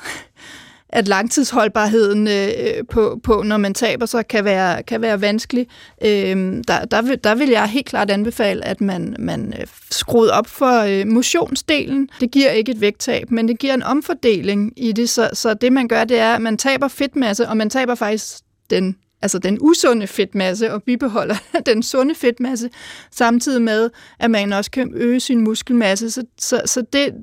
at 0.88 1.08
langtidsholdbarheden 1.08 2.28
øh, 2.28 2.84
på, 2.90 3.20
på, 3.22 3.42
når 3.42 3.56
man 3.56 3.74
taber 3.74 4.06
sig, 4.06 4.28
kan 4.28 4.44
være, 4.44 4.82
kan 4.82 5.02
være 5.02 5.20
vanskelig. 5.20 5.66
Øh, 6.04 6.62
der, 6.68 6.84
der, 6.90 7.02
vil, 7.02 7.18
der 7.24 7.34
vil 7.34 7.48
jeg 7.48 7.68
helt 7.68 7.86
klart 7.86 8.10
anbefale, 8.10 8.64
at 8.64 8.80
man, 8.80 9.16
man 9.18 9.54
øh, 9.60 9.66
skruer 9.90 10.30
op 10.30 10.46
for 10.46 10.80
øh, 10.80 11.06
motionsdelen. 11.06 12.08
Det 12.20 12.30
giver 12.30 12.50
ikke 12.50 12.72
et 12.72 12.80
vægttab, 12.80 13.30
men 13.30 13.48
det 13.48 13.58
giver 13.58 13.74
en 13.74 13.82
omfordeling 13.82 14.72
i 14.76 14.92
det. 14.92 15.08
Så, 15.08 15.30
så 15.32 15.54
det 15.54 15.72
man 15.72 15.88
gør, 15.88 16.04
det 16.04 16.18
er, 16.18 16.34
at 16.34 16.42
man 16.42 16.58
taber 16.58 16.88
fedtmasse, 16.88 17.48
og 17.48 17.56
man 17.56 17.70
taber 17.70 17.94
faktisk 17.94 18.38
den 18.70 18.96
altså 19.22 19.38
den 19.38 19.58
usunde 19.60 20.06
fedtmasse, 20.06 20.72
og 20.72 20.82
bibeholder 20.82 21.36
den 21.66 21.82
sunde 21.82 22.14
fedtmasse, 22.14 22.70
samtidig 23.10 23.62
med, 23.62 23.90
at 24.18 24.30
man 24.30 24.52
også 24.52 24.70
kan 24.70 24.92
øge 24.94 25.20
sin 25.20 25.40
muskelmasse. 25.40 26.10
Så, 26.10 26.22
så, 26.38 26.62
så 26.64 26.84
det, 26.92 27.14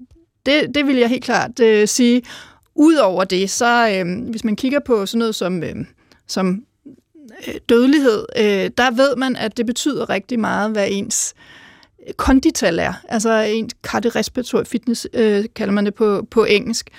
det, 0.46 0.76
det 0.76 0.88
vil 0.88 0.96
jeg 0.96 1.10
helt 1.10 1.24
klart 1.24 1.60
øh, 1.60 1.88
sige. 1.88 2.22
Udover 2.76 3.24
det, 3.24 3.50
så 3.50 3.90
øh, 3.90 4.30
hvis 4.30 4.44
man 4.44 4.56
kigger 4.56 4.80
på 4.80 5.06
sådan 5.06 5.20
noget 5.20 5.36
som, 5.36 5.64
øh, 5.64 5.76
som 6.28 6.64
øh, 7.48 7.54
dødelighed, 7.70 8.26
øh, 8.38 8.72
der 8.78 8.92
ved 8.92 9.16
man, 9.16 9.36
at 9.36 9.58
det 9.58 9.66
betyder 9.66 10.10
rigtig 10.10 10.40
meget, 10.40 10.72
hvad 10.72 10.88
ens 10.92 11.34
kondital 12.18 12.80
er. 12.80 12.94
Altså 13.10 13.40
en 13.40 13.70
kardiorespiratorisk 13.84 14.72
fitness, 14.72 15.08
øh, 15.14 15.46
kalder 15.56 15.74
man 15.74 15.86
det 15.86 15.94
på, 15.94 16.28
på 16.32 16.44
engelsk. 16.44 16.90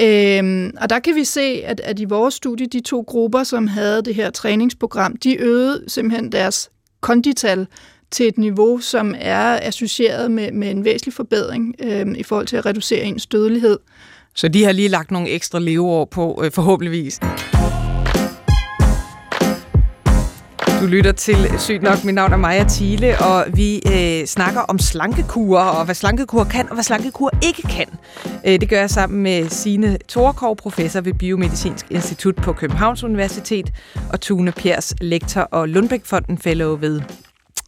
Øhm, 0.00 0.72
og 0.80 0.90
der 0.90 0.98
kan 0.98 1.14
vi 1.14 1.24
se, 1.24 1.62
at, 1.64 1.80
at 1.80 2.00
i 2.00 2.04
vores 2.04 2.34
studie, 2.34 2.66
de 2.66 2.80
to 2.80 3.04
grupper, 3.06 3.44
som 3.44 3.66
havde 3.66 4.02
det 4.02 4.14
her 4.14 4.30
træningsprogram, 4.30 5.16
de 5.16 5.36
øgede 5.36 5.84
simpelthen 5.88 6.32
deres 6.32 6.70
kondital 7.00 7.66
til 8.10 8.28
et 8.28 8.38
niveau, 8.38 8.78
som 8.78 9.14
er 9.18 9.58
associeret 9.62 10.30
med, 10.30 10.52
med 10.52 10.70
en 10.70 10.84
væsentlig 10.84 11.14
forbedring 11.14 11.74
øhm, 11.80 12.14
i 12.14 12.22
forhold 12.22 12.46
til 12.46 12.56
at 12.56 12.66
reducere 12.66 13.04
ens 13.04 13.26
dødelighed. 13.26 13.78
Så 14.34 14.48
de 14.48 14.64
har 14.64 14.72
lige 14.72 14.88
lagt 14.88 15.10
nogle 15.10 15.28
ekstra 15.28 15.58
leveår 15.58 16.04
på, 16.04 16.42
øh, 16.44 16.52
forhåbentligvis. 16.52 17.20
Du 20.84 20.88
lytter 20.88 21.12
til 21.12 21.36
Sygt 21.58 21.82
nok. 21.82 22.04
Mit 22.04 22.14
navn 22.14 22.32
er 22.32 22.36
Maja 22.36 22.64
Thiele, 22.68 23.18
og 23.18 23.46
vi 23.54 23.76
øh, 23.86 24.26
snakker 24.26 24.60
om 24.60 24.78
slankekur, 24.78 25.58
og 25.58 25.84
hvad 25.84 25.94
slankekur 25.94 26.44
kan, 26.44 26.68
og 26.68 26.74
hvad 26.74 26.84
slankekur 26.84 27.30
ikke 27.42 27.62
kan. 27.62 27.86
Øh, 28.46 28.60
det 28.60 28.68
gør 28.68 28.78
jeg 28.78 28.90
sammen 28.90 29.22
med 29.22 29.48
Signe 29.48 29.98
Thorkov, 30.08 30.56
professor 30.56 31.00
ved 31.00 31.14
Biomedicinsk 31.14 31.86
Institut 31.90 32.36
på 32.36 32.52
Københavns 32.52 33.04
Universitet, 33.04 33.72
og 34.12 34.20
Tune 34.20 34.52
Pers, 34.52 34.94
lektor 35.00 35.40
og 35.40 35.68
Lundbækfonden 35.68 36.38
fellow 36.38 36.76
ved 36.76 37.00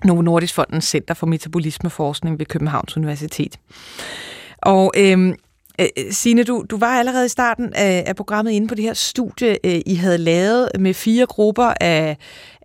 Novo 0.04 0.22
Nordisk 0.22 0.54
Fondens 0.54 0.84
Center 0.84 1.14
for 1.14 1.26
Metabolismeforskning 1.26 2.38
ved 2.38 2.46
Københavns 2.46 2.96
Universitet. 2.96 3.58
Og 4.62 4.92
øh, 4.96 5.34
Øh, 5.80 5.86
Signe, 6.10 6.44
du, 6.44 6.64
du 6.70 6.76
var 6.76 6.98
allerede 6.98 7.26
i 7.26 7.28
starten 7.28 7.72
af, 7.74 8.04
af 8.06 8.16
programmet 8.16 8.52
inde 8.52 8.68
på 8.68 8.74
det 8.74 8.84
her 8.84 8.94
studie, 8.94 9.66
øh, 9.66 9.80
I 9.86 9.94
havde 9.94 10.18
lavet 10.18 10.68
med 10.78 10.94
fire 10.94 11.26
grupper 11.26 11.72
af, 11.80 12.16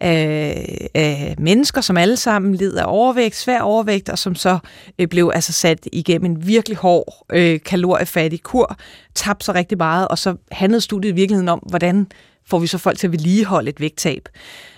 af, 0.01 0.87
af 0.93 1.35
mennesker, 1.37 1.81
som 1.81 1.97
alle 1.97 2.17
sammen 2.17 2.55
led 2.55 2.75
af 2.75 2.83
overvægt, 2.87 3.35
svær 3.35 3.61
overvægt, 3.61 4.09
og 4.09 4.19
som 4.19 4.35
så 4.35 4.59
øh, 4.99 5.07
blev 5.07 5.31
altså 5.33 5.53
sat 5.53 5.87
igennem 5.93 6.31
en 6.31 6.47
virkelig 6.47 6.77
hård, 6.77 7.25
øh, 7.33 7.59
kaloriefattig 7.65 8.43
kur, 8.43 8.77
tabte 9.15 9.45
sig 9.45 9.55
rigtig 9.55 9.77
meget, 9.77 10.07
og 10.07 10.17
så 10.17 10.35
handlede 10.51 10.81
studiet 10.81 11.11
i 11.11 11.15
virkeligheden 11.15 11.49
om, 11.49 11.59
hvordan 11.59 12.07
får 12.45 12.59
vi 12.59 12.67
så 12.67 12.77
folk 12.77 12.97
til 12.97 13.07
at 13.07 13.11
vedligeholde 13.11 13.69
et 13.69 13.79
vægttab. 13.79 14.29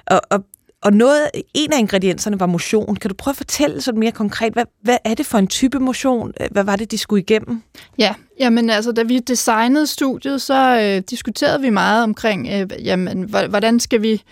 Og, 0.06 0.22
og 0.30 0.44
og 0.84 0.94
noget, 0.94 1.30
en 1.54 1.74
af 1.74 1.80
ingredienserne 1.80 2.40
var 2.40 2.46
motion. 2.46 2.96
Kan 2.96 3.10
du 3.10 3.16
prøve 3.16 3.32
at 3.32 3.38
fortælle 3.38 3.82
sådan 3.82 4.00
mere 4.00 4.12
konkret, 4.12 4.54
hvad, 4.54 4.66
hvad 4.82 4.98
er 5.06 5.14
det 5.14 5.26
for 5.26 5.38
en 5.38 5.48
type 5.48 5.80
motion? 5.80 6.32
Hvad 6.52 6.64
var 6.64 6.76
det, 6.76 6.92
de 6.92 6.98
skulle 6.98 7.22
igennem? 7.22 7.62
Ja, 7.98 8.14
jamen 8.40 8.70
altså, 8.70 8.92
da 8.92 9.04
vi 9.04 9.20
designede 9.20 9.88
studiet, 9.88 10.42
så 10.42 10.80
øh, 10.80 11.04
diskuterede 11.10 11.62
vi 11.62 11.70
meget 11.70 12.04
omkring, 12.04 12.48
øh, 12.52 12.86
jamen, 12.86 13.24
hvordan 13.50 13.80
skal 13.80 14.02
vi 14.02 14.24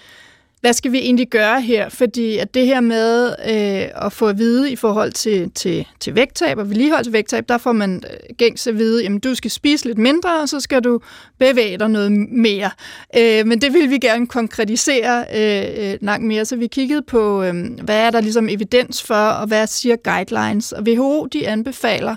hvad 0.62 0.74
skal 0.74 0.92
vi 0.92 0.98
egentlig 0.98 1.28
gøre 1.28 1.62
her? 1.62 1.90
Fordi 1.90 2.38
at 2.38 2.54
det 2.54 2.66
her 2.66 2.80
med 2.80 3.28
øh, 3.30 4.06
at 4.06 4.14
få 4.14 4.28
at 4.28 4.38
vide 4.38 4.72
i 4.72 4.76
forhold 4.76 5.12
til, 5.12 5.52
til, 5.52 5.88
til 6.00 6.16
vægttab 6.16 6.58
og 6.58 6.70
vedligehold 6.70 7.04
til 7.04 7.14
vægttab, 7.14 7.50
der 7.50 7.58
får 7.58 7.72
man 7.72 8.04
øh, 8.12 8.36
gængs 8.38 8.68
at 8.68 8.78
vide, 8.78 9.04
jamen 9.04 9.20
du 9.20 9.36
skal 9.36 9.52
spise 9.52 9.86
lidt 9.86 9.98
mindre, 9.98 10.42
og 10.42 10.50
så 10.50 10.60
skal 10.60 10.82
du 10.82 11.00
bevæge 11.40 11.78
dig 11.78 11.90
noget 11.90 12.12
mere. 12.32 12.70
Øh, 13.18 13.48
men 13.48 13.62
det 13.62 13.74
vil 13.74 13.90
vi 13.90 13.98
gerne 13.98 14.28
konkretisere 14.28 15.26
øh, 15.36 15.92
øh 15.92 15.98
langt 16.02 16.26
mere, 16.26 16.46
så 16.46 16.56
vi 16.56 16.68
kiggede 16.68 17.02
på, 17.02 17.44
øh, 17.44 17.54
hvad 17.84 17.98
er 17.98 18.10
der 18.10 18.22
ligesom 18.22 18.50
evidens 18.50 19.04
for, 19.04 19.16
og 19.16 19.48
hvad 19.48 19.68
siger 19.68 19.96
guidelines. 19.96 20.72
Og 20.72 20.84
WHO, 20.84 21.26
de 21.26 21.48
anbefaler, 21.48 22.16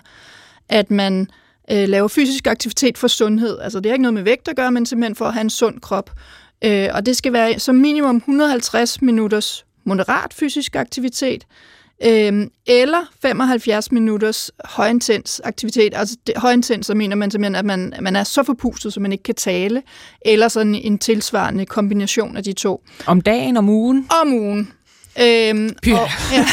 at 0.68 0.90
man 0.90 1.28
øh, 1.70 1.88
laver 1.88 2.08
fysisk 2.08 2.46
aktivitet 2.46 2.98
for 2.98 3.08
sundhed. 3.08 3.58
Altså 3.58 3.80
det 3.80 3.90
er 3.90 3.94
ikke 3.94 4.02
noget 4.02 4.14
med 4.14 4.22
vægt 4.22 4.48
at 4.48 4.56
gøre, 4.56 4.72
men 4.72 4.86
simpelthen 4.86 5.14
for 5.14 5.24
at 5.24 5.32
have 5.32 5.40
en 5.40 5.50
sund 5.50 5.80
krop. 5.80 6.10
Øh, 6.64 6.88
og 6.94 7.06
det 7.06 7.16
skal 7.16 7.32
være 7.32 7.58
som 7.58 7.74
minimum 7.74 8.16
150 8.16 9.02
minutters 9.02 9.64
moderat 9.84 10.34
fysisk 10.34 10.76
aktivitet, 10.76 11.46
øh, 12.04 12.46
eller 12.66 13.10
75 13.22 13.92
minutters 13.92 14.50
højintens 14.64 15.40
aktivitet. 15.44 15.92
Altså 15.96 16.16
det, 16.26 16.34
højintens, 16.36 16.86
så 16.86 16.94
mener 16.94 17.16
man 17.16 17.30
simpelthen, 17.30 17.54
at 17.54 17.64
man, 17.64 17.92
man 18.00 18.16
er 18.16 18.24
så 18.24 18.42
forpustet, 18.42 18.92
så 18.92 19.00
man 19.00 19.12
ikke 19.12 19.24
kan 19.24 19.34
tale, 19.34 19.82
eller 20.24 20.48
sådan 20.48 20.74
en 20.74 20.98
tilsvarende 20.98 21.66
kombination 21.66 22.36
af 22.36 22.44
de 22.44 22.52
to. 22.52 22.82
Om 23.06 23.20
dagen, 23.20 23.56
om 23.56 23.68
ugen? 23.68 24.08
Om 24.22 24.32
ugen. 24.32 24.72
Øhm, 25.20 25.70
og, 25.92 26.08
ja. 26.32 26.46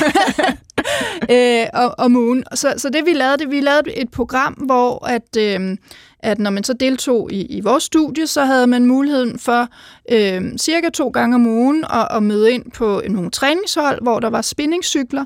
øh, 1.63 1.67
og, 1.73 1.95
om 1.97 2.15
ugen. 2.15 2.43
Så, 2.53 2.73
så 2.77 2.89
det 2.89 3.05
vi 3.05 3.13
lavede, 3.13 3.37
det 3.37 3.51
vi 3.51 3.61
lavede 3.61 3.95
et 3.95 4.11
program, 4.11 4.53
hvor 4.53 5.07
at, 5.07 5.37
øh, 5.37 5.77
at 6.23 6.39
når 6.39 6.49
man 6.49 6.63
så 6.63 6.73
deltog 6.73 7.31
i, 7.31 7.45
i 7.45 7.61
vores 7.61 7.83
studie, 7.83 8.27
så 8.27 8.45
havde 8.45 8.67
man 8.67 8.85
muligheden 8.85 9.39
for 9.39 9.67
øh, 10.11 10.57
cirka 10.57 10.89
to 10.89 11.09
gange 11.09 11.35
om 11.35 11.47
ugen 11.47 11.83
at, 11.83 12.07
at 12.11 12.23
møde 12.23 12.51
ind 12.51 12.71
på 12.71 13.01
nogle 13.09 13.31
træningshold, 13.31 14.01
hvor 14.01 14.19
der 14.19 14.29
var 14.29 14.41
spinningscykler, 14.41 15.25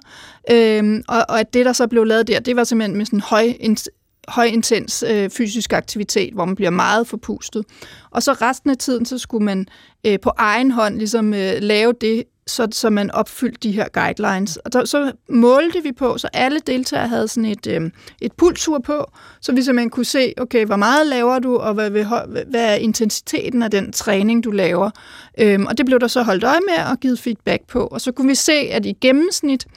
øh, 0.51 1.03
og, 1.07 1.25
og 1.29 1.39
at 1.39 1.53
det, 1.53 1.65
der 1.65 1.73
så 1.73 1.87
blev 1.87 2.03
lavet 2.03 2.27
der, 2.27 2.39
det 2.39 2.55
var 2.55 2.63
simpelthen 2.63 2.97
med 2.97 3.05
sådan 3.05 3.17
en 3.17 3.21
høj 3.21 3.53
højintens 4.27 5.03
øh, 5.07 5.29
fysisk 5.29 5.73
aktivitet, 5.73 6.33
hvor 6.33 6.45
man 6.45 6.55
bliver 6.55 6.69
meget 6.69 7.07
forpustet. 7.07 7.65
Og 8.11 8.23
så 8.23 8.33
resten 8.33 8.69
af 8.69 8.77
tiden, 8.77 9.05
så 9.05 9.17
skulle 9.17 9.45
man 9.45 9.67
øh, 10.05 10.19
på 10.19 10.31
egen 10.37 10.71
hånd 10.71 10.97
ligesom 10.97 11.33
øh, 11.33 11.53
lave 11.61 11.93
det, 12.01 12.23
så, 12.47 12.67
så 12.71 12.89
man 12.89 13.11
opfyldte 13.11 13.59
de 13.59 13.71
her 13.71 13.87
guidelines. 13.93 14.57
Og 14.57 14.71
så, 14.71 14.85
så 14.85 15.11
målte 15.29 15.83
vi 15.83 15.91
på, 15.91 16.17
så 16.17 16.29
alle 16.33 16.59
deltagere 16.67 17.07
havde 17.07 17.27
sådan 17.27 17.45
et, 17.45 17.67
øh, 17.67 17.91
et 18.21 18.33
pulsur 18.33 18.79
på, 18.79 19.11
så 19.41 19.51
vi 19.51 19.61
simpelthen 19.61 19.89
kunne 19.89 20.05
se, 20.05 20.33
okay, 20.37 20.65
hvor 20.65 20.75
meget 20.75 21.07
laver 21.07 21.39
du, 21.39 21.57
og 21.57 21.73
hvad, 21.73 21.89
hvad, 21.89 22.05
hvad 22.49 22.71
er 22.71 22.75
intensiteten 22.75 23.63
af 23.63 23.71
den 23.71 23.91
træning, 23.91 24.43
du 24.43 24.51
laver. 24.51 24.89
Øhm, 25.39 25.65
og 25.65 25.77
det 25.77 25.85
blev 25.85 25.99
der 25.99 26.07
så 26.07 26.21
holdt 26.23 26.43
øje 26.43 26.59
med 26.69 26.91
og 26.91 26.99
givet 26.99 27.19
feedback 27.19 27.67
på. 27.67 27.87
Og 27.87 28.01
så 28.01 28.11
kunne 28.11 28.27
vi 28.27 28.35
se, 28.35 28.53
at 28.53 28.85
i 28.85 28.93
gennemsnit, 29.01 29.67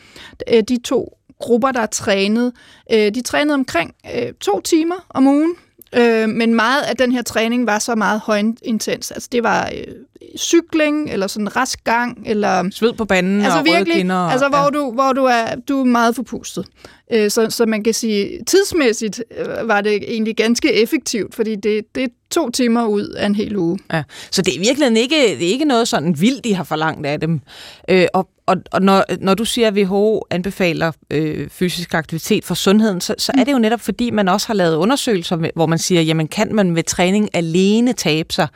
øh, 0.52 0.62
de 0.68 0.78
to 0.84 1.18
grupper, 1.38 1.72
der 1.72 1.80
er 1.80 1.86
trænet, 1.86 2.52
øh, 2.92 3.14
de 3.14 3.22
trænede 3.22 3.54
omkring 3.54 3.94
øh, 4.14 4.32
to 4.40 4.60
timer 4.60 5.06
om 5.10 5.26
ugen, 5.26 5.54
Øh, 5.96 6.28
men 6.28 6.54
meget 6.54 6.82
af 6.82 6.96
den 6.96 7.12
her 7.12 7.22
træning 7.22 7.66
var 7.66 7.78
så 7.78 7.94
meget 7.94 8.20
højintens. 8.20 9.10
Altså 9.10 9.28
det 9.32 9.42
var 9.42 9.70
øh, 9.74 9.94
cykling, 10.36 11.10
eller 11.10 11.26
sådan 11.26 11.56
rask 11.56 11.84
gang, 11.84 12.22
eller... 12.26 12.70
Sved 12.70 12.92
på 12.92 13.04
banen 13.04 13.40
altså, 13.40 13.58
og 13.58 13.64
virkelig, 13.64 13.96
kinder. 13.96 14.16
Og, 14.16 14.32
altså 14.32 14.48
hvor, 14.48 14.58
ja. 14.58 14.70
du, 14.70 14.92
hvor 14.92 15.12
du, 15.12 15.24
er, 15.24 15.54
du 15.68 15.80
er 15.80 15.84
meget 15.84 16.16
forpustet. 16.16 16.66
Øh, 17.12 17.30
så, 17.30 17.50
så 17.50 17.66
man 17.66 17.84
kan 17.84 17.94
sige, 17.94 18.44
tidsmæssigt 18.46 19.22
øh, 19.38 19.68
var 19.68 19.80
det 19.80 19.94
egentlig 19.94 20.36
ganske 20.36 20.72
effektivt, 20.72 21.34
fordi 21.34 21.54
det, 21.54 21.94
det 21.94 22.02
er 22.02 22.08
to 22.30 22.50
timer 22.50 22.86
ud 22.86 23.08
af 23.08 23.26
en 23.26 23.34
hel 23.34 23.56
uge. 23.56 23.78
Ja. 23.92 24.02
Så 24.30 24.42
det 24.42 24.56
er 24.56 24.60
virkelig 24.60 25.02
ikke, 25.02 25.16
det 25.16 25.46
er 25.46 25.52
ikke 25.52 25.64
noget 25.64 25.88
sådan 25.88 26.20
vildt, 26.20 26.44
de 26.44 26.54
har 26.54 26.64
forlangt 26.64 27.06
af 27.06 27.20
dem. 27.20 27.40
Øh, 27.88 28.06
og 28.14 28.28
og, 28.48 28.56
og 28.72 28.82
når, 28.82 29.04
når 29.20 29.34
du 29.34 29.44
siger, 29.44 29.68
at 29.68 29.74
WHO 29.74 30.26
anbefaler 30.30 30.92
øh, 31.10 31.48
fysisk 31.50 31.94
aktivitet 31.94 32.44
for 32.44 32.54
sundheden, 32.54 33.00
så, 33.00 33.14
så 33.18 33.32
er 33.38 33.44
det 33.44 33.52
jo 33.52 33.58
netop 33.58 33.80
fordi, 33.80 34.10
man 34.10 34.28
også 34.28 34.46
har 34.46 34.54
lavet 34.54 34.76
undersøgelser, 34.76 35.50
hvor 35.54 35.66
man 35.66 35.78
siger, 35.78 36.02
jamen 36.02 36.28
kan 36.28 36.54
man 36.54 36.70
med 36.70 36.82
træning 36.82 37.28
alene 37.32 37.92
tabe 37.92 38.32
sig? 38.32 38.48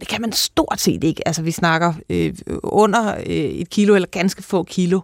Det 0.00 0.08
kan 0.08 0.20
man 0.20 0.32
stort 0.32 0.80
set 0.80 1.04
ikke. 1.04 1.28
Altså 1.28 1.42
vi 1.42 1.50
snakker 1.50 1.94
øh, 2.10 2.34
under 2.62 3.14
øh, 3.14 3.34
et 3.34 3.70
kilo 3.70 3.94
eller 3.94 4.08
ganske 4.08 4.42
få 4.42 4.62
kilo. 4.62 5.00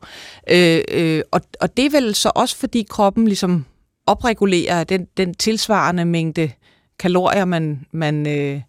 Øh, 0.51 0.81
øh, 0.91 1.23
og, 1.31 1.41
og 1.61 1.77
det 1.77 1.85
er 1.87 1.91
vel 1.91 2.15
så 2.15 2.33
også 2.35 2.57
fordi 2.57 2.87
kroppen 2.91 3.27
ligesom 3.27 3.65
opregulerer 4.07 4.85
den, 4.85 5.07
den 5.17 5.35
tilsvarende 5.35 6.05
mængde 6.05 6.51
kalorier, 6.99 7.45
man, 7.45 7.87
man 7.93 8.27
øh, 8.27 8.61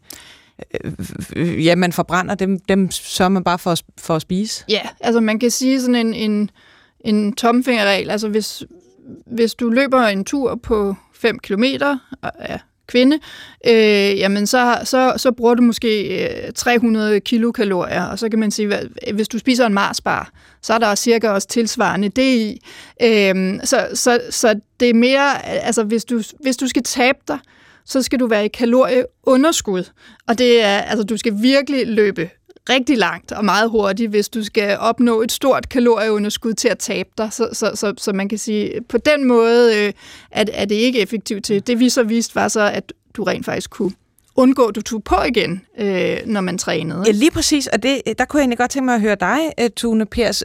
øh, 1.35 1.65
ja, 1.65 1.75
man 1.75 1.93
forbrænder, 1.93 2.35
dem, 2.35 2.59
dem 2.59 2.91
sørger 2.91 3.29
man 3.29 3.43
bare 3.43 3.59
for, 3.59 3.71
at, 3.71 3.83
for 3.97 4.15
at 4.15 4.21
spise. 4.21 4.65
Ja, 4.69 4.81
altså 4.99 5.21
man 5.21 5.39
kan 5.39 5.51
sige 5.51 5.81
sådan 5.81 5.95
en, 5.95 6.13
en, 6.13 6.49
en 6.99 7.33
tomfingerregel, 7.33 8.09
altså 8.09 8.29
hvis, 8.29 8.63
hvis 9.25 9.55
du 9.55 9.69
løber 9.69 10.01
en 10.01 10.25
tur 10.25 10.55
på 10.55 10.95
5 11.13 11.39
km, 11.39 11.63
ja, 12.23 12.57
kvinde, 12.87 13.19
øh, 13.67 14.19
jamen 14.19 14.47
så, 14.47 14.79
så, 14.83 15.13
så 15.17 15.31
bruger 15.31 15.53
du 15.53 15.61
måske 15.61 16.23
øh, 16.47 16.53
300 16.53 17.19
kilokalorier, 17.19 18.03
og 18.03 18.19
så 18.19 18.29
kan 18.29 18.39
man 18.39 18.51
sige, 18.51 18.79
hvis 19.13 19.27
du 19.27 19.39
spiser 19.39 19.65
en 19.65 19.73
Marsbar, 19.73 20.31
så 20.61 20.73
er 20.73 20.77
der 20.77 20.95
cirka 20.95 21.29
også 21.29 21.47
tilsvarende 21.47 22.09
det 22.09 22.35
i. 22.35 22.61
Øh, 23.01 23.59
så, 23.63 23.87
så, 23.93 24.21
så 24.29 24.59
det 24.79 24.89
er 24.89 24.93
mere, 24.93 25.45
altså 25.45 25.83
hvis 25.83 26.05
du, 26.05 26.21
hvis 26.41 26.57
du 26.57 26.67
skal 26.67 26.83
tabe 26.83 27.17
dig, 27.27 27.39
så 27.85 28.01
skal 28.01 28.19
du 28.19 28.27
være 28.27 28.45
i 28.45 28.47
kalorieunderskud. 28.47 29.83
Og 30.27 30.37
det 30.37 30.63
er, 30.63 30.77
altså 30.77 31.03
du 31.03 31.17
skal 31.17 31.33
virkelig 31.41 31.87
løbe 31.87 32.29
rigtig 32.69 32.97
langt 32.97 33.31
og 33.31 33.45
meget 33.45 33.69
hurtigt, 33.69 34.09
hvis 34.09 34.29
du 34.29 34.43
skal 34.43 34.77
opnå 34.77 35.21
et 35.21 35.31
stort 35.31 35.69
kalorieunderskud 35.69 36.53
til 36.53 36.67
at 36.67 36.77
tabe 36.77 37.09
dig. 37.17 37.33
Så, 37.33 37.49
så, 37.53 37.71
så, 37.75 37.93
så 37.97 38.13
man 38.13 38.29
kan 38.29 38.37
sige, 38.37 38.81
på 38.89 38.97
den 38.97 39.27
måde 39.27 39.77
øh, 39.77 39.93
er, 40.31 40.45
er 40.53 40.65
det 40.65 40.75
ikke 40.75 40.99
effektivt 40.99 41.43
til. 41.43 41.67
Det 41.67 41.79
vi 41.79 41.89
så 41.89 42.03
viste 42.03 42.35
var 42.35 42.47
så, 42.47 42.61
at 42.61 42.93
du 43.13 43.23
rent 43.23 43.45
faktisk 43.45 43.69
kunne 43.69 43.91
undgå, 44.35 44.65
at 44.65 44.75
du 44.75 44.81
tog 44.81 45.03
på 45.03 45.15
igen, 45.27 45.61
øh, 45.79 46.17
når 46.25 46.41
man 46.41 46.57
trænede. 46.57 47.03
Ja, 47.05 47.11
lige 47.11 47.31
præcis. 47.31 47.67
Og 47.67 47.83
det, 47.83 48.01
der 48.17 48.25
kunne 48.25 48.39
jeg 48.39 48.43
egentlig 48.43 48.57
godt 48.57 48.71
tænke 48.71 48.85
mig 48.85 48.95
at 48.95 49.01
høre 49.01 49.15
dig, 49.19 49.39
øh, 49.59 49.69
Tune 49.69 50.05
Pers. 50.05 50.43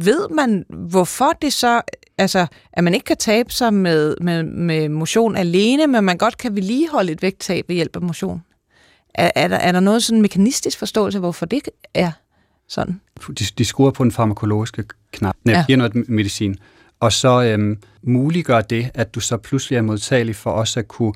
Ved 0.00 0.28
man, 0.30 0.64
hvorfor 0.68 1.30
det 1.42 1.52
så, 1.52 1.80
altså, 2.18 2.46
at 2.72 2.84
man 2.84 2.94
ikke 2.94 3.04
kan 3.04 3.16
tabe 3.16 3.52
sig 3.52 3.74
med, 3.74 4.16
med, 4.20 4.42
med 4.42 4.88
motion 4.88 5.36
alene, 5.36 5.86
men 5.86 6.04
man 6.04 6.18
godt 6.18 6.38
kan 6.38 6.56
vedligeholde 6.56 7.12
et 7.12 7.22
vægttab 7.22 7.64
ved 7.68 7.76
hjælp 7.76 7.96
af 7.96 8.02
motion? 8.02 8.40
Er, 9.14 9.30
er, 9.34 9.48
der, 9.48 9.56
er 9.56 9.72
der 9.72 9.80
noget 9.80 10.02
sådan 10.02 10.22
mekanistisk 10.22 10.78
forståelse, 10.78 11.18
hvorfor 11.18 11.46
det 11.46 11.62
er 11.94 12.12
sådan? 12.68 13.00
De, 13.38 13.44
de 13.58 13.64
skruer 13.64 13.90
på 13.90 14.04
den 14.04 14.12
farmakologiske 14.12 14.84
knap, 15.12 15.36
når 15.44 15.52
ja. 15.52 15.64
giver 15.66 15.76
noget 15.76 16.08
medicin, 16.08 16.56
og 17.00 17.12
så 17.12 17.42
øhm, 17.42 17.78
muliggør 18.02 18.60
det, 18.60 18.90
at 18.94 19.14
du 19.14 19.20
så 19.20 19.36
pludselig 19.36 19.76
er 19.76 19.82
modtagelig 19.82 20.36
for 20.36 20.50
også 20.50 20.80
at 20.80 20.88
kunne 20.88 21.12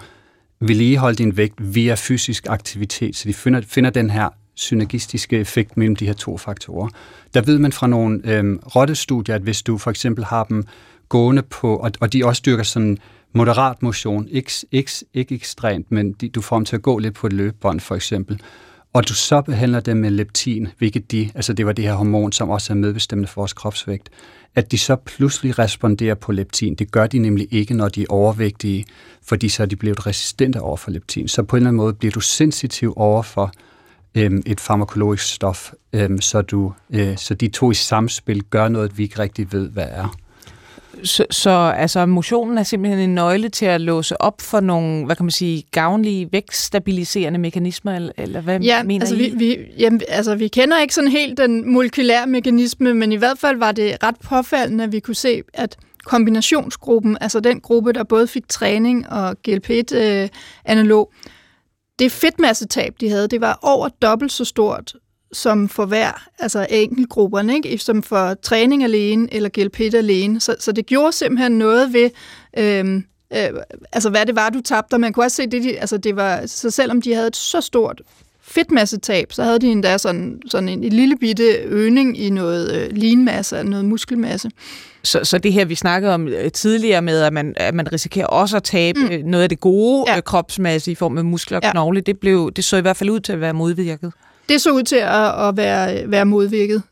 vedligeholde 0.61 1.17
din 1.17 1.37
vægt 1.37 1.75
via 1.75 1.95
fysisk 1.95 2.47
aktivitet, 2.49 3.17
så 3.17 3.29
de 3.29 3.35
finder, 3.35 3.61
finder 3.61 3.91
den 3.91 4.11
her 4.11 4.29
synergistiske 4.55 5.39
effekt 5.39 5.77
mellem 5.77 5.97
de 5.97 6.07
her 6.07 6.13
to 6.13 6.39
faktorer. 6.39 6.89
Der 7.35 7.41
ved 7.41 7.59
man 7.59 7.73
fra 7.73 7.87
nogle 7.87 8.21
øhm, 8.25 8.61
rottestudier, 8.77 9.35
at 9.35 9.43
hvis 9.43 9.63
du 9.63 9.79
for 9.79 9.91
eksempel 9.91 10.25
har 10.25 10.45
dem 10.45 10.65
gående 11.09 11.43
på, 11.43 11.77
og, 11.77 11.93
og 12.01 12.13
de 12.13 12.25
også 12.25 12.43
dyrker 12.47 12.63
sådan 12.63 12.99
moderat 13.33 13.83
motion, 13.83 14.29
ikke, 14.29 14.53
ikke, 14.73 14.91
ikke 15.15 15.35
ekstremt, 15.35 15.93
men 15.93 16.13
de, 16.13 16.29
du 16.29 16.41
får 16.41 16.57
dem 16.57 16.65
til 16.65 16.77
at 16.77 16.83
gå 16.83 16.99
lidt 16.99 17.15
på 17.15 17.27
et 17.27 17.33
løbebånd 17.33 17.81
for 17.81 17.95
eksempel, 17.95 18.41
og 18.93 19.09
du 19.09 19.15
så 19.15 19.41
behandler 19.41 19.81
dem 19.81 19.97
med 19.97 20.11
leptin, 20.11 20.69
hvilket 20.79 21.13
de, 21.13 21.31
altså 21.35 21.53
det 21.53 21.67
var 21.67 21.73
det 21.73 21.85
her 21.85 21.95
hormon, 21.95 22.33
som 22.33 22.51
også 22.51 22.73
er 22.73 22.77
medbestemmende 22.77 23.29
for 23.29 23.41
vores 23.41 23.53
kropsvægt, 23.53 24.11
at 24.55 24.73
de 24.73 24.79
så 24.79 24.97
pludselig 24.97 25.59
responderer 25.59 26.15
på 26.15 26.33
leptin. 26.33 26.75
Det 26.75 26.91
gør 26.93 27.07
de 27.07 27.19
nemlig 27.19 27.49
ikke, 27.51 27.75
når 27.75 27.89
de 27.89 28.03
er 28.03 28.07
overvægtige, 28.09 28.85
fordi 29.23 29.49
så 29.49 29.63
er 29.63 29.67
de 29.67 29.77
blevet 29.77 30.07
resistente 30.07 30.61
over 30.61 30.77
for 30.77 30.91
leptin. 30.91 31.29
Så 31.29 31.43
på 31.43 31.57
en 31.57 31.59
eller 31.59 31.69
anden 31.69 31.77
måde 31.77 31.95
bliver 31.95 32.13
du 32.13 32.21
sensitiv 32.21 32.93
over 32.97 33.23
for 33.23 33.53
øhm, 34.15 34.43
et 34.47 34.61
farmakologisk 34.61 35.35
stof, 35.35 35.73
øhm, 35.93 36.21
så, 36.21 36.43
du, 36.43 36.73
øh, 36.91 37.17
så 37.17 37.35
de 37.35 37.49
to 37.49 37.71
i 37.71 37.75
samspil 37.75 38.43
gør 38.43 38.69
noget, 38.69 38.99
vi 38.99 39.03
ikke 39.03 39.19
rigtig 39.19 39.53
ved, 39.53 39.69
hvad 39.69 39.87
er. 39.91 40.17
Så, 41.05 41.25
så 41.31 41.73
altså, 41.77 42.07
motionen 42.07 42.59
er 42.59 42.63
simpelthen 42.63 43.01
en 43.01 43.15
nøgle 43.15 43.49
til 43.49 43.67
at 43.67 43.81
låse 43.81 44.23
op 44.23 44.41
for 44.41 44.61
nogle, 44.61 45.07
hvad 45.07 45.17
kan 45.17 45.25
man 45.25 45.31
sige, 45.31 45.63
gavnlige 45.73 46.29
vækststabiliserende 46.33 47.39
mekanismer, 47.39 47.97
eller, 47.97 48.13
eller 48.19 48.41
hvad 48.41 48.61
ja, 48.61 48.83
mener 48.83 49.03
altså, 49.03 49.15
I? 49.15 49.19
Vi, 49.19 49.35
vi, 49.37 49.57
jamen, 49.79 50.01
altså, 50.09 50.35
vi 50.35 50.49
kender 50.49 50.81
ikke 50.81 50.95
sådan 50.95 51.11
helt 51.11 51.39
den 51.39 51.73
molekylære 51.73 52.27
mekanisme, 52.27 52.95
men 52.95 53.13
i 53.13 53.17
hvert 53.17 53.39
fald 53.39 53.59
var 53.59 53.73
det 53.73 53.97
ret 54.03 54.17
påfaldende, 54.25 54.85
at 54.85 54.93
vi 54.93 55.01
kunne 55.01 55.15
se, 55.15 55.43
at 55.55 55.77
kombinationsgruppen, 56.05 57.19
altså 57.21 57.41
den 57.41 57.61
gruppe, 57.61 57.93
der 57.93 58.05
både 58.05 58.27
fik 58.27 58.49
træning 58.49 59.09
og 59.09 59.37
GLP-1-analog, 59.49 61.13
øh, 61.15 61.31
det 61.99 62.13
fedtmassetab, 62.13 62.95
de 63.01 63.11
havde, 63.11 63.29
det 63.29 63.41
var 63.41 63.59
over 63.63 63.89
dobbelt 63.89 64.33
så 64.33 64.45
stort 64.45 64.95
som 65.33 65.69
for 65.69 65.87
hver, 65.87 66.29
altså 66.39 66.67
enkeltgrupperne, 66.71 67.55
ikke? 67.55 67.79
som 67.79 68.03
for 68.03 68.35
træning 68.35 68.85
alene 68.85 69.35
eller 69.35 69.49
GLP 69.49 69.81
alene. 69.81 70.41
Så, 70.41 70.57
så 70.59 70.73
det 70.73 70.87
gjorde 70.87 71.13
simpelthen 71.13 71.53
noget 71.53 71.93
ved, 71.93 72.11
øhm, 72.59 73.05
øh, 73.37 73.49
altså 73.93 74.11
hvad 74.11 74.27
det 74.27 74.37
var, 74.37 74.51
du 74.51 74.61
tabte. 74.61 74.95
Og 74.95 75.01
man 75.01 75.13
kunne 75.13 75.25
også 75.25 75.37
se, 75.37 75.47
det, 75.47 75.63
de, 75.63 75.79
altså 75.79 75.97
det 75.97 76.17
var, 76.17 76.47
så 76.47 76.71
selvom 76.71 77.03
de 77.03 77.15
havde 77.15 77.27
et 77.27 77.37
så 77.37 77.61
stort 77.61 78.03
fedtmassetab, 78.43 79.33
så 79.33 79.43
havde 79.45 79.59
de 79.59 79.67
endda 79.67 79.99
sådan, 79.99 80.41
sådan 80.47 80.69
en, 80.69 80.85
en 80.85 80.93
lille 80.93 81.17
bitte 81.17 81.45
øgning 81.65 82.19
i 82.19 82.31
noget 82.31 82.75
øh, 82.75 82.91
linmasse, 82.93 83.63
noget 83.63 83.85
muskelmasse. 83.85 84.51
Så, 85.03 85.25
så 85.25 85.39
det 85.39 85.53
her, 85.53 85.65
vi 85.65 85.75
snakkede 85.75 86.15
om 86.15 86.29
øh, 86.29 86.51
tidligere 86.51 87.03
med, 87.03 87.23
at 87.23 87.33
man, 87.33 87.55
at 87.57 87.75
man 87.75 87.93
risikerer 87.93 88.27
også 88.27 88.57
at 88.57 88.63
tabe 88.63 89.01
mm. 89.01 89.29
noget 89.31 89.43
af 89.43 89.49
det 89.49 89.61
gode 89.61 90.05
ja. 90.13 90.21
kropsmasse 90.21 90.93
i 90.93 90.95
form 90.95 91.19
af 91.19 91.25
muskler 91.25 91.59
og 91.59 91.65
ja. 91.65 91.71
knogle, 91.71 92.01
det, 92.01 92.19
blev, 92.19 92.53
det 92.57 92.65
så 92.65 92.77
i 92.77 92.81
hvert 92.81 92.97
fald 92.97 93.11
ud 93.11 93.21
til 93.21 93.33
at 93.33 93.41
være 93.41 93.55
modvirket. 93.55 94.13
Det 94.49 94.61
så 94.61 94.71
ud 94.71 94.83
til 94.83 94.97
at, 94.97 95.49
at 95.49 95.57
være, 95.57 96.11
være 96.11 96.25
modvirket. 96.25 96.83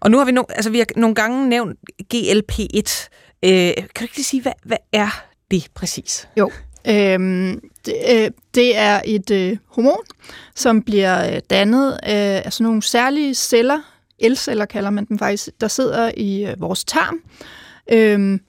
Og 0.00 0.10
nu 0.10 0.18
har 0.18 0.24
vi, 0.24 0.32
no, 0.32 0.42
altså, 0.48 0.70
vi 0.70 0.78
har 0.78 0.86
nogle 0.96 1.14
gange 1.14 1.48
nævnt 1.48 1.78
GLP-1. 2.14 3.08
Øh, 3.42 3.74
kan 3.74 3.84
du 3.98 4.04
ikke 4.04 4.16
lige 4.16 4.24
sige, 4.24 4.42
hvad, 4.42 4.52
hvad 4.64 4.78
er 4.92 5.24
det 5.50 5.66
præcis? 5.74 6.28
Jo, 6.36 6.50
Øhm, 6.88 7.60
det, 7.86 7.94
øh, 8.10 8.30
det 8.54 8.76
er 8.76 9.00
et 9.04 9.30
øh, 9.30 9.56
hormon, 9.66 10.04
som 10.54 10.82
bliver 10.82 11.34
øh, 11.34 11.40
dannet 11.50 11.98
af, 12.02 12.52
sådan 12.52 12.64
nogle 12.64 12.82
særlige 12.82 13.34
celler, 13.34 13.80
elceller 14.18 14.64
kalder 14.64 14.90
man 14.90 15.04
dem 15.04 15.18
faktisk, 15.18 15.48
der 15.60 15.68
sidder 15.68 16.10
i 16.16 16.46
øh, 16.46 16.60
vores 16.60 16.84
tarm. 16.84 17.18
Øhm, 17.92 18.40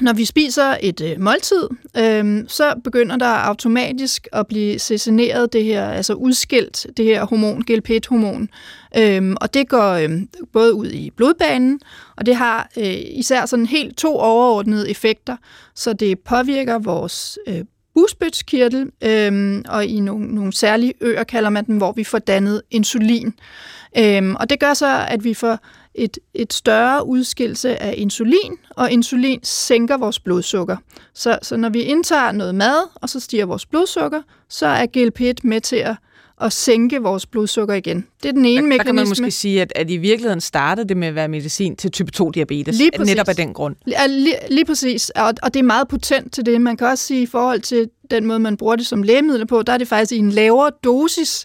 når 0.00 0.12
vi 0.12 0.24
spiser 0.24 0.76
et 0.80 1.00
øh, 1.00 1.20
måltid, 1.20 1.68
øh, 1.96 2.44
så 2.48 2.74
begynder 2.84 3.16
der 3.16 3.26
automatisk 3.26 4.28
at 4.32 4.46
blive 4.46 4.78
sessioneret 4.78 5.52
det 5.52 5.64
her, 5.64 5.90
altså 5.90 6.14
udskilt 6.14 6.86
det 6.96 7.04
her 7.04 7.24
hormon, 7.24 7.64
GLP-1-hormon. 7.70 8.48
Øh, 8.98 9.34
og 9.40 9.54
det 9.54 9.68
går 9.68 9.92
øh, 9.92 10.10
både 10.52 10.74
ud 10.74 10.90
i 10.90 11.10
blodbanen, 11.10 11.80
og 12.16 12.26
det 12.26 12.36
har 12.36 12.70
øh, 12.78 12.96
især 12.98 13.46
sådan 13.46 13.66
helt 13.66 13.96
to 13.96 14.16
overordnede 14.18 14.90
effekter. 14.90 15.36
Så 15.74 15.92
det 15.92 16.18
påvirker 16.18 16.78
vores 16.78 17.38
øh, 17.48 17.64
busbødskirtel, 17.96 18.90
øhm, 19.02 19.64
og 19.68 19.86
i 19.86 20.00
nogle, 20.00 20.34
nogle 20.34 20.52
særlige 20.52 20.94
øer 21.00 21.24
kalder 21.24 21.50
man 21.50 21.66
den, 21.66 21.76
hvor 21.76 21.92
vi 21.92 22.04
får 22.04 22.18
dannet 22.18 22.62
insulin. 22.70 23.34
Øhm, 23.98 24.34
og 24.34 24.50
det 24.50 24.60
gør 24.60 24.74
så, 24.74 25.06
at 25.08 25.24
vi 25.24 25.34
får 25.34 25.58
et, 25.94 26.18
et 26.34 26.52
større 26.52 27.06
udskillelse 27.06 27.82
af 27.82 27.94
insulin, 27.96 28.56
og 28.70 28.90
insulin 28.90 29.40
sænker 29.42 29.96
vores 29.96 30.20
blodsukker. 30.20 30.76
Så, 31.14 31.38
så 31.42 31.56
når 31.56 31.68
vi 31.68 31.80
indtager 31.82 32.32
noget 32.32 32.54
mad, 32.54 32.88
og 32.94 33.08
så 33.08 33.20
stiger 33.20 33.46
vores 33.46 33.66
blodsukker, 33.66 34.22
så 34.48 34.66
er 34.66 34.86
GLP-1 34.96 35.34
med 35.42 35.60
til 35.60 35.76
at, 35.76 35.96
at 36.40 36.52
sænke 36.52 37.02
vores 37.02 37.26
blodsukker 37.26 37.74
igen. 37.74 38.06
Det 38.22 38.28
er 38.28 38.32
den 38.32 38.44
ene 38.44 38.56
der, 38.56 38.62
mekanisme. 38.62 38.78
Der 38.78 38.84
kan 38.84 38.94
man 38.94 39.08
måske 39.08 39.30
sige, 39.30 39.62
at, 39.62 39.72
at 39.74 39.90
i 39.90 39.96
virkeligheden 39.96 40.40
startede 40.40 40.88
det 40.88 40.96
med 40.96 41.08
at 41.08 41.14
være 41.14 41.28
medicin 41.28 41.76
til 41.76 41.90
type 41.90 42.10
2-diabetes, 42.16 42.78
lige 42.78 42.90
præcis. 42.96 43.14
netop 43.14 43.28
af 43.28 43.36
den 43.36 43.54
grund. 43.54 43.76
Ja, 43.86 44.06
lige, 44.06 44.34
lige 44.50 44.64
præcis, 44.64 45.10
og, 45.10 45.34
og 45.42 45.54
det 45.54 45.60
er 45.60 45.64
meget 45.64 45.88
potent 45.88 46.32
til 46.32 46.46
det. 46.46 46.60
Man 46.60 46.76
kan 46.76 46.86
også 46.86 47.06
sige, 47.06 47.22
i 47.22 47.26
forhold 47.26 47.60
til 47.60 47.90
den 48.10 48.26
måde, 48.26 48.38
man 48.38 48.56
bruger 48.56 48.76
det 48.76 48.86
som 48.86 49.02
lægemiddel 49.02 49.46
på, 49.46 49.62
der 49.62 49.72
er 49.72 49.78
det 49.78 49.88
faktisk 49.88 50.12
i 50.12 50.18
en 50.18 50.30
lavere 50.30 50.70
dosis, 50.84 51.44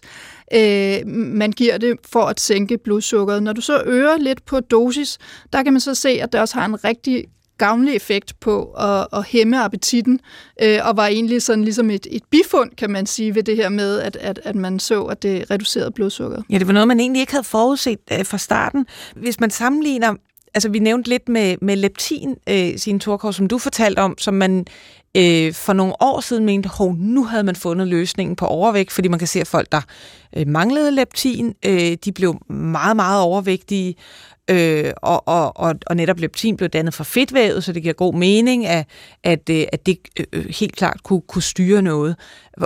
øh, 0.54 1.06
man 1.06 1.52
giver 1.52 1.78
det 1.78 1.96
for 2.12 2.22
at 2.22 2.40
sænke 2.40 2.78
blodsukkeret. 2.78 3.42
Når 3.42 3.52
du 3.52 3.60
så 3.60 3.82
øger 3.86 4.18
lidt 4.18 4.44
på 4.46 4.60
dosis, 4.60 5.18
der 5.52 5.62
kan 5.62 5.72
man 5.72 5.80
så 5.80 5.94
se, 5.94 6.08
at 6.08 6.32
det 6.32 6.40
også 6.40 6.54
har 6.54 6.66
en 6.66 6.84
rigtig 6.84 7.24
gavnlig 7.58 7.96
effekt 7.96 8.40
på 8.40 8.64
at, 8.64 9.06
at 9.12 9.24
hæmme 9.24 9.64
appetitten, 9.64 10.20
øh, 10.62 10.78
og 10.84 10.96
var 10.96 11.06
egentlig 11.06 11.42
sådan 11.42 11.64
ligesom 11.64 11.90
et, 11.90 12.06
et 12.10 12.22
bifund, 12.30 12.70
kan 12.78 12.90
man 12.90 13.06
sige, 13.06 13.34
ved 13.34 13.42
det 13.42 13.56
her 13.56 13.68
med, 13.68 14.00
at, 14.00 14.16
at, 14.16 14.40
at 14.44 14.56
man 14.56 14.78
så, 14.78 15.02
at 15.02 15.22
det 15.22 15.50
reducerede 15.50 15.90
blodsukkeret. 15.90 16.44
Ja, 16.50 16.58
det 16.58 16.66
var 16.66 16.72
noget, 16.72 16.88
man 16.88 17.00
egentlig 17.00 17.20
ikke 17.20 17.32
havde 17.32 17.44
forudset 17.44 17.98
øh, 18.12 18.26
fra 18.26 18.38
starten. 18.38 18.86
Hvis 19.16 19.40
man 19.40 19.50
sammenligner 19.50 20.14
altså 20.54 20.68
vi 20.68 20.78
nævnte 20.78 21.08
lidt 21.08 21.28
med, 21.28 21.56
med 21.60 21.76
leptin, 21.76 22.36
øh, 22.48 22.78
sin 22.78 23.00
Torkov, 23.00 23.32
som 23.32 23.46
du 23.46 23.58
fortalte 23.58 23.98
om, 23.98 24.18
som 24.18 24.34
man 24.34 24.66
øh, 25.16 25.54
for 25.54 25.72
nogle 25.72 25.94
år 26.00 26.20
siden 26.20 26.44
mente, 26.44 26.68
hov, 26.68 26.94
nu 26.98 27.24
havde 27.24 27.44
man 27.44 27.56
fundet 27.56 27.88
løsningen 27.88 28.36
på 28.36 28.46
overvægt, 28.46 28.92
fordi 28.92 29.08
man 29.08 29.18
kan 29.18 29.28
se, 29.28 29.40
at 29.40 29.46
folk, 29.46 29.72
der 29.72 29.80
øh, 30.36 30.48
manglede 30.48 30.90
leptin, 30.90 31.54
øh, 31.66 31.96
de 32.04 32.12
blev 32.12 32.50
meget, 32.50 32.96
meget 32.96 33.22
overvægtige, 33.22 33.94
øh, 34.50 34.92
og, 34.96 35.28
og, 35.28 35.56
og, 35.56 35.74
og 35.86 35.96
netop 35.96 36.18
leptin 36.18 36.56
blev 36.56 36.68
dannet 36.68 36.94
fra 36.94 37.04
fedtvævet, 37.04 37.64
så 37.64 37.72
det 37.72 37.82
giver 37.82 37.94
god 37.94 38.14
mening, 38.14 38.66
at, 38.66 38.86
at, 39.22 39.50
øh, 39.50 39.64
at 39.72 39.86
det 39.86 39.98
øh, 40.20 40.26
øh, 40.32 40.46
helt 40.58 40.76
klart 40.76 41.02
kunne, 41.02 41.20
kunne 41.20 41.42
styre 41.42 41.82
noget. 41.82 42.16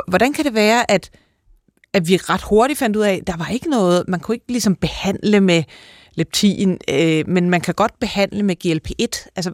Hvordan 0.09 0.33
kan 0.33 0.45
det 0.45 0.55
være, 0.55 0.91
at, 0.91 1.11
at 1.93 2.09
vi 2.09 2.17
ret 2.17 2.43
hurtigt 2.43 2.79
fandt 2.79 2.97
ud 2.97 3.03
af, 3.03 3.15
at 3.15 3.27
der 3.27 3.37
var 3.37 3.49
ikke 3.49 3.71
noget, 3.71 4.05
man 4.09 4.21
kunne 4.21 4.35
ikke 4.35 4.49
ligesom 4.49 4.77
behandle 4.77 5.41
med 5.41 5.63
leptin, 6.15 6.79
øh, 6.91 7.29
men 7.29 7.51
man 7.51 7.61
kan 7.61 7.75
godt 7.75 7.99
behandle 8.01 8.43
med 8.43 8.57
GLP-1. 8.67 9.29
Altså, 9.37 9.53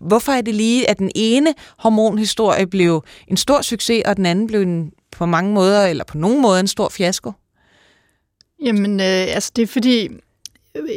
hvorfor 0.00 0.32
er 0.32 0.40
det 0.40 0.54
lige, 0.54 0.90
at 0.90 0.98
den 0.98 1.10
ene 1.14 1.54
hormonhistorie 1.78 2.66
blev 2.66 3.04
en 3.28 3.36
stor 3.36 3.60
succes, 3.60 4.02
og 4.06 4.16
den 4.16 4.26
anden 4.26 4.46
blev 4.46 4.62
en, 4.62 4.92
på 5.10 5.26
mange 5.26 5.52
måder, 5.52 5.86
eller 5.86 6.04
på 6.04 6.18
nogen 6.18 6.42
måder, 6.42 6.60
en 6.60 6.66
stor 6.66 6.88
fiasko? 6.88 7.32
Jamen, 8.64 9.00
øh, 9.00 9.34
altså 9.34 9.52
det 9.56 9.62
er 9.62 9.66
fordi, 9.66 10.08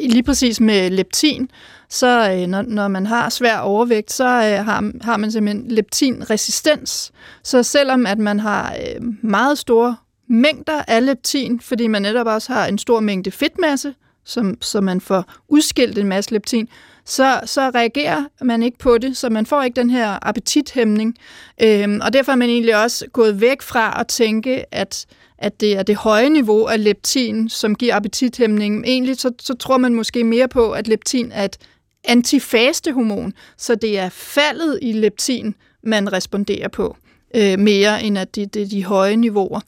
lige 0.10 0.24
præcis 0.24 0.62
med 0.62 0.90
leptin, 0.90 1.52
så 1.90 2.32
øh, 2.32 2.48
når, 2.48 2.62
når 2.62 2.88
man 2.88 3.06
har 3.06 3.30
svær 3.30 3.58
overvægt, 3.58 4.12
så 4.12 4.26
øh, 4.26 4.66
har, 4.66 4.92
har 5.02 5.18
man 5.18 5.32
simpelthen 5.32 5.72
leptinresistens. 5.72 7.12
Så 7.44 7.64
selvom 7.64 8.06
at 8.06 8.18
man 8.18 8.40
har 8.40 8.74
øh, 8.74 9.02
meget 9.22 9.58
store 9.58 9.96
mængder 10.28 10.82
af 10.88 11.06
leptin, 11.06 11.60
fordi 11.60 11.88
man 11.88 12.02
netop 12.02 12.28
også 12.28 12.54
har 12.54 12.68
en 12.68 12.78
stor 12.78 13.00
mængde 13.00 13.32
fedtmasse, 13.32 13.94
som, 14.26 14.58
så 14.62 14.82
man 14.82 15.02
får 15.02 15.26
udskilt 15.48 15.98
en 15.98 16.08
masse 16.08 16.32
leptin, 16.32 16.68
så, 17.06 17.40
så 17.46 17.62
reagerer 17.76 18.24
man 18.42 18.64
ikke 18.64 18.78
på 18.78 18.98
det, 18.98 19.18
så 19.18 19.30
man 19.30 19.46
får 19.46 19.64
ikke 19.64 19.76
den 19.76 19.90
her 19.90 20.28
appetithæmning. 20.28 21.16
Øhm, 21.62 22.00
og 22.04 22.14
derfor 22.14 22.32
er 22.32 22.36
man 22.36 22.50
egentlig 22.50 22.84
også 22.84 23.06
gået 23.14 23.42
væk 23.42 23.62
fra 23.62 24.00
at 24.00 24.08
tænke, 24.08 24.76
at, 24.76 25.06
at 25.40 25.62
det 25.62 25.78
er 25.78 25.84
det 25.84 25.96
høje 25.96 26.30
niveau 26.30 26.66
af 26.66 26.84
leptin, 26.84 27.50
som 27.50 27.76
giver 27.76 27.96
appetithæmning. 27.96 28.86
Egentlig 28.86 29.18
så, 29.18 29.32
så 29.42 29.54
tror 29.54 29.78
man 29.78 29.94
måske 29.94 30.24
mere 30.24 30.48
på, 30.48 30.72
at 30.72 30.88
leptin 30.88 31.32
er 31.32 31.46
et 31.46 31.58
antifastehormon, 32.04 33.34
så 33.58 33.76
det 33.76 34.00
er 34.00 34.10
faldet 34.10 34.80
i 34.82 34.92
leptin, 34.92 35.56
man 35.84 36.14
responderer 36.14 36.68
på 36.68 36.96
øh, 37.36 37.60
mere 37.60 38.04
end 38.04 38.18
at 38.18 38.36
det, 38.36 38.54
det 38.54 38.62
er 38.62 38.68
de 38.68 38.86
høje 38.86 39.16
niveauer. 39.16 39.60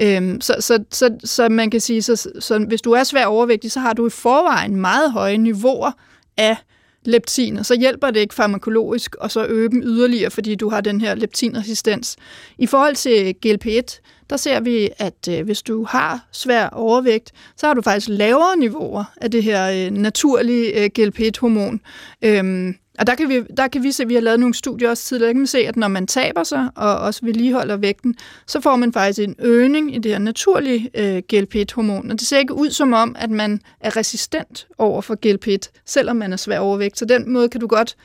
Øhm, 0.00 0.40
så, 0.40 0.56
så, 0.60 0.84
så, 0.90 1.10
så 1.24 1.48
man 1.48 1.70
kan 1.70 1.80
sige, 1.80 2.02
så, 2.02 2.28
så 2.40 2.58
hvis 2.58 2.82
du 2.82 2.92
er 2.92 3.04
svær 3.04 3.26
overvægtig, 3.26 3.72
så 3.72 3.80
har 3.80 3.92
du 3.92 4.06
i 4.06 4.10
forvejen 4.10 4.76
meget 4.76 5.12
høje 5.12 5.38
niveauer 5.38 5.92
af 6.36 6.56
leptin, 7.04 7.56
og 7.56 7.66
så 7.66 7.78
hjælper 7.80 8.10
det 8.10 8.20
ikke 8.20 8.34
farmakologisk, 8.34 9.14
og 9.14 9.30
så 9.30 9.46
øge 9.46 9.68
dem 9.68 9.82
yderligere, 9.82 10.30
fordi 10.30 10.54
du 10.54 10.68
har 10.68 10.80
den 10.80 11.00
her 11.00 11.14
leptinresistens. 11.14 12.16
I 12.58 12.66
forhold 12.66 12.96
til 12.96 13.34
GLP-1, 13.46 14.00
der 14.32 14.38
ser 14.38 14.60
vi, 14.60 14.90
at 14.98 15.28
øh, 15.30 15.44
hvis 15.44 15.62
du 15.62 15.84
har 15.84 16.26
svær 16.30 16.68
overvægt, 16.68 17.32
så 17.56 17.66
har 17.66 17.74
du 17.74 17.82
faktisk 17.82 18.08
lavere 18.08 18.56
niveauer 18.56 19.04
af 19.16 19.30
det 19.30 19.42
her 19.42 19.70
øh, 19.70 19.90
naturlige 19.90 20.84
øh, 20.84 20.90
GLP-1-hormon. 20.98 21.80
Øhm, 22.22 22.74
og 22.98 23.06
der 23.06 23.14
kan, 23.14 23.28
vi, 23.28 23.42
der 23.56 23.68
kan 23.68 23.82
vi 23.82 23.92
se, 23.92 24.02
at 24.02 24.08
vi 24.08 24.14
har 24.14 24.20
lavet 24.20 24.40
nogle 24.40 24.54
studier 24.54 24.90
også 24.90 25.04
tidligere, 25.04 25.28
der 25.28 25.32
kan 25.32 25.40
man 25.40 25.46
se, 25.46 25.58
at 25.58 25.76
når 25.76 25.88
man 25.88 26.06
taber 26.06 26.44
sig 26.44 26.68
og 26.76 26.98
også 26.98 27.20
vedligeholder 27.24 27.76
vægten, 27.76 28.14
så 28.46 28.60
får 28.60 28.76
man 28.76 28.92
faktisk 28.92 29.18
en 29.18 29.34
øgning 29.38 29.94
i 29.94 29.98
det 29.98 30.10
her 30.10 30.18
naturlige 30.18 30.90
øh, 30.94 31.22
GLP-1-hormon. 31.32 32.10
Og 32.10 32.18
det 32.18 32.26
ser 32.26 32.38
ikke 32.38 32.54
ud 32.54 32.70
som 32.70 32.92
om, 32.92 33.16
at 33.18 33.30
man 33.30 33.60
er 33.80 33.96
resistent 33.96 34.66
over 34.78 35.00
for 35.00 35.16
GLP-1, 35.26 35.82
selvom 35.86 36.16
man 36.16 36.32
er 36.32 36.36
svær 36.36 36.58
overvægt. 36.58 36.98
Så 36.98 37.04
den 37.04 37.32
måde 37.32 37.48
kan 37.48 37.60
du 37.60 37.66
godt 37.66 37.96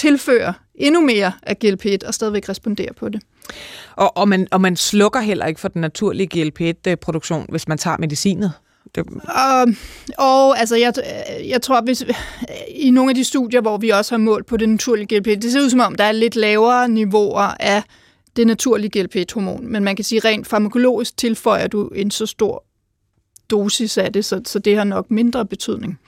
tilføre 0.00 0.54
endnu 0.74 1.00
mere 1.00 1.32
af 1.42 1.56
GLP-1 1.64 2.06
og 2.06 2.14
stadigvæk 2.14 2.48
respondere 2.48 2.92
på 2.96 3.08
det. 3.08 3.22
Og, 3.96 4.16
og, 4.16 4.28
man, 4.28 4.48
og 4.50 4.60
man 4.60 4.76
slukker 4.76 5.20
heller 5.20 5.46
ikke 5.46 5.60
for 5.60 5.68
den 5.68 5.80
naturlige 5.80 6.28
GLP-1-produktion, 6.34 7.46
hvis 7.48 7.68
man 7.68 7.78
tager 7.78 7.96
medicinet? 7.98 8.52
Det... 8.94 9.04
Og, 9.28 9.68
og 10.18 10.58
altså, 10.58 10.76
jeg, 10.76 10.92
jeg 11.48 11.62
tror, 11.62 11.80
hvis 11.80 12.04
i 12.68 12.90
nogle 12.90 13.10
af 13.10 13.14
de 13.14 13.24
studier, 13.24 13.60
hvor 13.60 13.76
vi 13.76 13.88
også 13.88 14.12
har 14.12 14.18
målt 14.18 14.46
på 14.46 14.56
det 14.56 14.68
naturlige 14.68 15.06
GLP, 15.06 15.26
det 15.26 15.52
ser 15.52 15.60
ud 15.60 15.70
som 15.70 15.80
om, 15.80 15.94
der 15.94 16.04
er 16.04 16.12
lidt 16.12 16.36
lavere 16.36 16.88
niveauer 16.88 17.54
af 17.60 17.82
det 18.36 18.46
naturlige 18.46 19.00
GLP-1-hormon, 19.00 19.66
men 19.66 19.84
man 19.84 19.96
kan 19.96 20.04
sige, 20.04 20.20
rent 20.24 20.46
farmakologisk 20.46 21.16
tilføjer 21.16 21.66
du 21.66 21.88
en 21.88 22.10
så 22.10 22.26
stor 22.26 22.64
dosis 23.50 23.98
af 23.98 24.12
det, 24.12 24.24
så, 24.24 24.40
så 24.46 24.58
det 24.58 24.76
har 24.76 24.84
nok 24.84 25.10
mindre 25.10 25.46
betydning. 25.46 25.98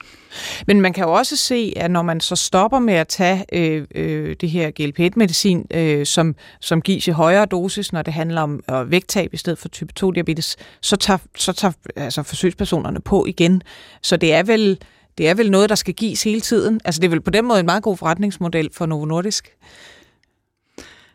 Men 0.67 0.81
man 0.81 0.93
kan 0.93 1.05
jo 1.05 1.13
også 1.13 1.37
se, 1.37 1.73
at 1.77 1.91
når 1.91 2.03
man 2.03 2.21
så 2.21 2.37
stopper 2.37 2.79
med 2.79 2.95
at 2.95 3.09
tage 3.09 3.45
øh, 3.53 3.87
øh, 3.95 4.37
det 4.41 4.51
her 4.51 4.71
GLP-1-medicin, 4.81 5.67
øh, 5.77 6.07
som, 6.07 6.35
som 6.61 6.83
gives 6.83 7.09
i 7.09 7.11
højere 7.11 7.47
dosis, 7.47 7.93
når 7.93 8.03
det 8.03 8.13
handler 8.13 8.43
om 8.43 8.63
øh, 8.71 8.91
vægttab 8.91 9.35
i 9.35 9.37
stedet 9.37 9.59
for 9.59 9.69
type 9.69 9.93
2-diabetes, 10.01 10.57
så 10.81 10.97
tager, 10.97 11.19
så 11.37 11.53
tager 11.53 11.73
altså, 11.97 12.23
forsøgspersonerne 12.23 13.01
på 13.01 13.27
igen. 13.27 13.63
Så 14.03 14.17
det 14.17 14.33
er 14.33 14.43
vel 14.43 14.79
det 15.19 15.29
er 15.29 15.35
vel 15.35 15.51
noget, 15.51 15.69
der 15.69 15.75
skal 15.75 15.95
gives 15.95 16.23
hele 16.23 16.41
tiden. 16.41 16.81
Altså 16.85 17.01
det 17.01 17.07
er 17.07 17.11
vel 17.11 17.21
på 17.21 17.31
den 17.31 17.45
måde 17.45 17.61
en 17.61 17.67
meget 17.67 17.83
god 17.83 17.97
forretningsmodel 17.97 18.69
for 18.73 18.87
Novo 18.87 19.05
Nordisk. 19.05 19.57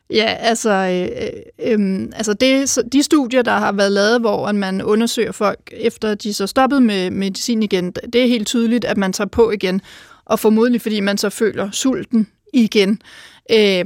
Ja, 0.09 0.35
altså, 0.39 0.69
øh, 0.69 1.23
øh, 1.23 1.71
øhm, 1.71 2.11
altså 2.15 2.33
det, 2.33 2.77
de 2.91 3.03
studier, 3.03 3.41
der 3.41 3.51
har 3.51 3.71
været 3.71 3.91
lavet, 3.91 4.19
hvor 4.19 4.51
man 4.51 4.81
undersøger 4.81 5.31
folk, 5.31 5.73
efter 5.77 6.15
de 6.15 6.33
så 6.33 6.47
stoppet 6.47 6.83
med 6.83 7.11
medicin 7.11 7.63
igen, 7.63 7.91
det 7.91 8.15
er 8.15 8.27
helt 8.27 8.47
tydeligt, 8.47 8.85
at 8.85 8.97
man 8.97 9.13
tager 9.13 9.27
på 9.27 9.51
igen, 9.51 9.81
og 10.25 10.39
formodentlig 10.39 10.81
fordi 10.81 10.99
man 10.99 11.17
så 11.17 11.29
føler 11.29 11.71
sulten 11.71 12.27
igen. 12.53 13.01
Øh, 13.51 13.85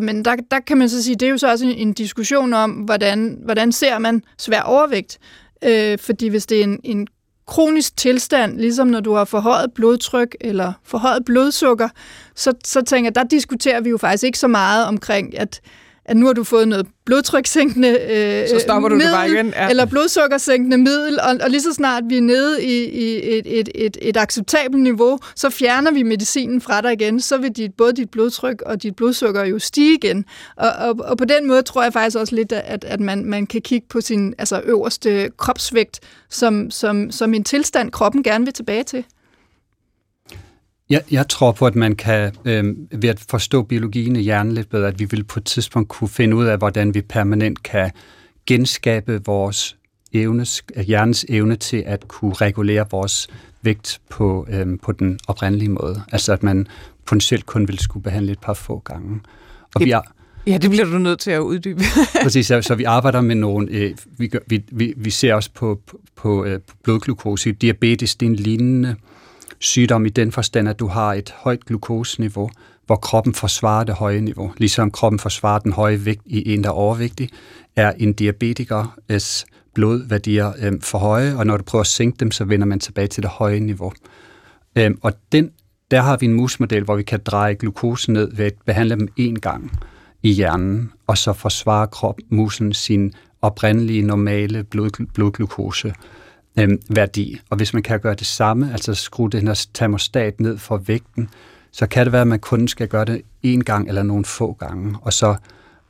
men 0.00 0.24
der, 0.24 0.36
der 0.50 0.60
kan 0.66 0.78
man 0.78 0.88
så 0.88 1.02
sige, 1.02 1.16
det 1.16 1.26
er 1.26 1.30
jo 1.30 1.38
så 1.38 1.50
også 1.50 1.66
en, 1.66 1.72
en 1.72 1.92
diskussion 1.92 2.52
om, 2.52 2.70
hvordan, 2.70 3.38
hvordan 3.44 3.72
ser 3.72 3.98
man 3.98 4.22
svær 4.38 4.60
overvægt. 4.60 5.18
Øh, 5.64 5.98
fordi 5.98 6.28
hvis 6.28 6.46
det 6.46 6.58
er 6.58 6.64
en, 6.64 6.80
en 6.84 7.06
kronisk 7.50 7.96
tilstand, 7.96 8.58
ligesom 8.58 8.86
når 8.86 9.00
du 9.00 9.12
har 9.14 9.24
forhøjet 9.24 9.72
blodtryk 9.72 10.36
eller 10.40 10.72
forhøjet 10.84 11.24
blodsukker, 11.24 11.88
så, 12.34 12.52
så 12.64 12.82
tænker 12.82 13.06
jeg, 13.06 13.14
der 13.14 13.24
diskuterer 13.24 13.80
vi 13.80 13.90
jo 13.90 13.98
faktisk 13.98 14.24
ikke 14.24 14.38
så 14.38 14.48
meget 14.48 14.86
omkring, 14.86 15.38
at 15.38 15.60
at 16.10 16.16
nu 16.16 16.26
har 16.26 16.32
du 16.32 16.44
fået 16.44 16.68
noget 16.68 16.86
blodtrykssænkende 17.04 17.88
øh, 17.88 18.48
så 18.48 18.58
stopper 18.58 18.88
du 18.88 18.94
middel, 18.94 19.12
det 19.12 19.18
bare 19.18 19.30
igen. 19.30 19.46
Ja. 19.56 19.68
eller 19.68 19.84
blodsukkersænkende 19.84 20.78
middel, 20.78 21.20
og, 21.20 21.36
og 21.42 21.50
lige 21.50 21.60
så 21.60 21.72
snart 21.72 22.02
vi 22.08 22.16
er 22.16 22.20
nede 22.20 22.64
i, 22.64 22.84
i 22.84 23.38
et, 23.38 23.58
et, 23.58 23.68
et, 23.74 23.96
et 24.02 24.16
acceptabelt 24.16 24.82
niveau, 24.82 25.18
så 25.36 25.50
fjerner 25.50 25.90
vi 25.90 26.02
medicinen 26.02 26.60
fra 26.60 26.80
dig 26.80 26.92
igen, 26.92 27.20
så 27.20 27.38
vil 27.38 27.50
dit, 27.50 27.74
både 27.74 27.92
dit 27.92 28.10
blodtryk 28.10 28.62
og 28.62 28.82
dit 28.82 28.96
blodsukker 28.96 29.44
jo 29.44 29.58
stige 29.58 29.94
igen. 29.94 30.24
Og, 30.56 30.68
og, 30.68 30.96
og 30.98 31.18
på 31.18 31.24
den 31.24 31.46
måde 31.46 31.62
tror 31.62 31.82
jeg 31.82 31.92
faktisk 31.92 32.16
også 32.16 32.34
lidt, 32.34 32.52
at, 32.52 32.84
at 32.84 33.00
man, 33.00 33.24
man 33.24 33.46
kan 33.46 33.60
kigge 33.60 33.86
på 33.88 34.00
sin 34.00 34.34
altså 34.38 34.60
øverste 34.64 35.30
kropsvægt 35.36 36.00
som, 36.30 36.70
som, 36.70 37.10
som 37.10 37.34
en 37.34 37.44
tilstand, 37.44 37.92
kroppen 37.92 38.22
gerne 38.22 38.44
vil 38.44 38.54
tilbage 38.54 38.84
til. 38.84 39.04
Jeg, 40.90 41.02
jeg 41.10 41.28
tror 41.28 41.52
på, 41.52 41.66
at 41.66 41.74
man 41.74 41.96
kan, 41.96 42.32
øh, 42.44 42.64
ved 42.92 43.08
at 43.08 43.24
forstå 43.30 43.62
biologien 43.62 44.16
i 44.16 44.20
hjernen 44.20 44.52
lidt 44.52 44.70
bedre, 44.70 44.88
at 44.88 44.98
vi 44.98 45.04
vil 45.04 45.24
på 45.24 45.40
et 45.40 45.44
tidspunkt 45.44 45.88
kunne 45.88 46.08
finde 46.08 46.36
ud 46.36 46.44
af, 46.44 46.58
hvordan 46.58 46.94
vi 46.94 47.00
permanent 47.00 47.62
kan 47.62 47.90
genskabe 48.46 49.20
vores 49.24 49.76
evnes, 50.12 50.64
hjernens 50.86 51.26
evne 51.28 51.56
til 51.56 51.82
at 51.86 52.08
kunne 52.08 52.32
regulere 52.32 52.86
vores 52.90 53.28
vægt 53.62 54.00
på, 54.08 54.46
øh, 54.50 54.66
på 54.82 54.92
den 54.92 55.18
oprindelige 55.28 55.68
måde. 55.68 56.02
Altså 56.12 56.32
at 56.32 56.42
man 56.42 56.66
potentielt 57.06 57.46
kun 57.46 57.68
vil 57.68 57.78
skulle 57.78 58.02
behandle 58.02 58.32
et 58.32 58.40
par 58.40 58.54
få 58.54 58.78
gange. 58.78 59.20
Og 59.74 59.80
vi 59.84 59.90
er, 59.90 60.00
ja, 60.46 60.58
det 60.58 60.70
bliver 60.70 60.84
du 60.84 60.98
nødt 60.98 61.18
til 61.20 61.30
at 61.30 61.40
uddybe. 61.40 61.82
præcis, 62.22 62.46
så, 62.46 62.62
så 62.62 62.74
vi 62.74 62.84
arbejder 62.84 63.20
med 63.20 63.34
nogle, 63.34 63.68
øh, 63.70 63.94
vi, 64.18 64.28
gør, 64.28 64.38
vi, 64.46 64.64
vi, 64.72 64.94
vi 64.96 65.10
ser 65.10 65.34
også 65.34 65.50
på, 65.54 65.80
på, 65.86 66.00
på, 66.16 66.44
øh, 66.44 66.60
blodglukose. 66.82 67.52
Diabetes, 67.52 68.16
det 68.16 68.26
er 68.26 68.30
en 68.30 68.36
lignende 68.36 68.96
sygdom 69.60 70.06
i 70.06 70.08
den 70.08 70.32
forstand, 70.32 70.68
at 70.68 70.78
du 70.78 70.86
har 70.86 71.14
et 71.14 71.34
højt 71.36 71.64
glukoseniveau, 71.64 72.50
hvor 72.86 72.96
kroppen 72.96 73.34
forsvarer 73.34 73.84
det 73.84 73.94
høje 73.94 74.20
niveau. 74.20 74.52
Ligesom 74.56 74.90
kroppen 74.90 75.18
forsvarer 75.18 75.58
den 75.58 75.72
høje 75.72 76.04
vægt 76.04 76.22
i 76.26 76.52
en, 76.54 76.64
der 76.64 76.70
er 76.70 76.74
overvægtig, 76.74 77.28
er 77.76 77.92
en 77.98 78.12
diabetikers 78.12 79.46
blodværdier 79.74 80.52
øh, 80.58 80.72
for 80.82 80.98
høje, 80.98 81.36
og 81.36 81.46
når 81.46 81.56
du 81.56 81.62
prøver 81.62 81.80
at 81.80 81.86
sænke 81.86 82.16
dem, 82.20 82.30
så 82.30 82.44
vender 82.44 82.66
man 82.66 82.80
tilbage 82.80 83.06
til 83.06 83.22
det 83.22 83.30
høje 83.30 83.60
niveau. 83.60 83.92
Øh, 84.76 84.90
og 85.02 85.12
den, 85.32 85.50
der 85.90 86.00
har 86.00 86.16
vi 86.16 86.26
en 86.26 86.32
musmodel, 86.32 86.84
hvor 86.84 86.96
vi 86.96 87.02
kan 87.02 87.20
dreje 87.24 87.54
glukosen 87.54 88.14
ned 88.14 88.36
ved 88.36 88.44
at 88.44 88.54
behandle 88.66 88.96
dem 88.96 89.08
én 89.20 89.40
gang 89.40 89.80
i 90.22 90.30
hjernen, 90.30 90.92
og 91.06 91.18
så 91.18 91.32
forsvarer 91.32 91.86
krop, 91.86 92.18
musen 92.28 92.72
sin 92.72 93.12
oprindelige, 93.42 94.02
normale 94.02 94.64
blod, 94.64 95.06
blodglukose 95.14 95.94
øh, 96.58 96.68
værdi. 96.88 97.40
Og 97.50 97.56
hvis 97.56 97.74
man 97.74 97.82
kan 97.82 98.00
gøre 98.00 98.14
det 98.14 98.26
samme, 98.26 98.72
altså 98.72 98.94
skrue 98.94 99.30
den 99.30 99.46
her 99.46 99.66
termostat 99.74 100.40
ned 100.40 100.58
for 100.58 100.76
vægten, 100.76 101.28
så 101.72 101.86
kan 101.86 102.06
det 102.06 102.12
være, 102.12 102.22
at 102.22 102.28
man 102.28 102.38
kun 102.38 102.68
skal 102.68 102.88
gøre 102.88 103.04
det 103.04 103.22
en 103.42 103.64
gang 103.64 103.88
eller 103.88 104.02
nogle 104.02 104.24
få 104.24 104.52
gange. 104.52 104.96
Og 105.02 105.12
så 105.12 105.34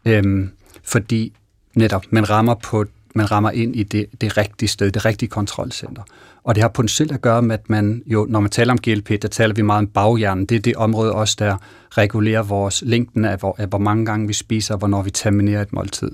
øh, 0.04 0.48
fordi 0.82 1.32
netop 1.74 2.04
man 2.10 2.30
rammer 2.30 2.54
på 2.54 2.84
man 3.14 3.30
rammer 3.30 3.50
ind 3.50 3.76
i 3.76 3.82
det, 3.82 4.06
det 4.20 4.36
rigtige 4.36 4.68
sted, 4.68 4.90
det 4.90 5.04
rigtige 5.04 5.28
kontrolcenter. 5.28 6.02
Og 6.44 6.54
det 6.54 6.62
har 6.62 6.68
potentielt 6.68 7.12
at 7.12 7.20
gøre 7.20 7.42
med, 7.42 7.54
at 7.54 7.70
man 7.70 8.02
jo, 8.06 8.26
når 8.28 8.40
man 8.40 8.50
taler 8.50 8.72
om 8.72 8.78
GLP, 8.78 9.22
der 9.22 9.28
taler 9.28 9.54
vi 9.54 9.62
meget 9.62 9.78
om 9.78 9.86
baghjernen. 9.86 10.46
Det 10.46 10.56
er 10.56 10.60
det 10.60 10.76
område 10.76 11.12
også, 11.12 11.36
der 11.38 11.56
regulerer 11.90 12.42
vores 12.42 12.82
længden 12.86 13.24
af, 13.24 13.38
hvor, 13.38 13.54
af, 13.58 13.66
hvor 13.66 13.78
mange 13.78 14.06
gange 14.06 14.26
vi 14.26 14.32
spiser, 14.32 14.74
og 14.74 14.78
hvornår 14.78 15.02
vi 15.02 15.10
terminerer 15.10 15.62
et 15.62 15.72
måltid 15.72 16.10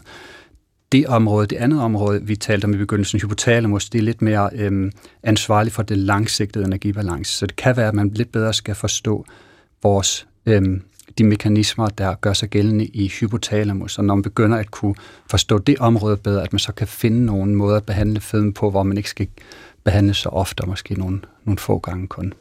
det 0.92 1.06
område, 1.06 1.46
det 1.46 1.56
andet 1.56 1.80
område, 1.80 2.22
vi 2.22 2.36
talte 2.36 2.64
om 2.64 2.74
i 2.74 2.76
begyndelsen, 2.76 3.20
hypotalamus, 3.20 3.88
det 3.88 3.98
er 3.98 4.02
lidt 4.02 4.22
mere 4.22 4.50
øhm, 4.52 4.92
ansvarligt 5.22 5.74
for 5.74 5.82
det 5.82 5.98
langsigtede 5.98 6.64
energibalance. 6.64 7.32
Så 7.32 7.46
det 7.46 7.56
kan 7.56 7.76
være, 7.76 7.88
at 7.88 7.94
man 7.94 8.08
lidt 8.08 8.32
bedre 8.32 8.54
skal 8.54 8.74
forstå 8.74 9.26
vores, 9.82 10.26
øhm, 10.46 10.82
de 11.18 11.24
mekanismer, 11.24 11.88
der 11.88 12.14
gør 12.14 12.32
sig 12.32 12.48
gældende 12.48 12.86
i 12.86 13.08
hypotalamus. 13.08 13.98
Og 13.98 14.04
når 14.04 14.14
man 14.14 14.22
begynder 14.22 14.58
at 14.58 14.70
kunne 14.70 14.94
forstå 15.30 15.58
det 15.58 15.78
område 15.78 16.16
bedre, 16.16 16.42
at 16.42 16.52
man 16.52 16.58
så 16.58 16.72
kan 16.72 16.86
finde 16.86 17.24
nogle 17.24 17.54
måder 17.54 17.76
at 17.76 17.86
behandle 17.86 18.20
fedme 18.20 18.52
på, 18.52 18.70
hvor 18.70 18.82
man 18.82 18.96
ikke 18.96 19.10
skal 19.10 19.28
behandle 19.84 20.14
så 20.14 20.28
ofte, 20.28 20.60
og 20.60 20.68
måske 20.68 20.94
nogle, 20.94 21.20
nogle 21.44 21.58
få 21.58 21.78
gange 21.78 22.06
kun. 22.06 22.32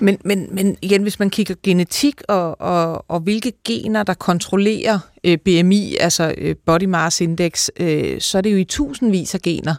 Men, 0.00 0.18
men, 0.24 0.48
men 0.50 0.76
igen, 0.82 1.02
hvis 1.02 1.18
man 1.18 1.30
kigger 1.30 1.54
genetik 1.62 2.22
og, 2.28 2.60
og, 2.60 3.04
og 3.08 3.20
hvilke 3.20 3.52
gener, 3.64 4.02
der 4.02 4.14
kontrollerer 4.14 4.98
øh, 5.24 5.38
BMI, 5.38 5.96
altså 6.00 6.34
øh, 6.38 6.56
Body 6.66 6.84
Mass 6.84 7.20
Index, 7.20 7.68
øh, 7.80 8.20
så 8.20 8.38
er 8.38 8.42
det 8.42 8.52
jo 8.52 8.56
i 8.56 8.64
tusindvis 8.64 9.34
af 9.34 9.42
gener. 9.42 9.74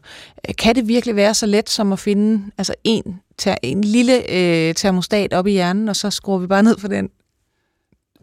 Kan 0.58 0.76
det 0.76 0.88
virkelig 0.88 1.15
være 1.15 1.34
så 1.34 1.45
let 1.45 1.69
som 1.69 1.93
at 1.93 2.00
finde 2.00 2.52
altså 2.58 2.73
en, 2.84 3.19
ter, 3.38 3.56
en 3.63 3.84
lille 3.84 4.32
øh, 4.32 4.76
termostat 4.76 5.34
op 5.34 5.47
i 5.47 5.52
hjernen, 5.52 5.89
og 5.89 5.95
så 5.95 6.10
skruer 6.10 6.38
vi 6.38 6.47
bare 6.47 6.63
ned 6.63 6.78
for 6.80 6.88
den? 6.88 7.10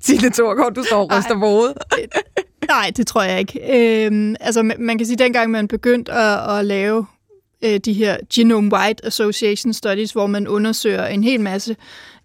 Signe 0.00 0.31
Thorgaard, 0.31 0.74
du 0.74 0.83
står 0.83 1.00
og 1.00 1.18
ryster 1.18 1.35
på 1.35 1.46
hovedet. 1.46 1.77
Nej, 2.68 2.92
det 2.96 3.07
tror 3.07 3.22
jeg 3.22 3.38
ikke. 3.38 3.61
Øhm, 4.07 4.37
altså, 4.40 4.62
man 4.79 4.98
kan 4.98 5.07
sige, 5.07 5.14
at 5.14 5.18
dengang 5.18 5.50
man 5.50 5.68
begyndte 5.68 6.12
at, 6.12 6.59
at 6.59 6.64
lave 6.64 7.07
øh, 7.64 7.79
de 7.79 7.92
her 7.92 8.16
Genome-Wide 8.35 9.07
Association 9.07 9.72
Studies, 9.72 10.12
hvor 10.12 10.27
man 10.27 10.48
undersøger 10.48 11.07
en 11.07 11.24
hel 11.24 11.40
masse 11.40 11.77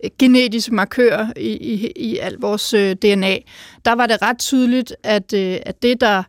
øh, 0.04 0.10
genetiske 0.20 0.76
markører 0.76 1.28
i, 1.38 1.50
i, 1.50 1.92
i 1.96 2.18
alt 2.18 2.42
vores 2.42 2.74
øh, 2.74 2.96
DNA, 2.96 3.38
der 3.86 3.96
var 3.96 4.08
det 4.08 4.22
ret 4.22 4.40
tydeligt, 4.40 4.96
at, 5.04 5.34
øh, 5.34 5.58
at 5.66 5.84
det, 5.84 6.02
der 6.02 6.24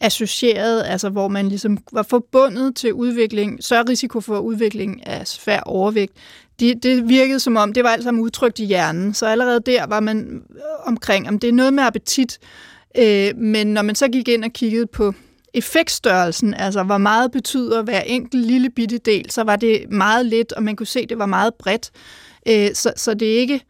associeret, 0.00 0.82
altså 0.86 1.08
hvor 1.08 1.28
man 1.28 1.48
ligesom 1.48 1.78
var 1.92 2.02
forbundet 2.02 2.76
til 2.76 2.92
udvikling, 2.92 3.64
så 3.64 3.84
risiko 3.88 4.20
for 4.20 4.38
udvikling 4.38 5.06
af 5.06 5.26
svær 5.26 5.60
overvægt, 5.60 6.12
det, 6.60 6.82
det 6.82 7.08
virkede 7.08 7.40
som 7.40 7.56
om, 7.56 7.72
det 7.72 7.84
var 7.84 7.90
alt 7.90 8.04
sammen 8.04 8.22
udtrykt 8.22 8.58
i 8.58 8.64
hjernen. 8.64 9.14
Så 9.14 9.26
allerede 9.26 9.60
der 9.60 9.86
var 9.86 10.00
man 10.00 10.42
omkring, 10.84 11.28
om 11.28 11.38
det 11.38 11.48
er 11.48 11.52
noget 11.52 11.74
med 11.74 11.82
appetit, 11.82 12.38
øh, 12.98 13.36
men 13.36 13.66
når 13.66 13.82
man 13.82 13.94
så 13.94 14.08
gik 14.08 14.28
ind 14.28 14.44
og 14.44 14.50
kiggede 14.50 14.86
på 14.86 15.14
effektstørrelsen, 15.56 16.54
altså 16.54 16.82
hvor 16.82 16.98
meget 16.98 17.32
betyder 17.32 17.82
hver 17.82 18.00
enkelt 18.00 18.46
lille 18.46 18.70
bitte 18.70 18.98
del, 18.98 19.30
så 19.30 19.42
var 19.42 19.56
det 19.56 19.90
meget 19.90 20.26
lidt, 20.26 20.52
og 20.52 20.62
man 20.62 20.76
kunne 20.76 20.86
se, 20.86 21.00
at 21.00 21.08
det 21.08 21.18
var 21.18 21.26
meget 21.26 21.54
bredt. 21.54 21.90
Øh, 22.48 22.68
så, 22.74 22.92
så 22.96 23.14
det 23.14 23.34
er 23.34 23.38
ikke 23.38 23.60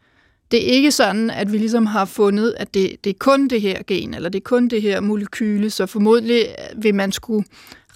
det 0.51 0.63
er 0.63 0.73
ikke 0.73 0.91
sådan, 0.91 1.29
at 1.29 1.51
vi 1.51 1.57
ligesom 1.57 1.85
har 1.85 2.05
fundet, 2.05 2.55
at 2.57 2.73
det, 2.73 3.03
det 3.03 3.09
er 3.09 3.17
kun 3.19 3.47
det 3.47 3.61
her 3.61 3.81
gen, 3.87 4.13
eller 4.13 4.29
det 4.29 4.39
er 4.39 4.43
kun 4.43 4.67
det 4.67 4.81
her 4.81 4.99
molekyle, 4.99 5.69
så 5.69 5.85
formodentlig 5.85 6.45
vil 6.75 6.95
man 6.95 7.11
skulle 7.11 7.45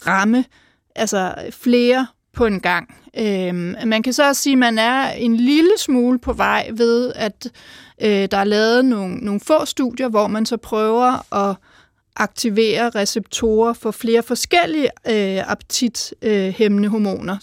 ramme 0.08 0.46
altså 0.96 1.36
flere 1.52 2.08
på 2.34 2.46
en 2.46 2.60
gang. 2.60 2.96
Øhm, 3.18 3.76
man 3.86 4.04
kan 4.04 4.14
så 4.14 4.28
også 4.28 4.42
sige, 4.42 4.54
at 4.54 4.60
man 4.60 4.80
er 4.80 5.12
en 5.12 5.38
lille 5.38 5.72
smule 5.78 6.20
på 6.20 6.34
vej 6.34 6.70
ved, 6.74 7.12
at 7.16 7.50
øh, 8.02 8.28
der 8.32 8.38
er 8.38 8.44
lavet 8.44 8.86
nogle, 8.86 9.16
nogle 9.16 9.40
få 9.40 9.66
studier, 9.66 10.10
hvor 10.10 10.28
man 10.28 10.46
så 10.46 10.58
prøver 10.58 11.34
at 11.36 11.56
aktivere 12.16 12.90
receptorer 12.90 13.74
for 13.74 13.92
flere 13.92 14.24
forskellige 14.24 14.90
øh, 15.08 15.52
appetithæmmende 15.52 16.86
øh, 16.86 16.92
hormoner. 16.92 17.38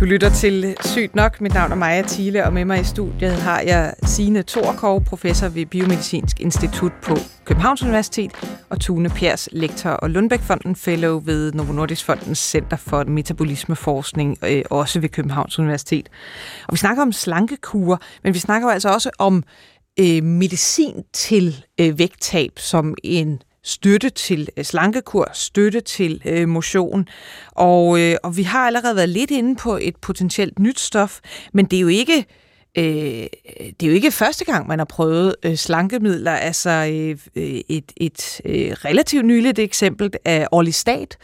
Du 0.00 0.04
lytter 0.04 0.30
til 0.30 0.76
Sygt 0.84 1.14
Nok. 1.14 1.40
Mit 1.40 1.54
navn 1.54 1.72
er 1.72 1.76
Maja 1.76 2.02
Thiele, 2.02 2.44
og 2.44 2.52
med 2.52 2.64
mig 2.64 2.80
i 2.80 2.84
studiet 2.84 3.32
har 3.32 3.60
jeg 3.60 3.94
Signe 4.02 4.42
Thorkov, 4.42 5.04
professor 5.04 5.48
ved 5.48 5.66
Biomedicinsk 5.66 6.40
Institut 6.40 6.92
på 7.02 7.16
Københavns 7.44 7.82
Universitet, 7.82 8.30
og 8.70 8.80
Tune 8.80 9.08
Pers, 9.08 9.48
lektor 9.52 9.90
og 9.90 10.10
Lundbækfonden 10.10 10.76
Fellow 10.76 11.20
ved 11.24 11.52
Novo 11.52 11.72
Nordisk 11.72 12.04
Fondens 12.04 12.38
Center 12.38 12.76
for 12.76 13.04
Metabolismeforskning, 13.04 14.38
øh, 14.44 14.62
også 14.70 15.00
ved 15.00 15.08
Københavns 15.08 15.58
Universitet. 15.58 16.08
Og 16.68 16.72
vi 16.72 16.78
snakker 16.78 17.02
om 17.02 17.12
slankekur, 17.12 18.00
men 18.24 18.34
vi 18.34 18.38
snakker 18.38 18.68
altså 18.68 18.92
også 18.92 19.10
om 19.18 19.44
øh, 20.00 20.22
medicin 20.22 21.04
til 21.12 21.64
øh, 21.80 21.98
vægttab 21.98 22.58
som 22.58 22.94
en 23.04 23.42
støtte 23.64 24.10
til 24.10 24.48
øh, 24.56 24.64
slankekur, 24.64 25.30
støtte 25.34 25.80
til 25.80 26.22
øh, 26.24 26.48
motion. 26.48 27.08
Og, 27.52 28.00
øh, 28.00 28.16
og 28.22 28.36
vi 28.36 28.42
har 28.42 28.66
allerede 28.66 28.96
været 28.96 29.08
lidt 29.08 29.30
inde 29.30 29.56
på 29.56 29.78
et 29.82 29.96
potentielt 29.96 30.58
nyt 30.58 30.80
stof, 30.80 31.20
men 31.52 31.64
det 31.64 31.76
er 31.76 31.80
jo 31.80 31.88
ikke 31.88 32.24
øh, 32.78 33.26
det 33.80 33.82
er 33.82 33.86
jo 33.86 33.92
ikke 33.92 34.10
første 34.10 34.44
gang, 34.44 34.66
man 34.66 34.78
har 34.78 34.86
prøvet 34.86 35.36
øh, 35.42 35.56
slankemidler. 35.56 36.32
Altså 36.32 36.70
øh, 36.70 37.18
øh 37.36 37.60
et, 37.68 37.92
et 37.96 38.40
øh, 38.44 38.72
relativt 38.72 39.24
nyligt 39.24 39.58
eksempel 39.58 40.10
af 40.24 40.48
Orlistat, 40.52 41.16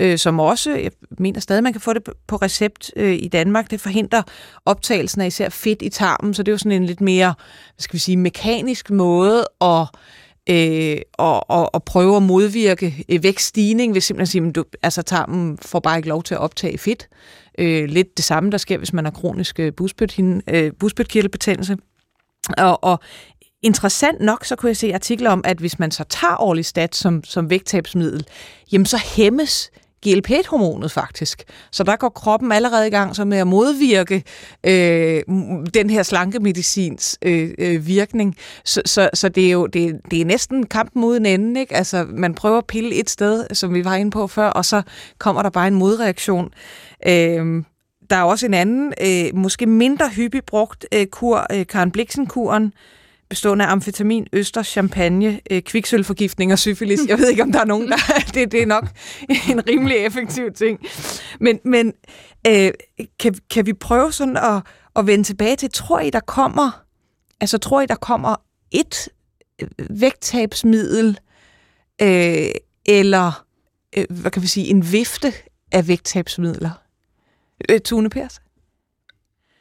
øh, 0.00 0.18
som 0.18 0.40
også, 0.40 0.70
jeg 0.70 0.90
mener 1.18 1.40
stadig, 1.40 1.62
man 1.62 1.72
kan 1.72 1.80
få 1.80 1.92
det 1.92 2.02
på 2.26 2.36
recept 2.36 2.90
øh, 2.96 3.14
i 3.14 3.28
Danmark. 3.28 3.70
Det 3.70 3.80
forhindrer 3.80 4.22
optagelsen 4.64 5.20
af 5.20 5.26
især 5.26 5.48
fedt 5.48 5.82
i 5.82 5.88
tarmen, 5.88 6.34
så 6.34 6.42
det 6.42 6.48
er 6.48 6.54
jo 6.54 6.58
sådan 6.58 6.72
en 6.72 6.86
lidt 6.86 7.00
mere, 7.00 7.34
hvad 7.74 7.82
skal 7.82 7.94
vi 7.94 7.98
sige, 7.98 8.16
mekanisk 8.16 8.90
måde 8.90 9.46
at 9.60 9.86
øh, 10.50 10.96
og, 11.12 11.50
og, 11.50 11.74
og 11.74 11.84
prøve 11.84 12.16
at 12.16 12.22
modvirke 12.22 13.04
øh, 13.08 13.22
vækststigning, 13.22 13.92
hvis 13.92 14.04
simpelthen 14.04 14.26
sige, 14.26 14.48
at 14.48 14.54
du, 14.54 14.64
altså, 14.82 15.02
tarmen 15.02 15.58
får 15.62 15.80
bare 15.80 15.96
ikke 15.96 16.08
lov 16.08 16.22
til 16.22 16.34
at 16.34 16.40
optage 16.40 16.78
fedt. 16.78 17.08
Øh, 17.58 17.84
lidt 17.84 18.16
det 18.16 18.24
samme, 18.24 18.50
der 18.50 18.58
sker, 18.58 18.78
hvis 18.78 18.92
man 18.92 19.04
har 19.04 19.12
kronisk 19.12 19.60
øh, 19.60 19.72
busbødkirtelbetændelse. 20.78 21.72
Øh, 21.72 22.64
og, 22.64 22.84
og 22.84 22.98
interessant 23.62 24.20
nok, 24.20 24.44
så 24.44 24.56
kunne 24.56 24.68
jeg 24.68 24.76
se 24.76 24.94
artikler 24.94 25.30
om, 25.30 25.42
at 25.44 25.58
hvis 25.58 25.78
man 25.78 25.90
så 25.90 26.04
tager 26.04 26.42
Orlistat 26.42 26.94
som, 26.94 27.24
som 27.24 27.50
vægttabsmiddel, 27.50 28.26
jamen 28.72 28.86
så 28.86 28.96
hæmmes 29.16 29.70
GLP-1-hormonet 30.06 30.90
faktisk. 30.90 31.44
Så 31.70 31.84
der 31.84 31.96
går 31.96 32.08
kroppen 32.08 32.52
allerede 32.52 32.86
i 32.86 32.90
gang 32.90 33.16
så 33.16 33.24
med 33.24 33.38
at 33.38 33.46
modvirke 33.46 34.22
øh, 34.66 35.22
den 35.74 35.90
her 35.90 36.02
slankemedicins 36.02 37.18
øh, 37.22 37.50
øh, 37.58 37.86
virkning. 37.86 38.36
Så, 38.64 38.82
så, 38.86 39.10
så 39.14 39.28
det 39.28 39.46
er 39.46 39.50
jo 39.50 39.66
det, 39.66 40.00
det 40.10 40.20
er 40.20 40.24
næsten 40.24 40.66
kampen 40.66 41.00
mod 41.00 41.16
en 41.16 41.26
ende. 41.26 41.60
Ikke? 41.60 41.76
Altså, 41.76 42.06
man 42.08 42.34
prøver 42.34 42.58
at 42.58 42.66
pille 42.66 42.94
et 42.94 43.10
sted, 43.10 43.46
som 43.52 43.74
vi 43.74 43.84
var 43.84 43.94
inde 43.94 44.10
på 44.10 44.26
før, 44.26 44.48
og 44.48 44.64
så 44.64 44.82
kommer 45.18 45.42
der 45.42 45.50
bare 45.50 45.68
en 45.68 45.74
modreaktion. 45.74 46.50
Øh, 47.06 47.62
der 48.10 48.16
er 48.16 48.22
også 48.22 48.46
en 48.46 48.54
anden, 48.54 48.92
øh, 49.00 49.38
måske 49.38 49.66
mindre 49.66 50.08
hyppig 50.08 50.44
brugt 50.44 50.86
øh, 50.94 51.06
kur, 51.06 51.46
øh, 51.52 51.66
Karen 51.66 51.90
Bliksen-kuren, 51.90 52.72
bestående 53.34 53.64
af 53.64 53.72
amfetamin, 53.72 54.26
øster, 54.32 54.62
champagne, 54.62 55.40
øh, 55.50 55.62
kviksølforgiftning 55.62 56.52
og 56.52 56.58
syfilis. 56.58 57.00
Jeg 57.08 57.18
ved 57.18 57.28
ikke, 57.28 57.42
om 57.42 57.52
der 57.52 57.60
er 57.60 57.64
nogen, 57.64 57.88
der... 57.88 57.96
det, 58.34 58.52
det 58.52 58.62
er 58.62 58.66
nok 58.66 58.88
en 59.50 59.68
rimelig 59.68 59.96
effektiv 59.96 60.52
ting. 60.52 60.80
Men, 61.40 61.58
men 61.64 61.92
øh, 62.46 62.70
kan, 63.20 63.34
kan 63.50 63.66
vi 63.66 63.72
prøve 63.72 64.12
sådan 64.12 64.36
at, 64.36 64.62
at 64.96 65.06
vende 65.06 65.24
tilbage 65.24 65.56
til, 65.56 65.70
tror 65.70 66.00
I, 66.00 66.10
der 66.10 66.20
kommer... 66.20 66.84
Altså, 67.40 67.58
tror 67.58 67.80
I, 67.80 67.86
der 67.86 67.94
kommer 67.94 68.36
et 68.70 69.08
øh, 69.62 69.68
vægttabsmiddel, 70.00 71.18
øh, 72.02 72.50
eller 72.86 73.44
øh, 73.96 74.04
hvad 74.10 74.30
kan 74.30 74.42
vi 74.42 74.46
sige, 74.46 74.66
en 74.66 74.92
vifte 74.92 75.32
af 75.72 75.88
vægttabsmidler? 75.88 76.70
Øh, 77.68 77.80
Tune 77.80 78.10
Pers? 78.10 78.40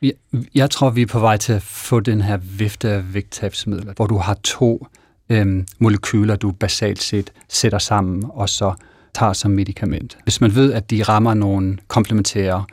Jeg, 0.04 0.14
jeg 0.56 0.70
tror, 0.70 0.90
vi 0.90 1.02
er 1.02 1.06
på 1.06 1.20
vej 1.20 1.38
til 1.38 1.54
at 1.54 1.62
få 1.62 2.00
den 2.00 2.22
her 2.22 2.38
vifte 2.38 2.90
af 2.90 3.14
vægttabsmidler, 3.14 3.94
hvor 3.94 4.08
du 4.08 4.18
har 4.18 4.34
to 4.44 4.88
øhm, 5.30 5.68
molekyler, 5.80 6.36
du 6.36 6.52
basalt 6.52 7.04
set 7.04 7.34
sætter 7.50 7.78
sammen, 7.78 8.24
og 8.30 8.50
så 8.50 8.74
tager 9.14 9.34
som 9.34 9.52
medicament. 9.52 10.18
Hvis 10.24 10.42
man 10.42 10.56
ved, 10.56 10.74
at 10.74 10.92
de 10.92 11.04
rammer 11.04 11.34
nogle 11.34 11.78
komplementære 11.88 12.66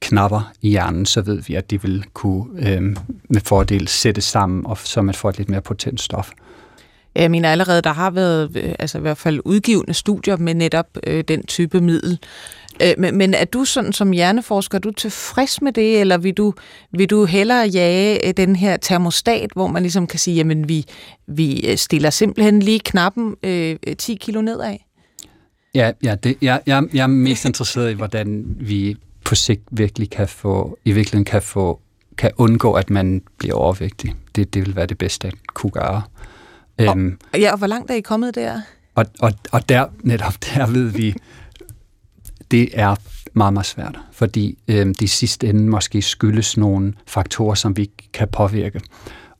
knapper 0.00 0.52
i 0.62 0.68
hjernen, 0.68 1.06
så 1.06 1.20
ved 1.20 1.42
vi, 1.42 1.54
at 1.54 1.70
de 1.70 1.82
vil 1.82 2.04
kunne 2.12 2.44
øhm, 2.68 2.96
med 3.28 3.40
fordel 3.40 3.88
sætte 3.88 4.20
sammen, 4.20 4.66
og 4.66 4.78
så 4.78 5.02
man 5.02 5.14
får 5.14 5.28
et 5.30 5.38
lidt 5.38 5.48
mere 5.48 5.60
potent 5.60 6.00
stof. 6.00 6.30
Jeg 7.14 7.30
mener 7.30 7.52
allerede, 7.52 7.82
der 7.82 7.92
har 7.92 8.10
været 8.10 8.56
øh, 8.56 8.74
altså 8.78 8.98
i 8.98 9.00
hvert 9.00 9.18
fald 9.18 9.40
udgivende 9.44 9.94
studier 9.94 10.36
med 10.36 10.54
netop 10.54 10.86
øh, 11.06 11.24
den 11.28 11.46
type 11.46 11.80
middel. 11.80 12.18
Øh, 12.82 12.94
men, 12.98 13.18
men 13.18 13.34
er 13.34 13.44
du 13.44 13.64
sådan 13.64 13.92
som 13.92 14.10
hjerneforsker, 14.10 14.78
er 14.78 14.80
du 14.80 14.90
tilfreds 14.90 15.62
med 15.62 15.72
det, 15.72 16.00
eller 16.00 16.18
vil 16.18 16.34
du, 16.34 16.54
vil 16.92 17.10
du 17.10 17.24
hellere 17.24 17.68
jage 17.68 18.28
øh, 18.28 18.34
den 18.36 18.56
her 18.56 18.76
termostat, 18.76 19.50
hvor 19.52 19.66
man 19.66 19.82
ligesom 19.82 20.06
kan 20.06 20.18
sige, 20.18 20.36
jamen 20.36 20.68
vi, 20.68 20.84
vi 21.26 21.70
øh, 21.70 21.76
stiller 21.76 22.10
simpelthen 22.10 22.60
lige 22.60 22.80
knappen 22.80 23.36
øh, 23.42 23.76
10 23.98 24.14
kilo 24.14 24.40
nedad? 24.40 24.76
Ja, 25.74 25.92
ja 26.02 26.14
det, 26.14 26.36
jeg, 26.42 26.60
jeg, 26.66 26.82
jeg 26.94 27.02
er 27.02 27.06
mest 27.06 27.44
interesseret 27.44 27.90
i, 27.90 27.94
hvordan 27.94 28.44
vi 28.60 28.96
på 29.24 29.34
sigt 29.34 29.62
virkelig 29.70 30.10
kan 30.10 30.28
få, 30.28 30.78
i 30.84 30.92
virkeligheden 30.92 31.24
kan 31.24 31.42
få 31.42 31.80
kan 32.16 32.30
undgå, 32.36 32.72
at 32.72 32.90
man 32.90 33.22
bliver 33.38 33.54
overvægtig. 33.54 34.14
Det, 34.36 34.54
det 34.54 34.66
vil 34.66 34.76
være 34.76 34.86
det 34.86 34.98
bedste 34.98 35.28
at 35.28 35.34
kunne 35.54 35.70
gøre. 35.70 36.02
Og, 36.78 36.84
øhm, 36.84 37.18
ja, 37.34 37.52
og 37.52 37.58
hvor 37.58 37.66
langt 37.66 37.90
er 37.90 37.94
I 37.94 38.00
kommet 38.00 38.34
der? 38.34 38.60
Og, 38.94 39.06
og, 39.20 39.32
og 39.52 39.68
der, 39.68 39.86
netop 40.02 40.34
der 40.40 40.66
ved 40.66 40.88
vi, 40.88 41.14
det 42.50 42.68
er 42.72 42.94
meget, 43.32 43.52
meget 43.52 43.66
svært, 43.66 43.98
fordi 44.12 44.58
øh, 44.68 44.94
de 45.00 45.08
sidste 45.08 45.46
ende 45.48 45.68
måske 45.70 46.02
skyldes 46.02 46.56
nogle 46.56 46.94
faktorer, 47.06 47.54
som 47.54 47.76
vi 47.76 47.90
kan 48.12 48.28
påvirke. 48.28 48.80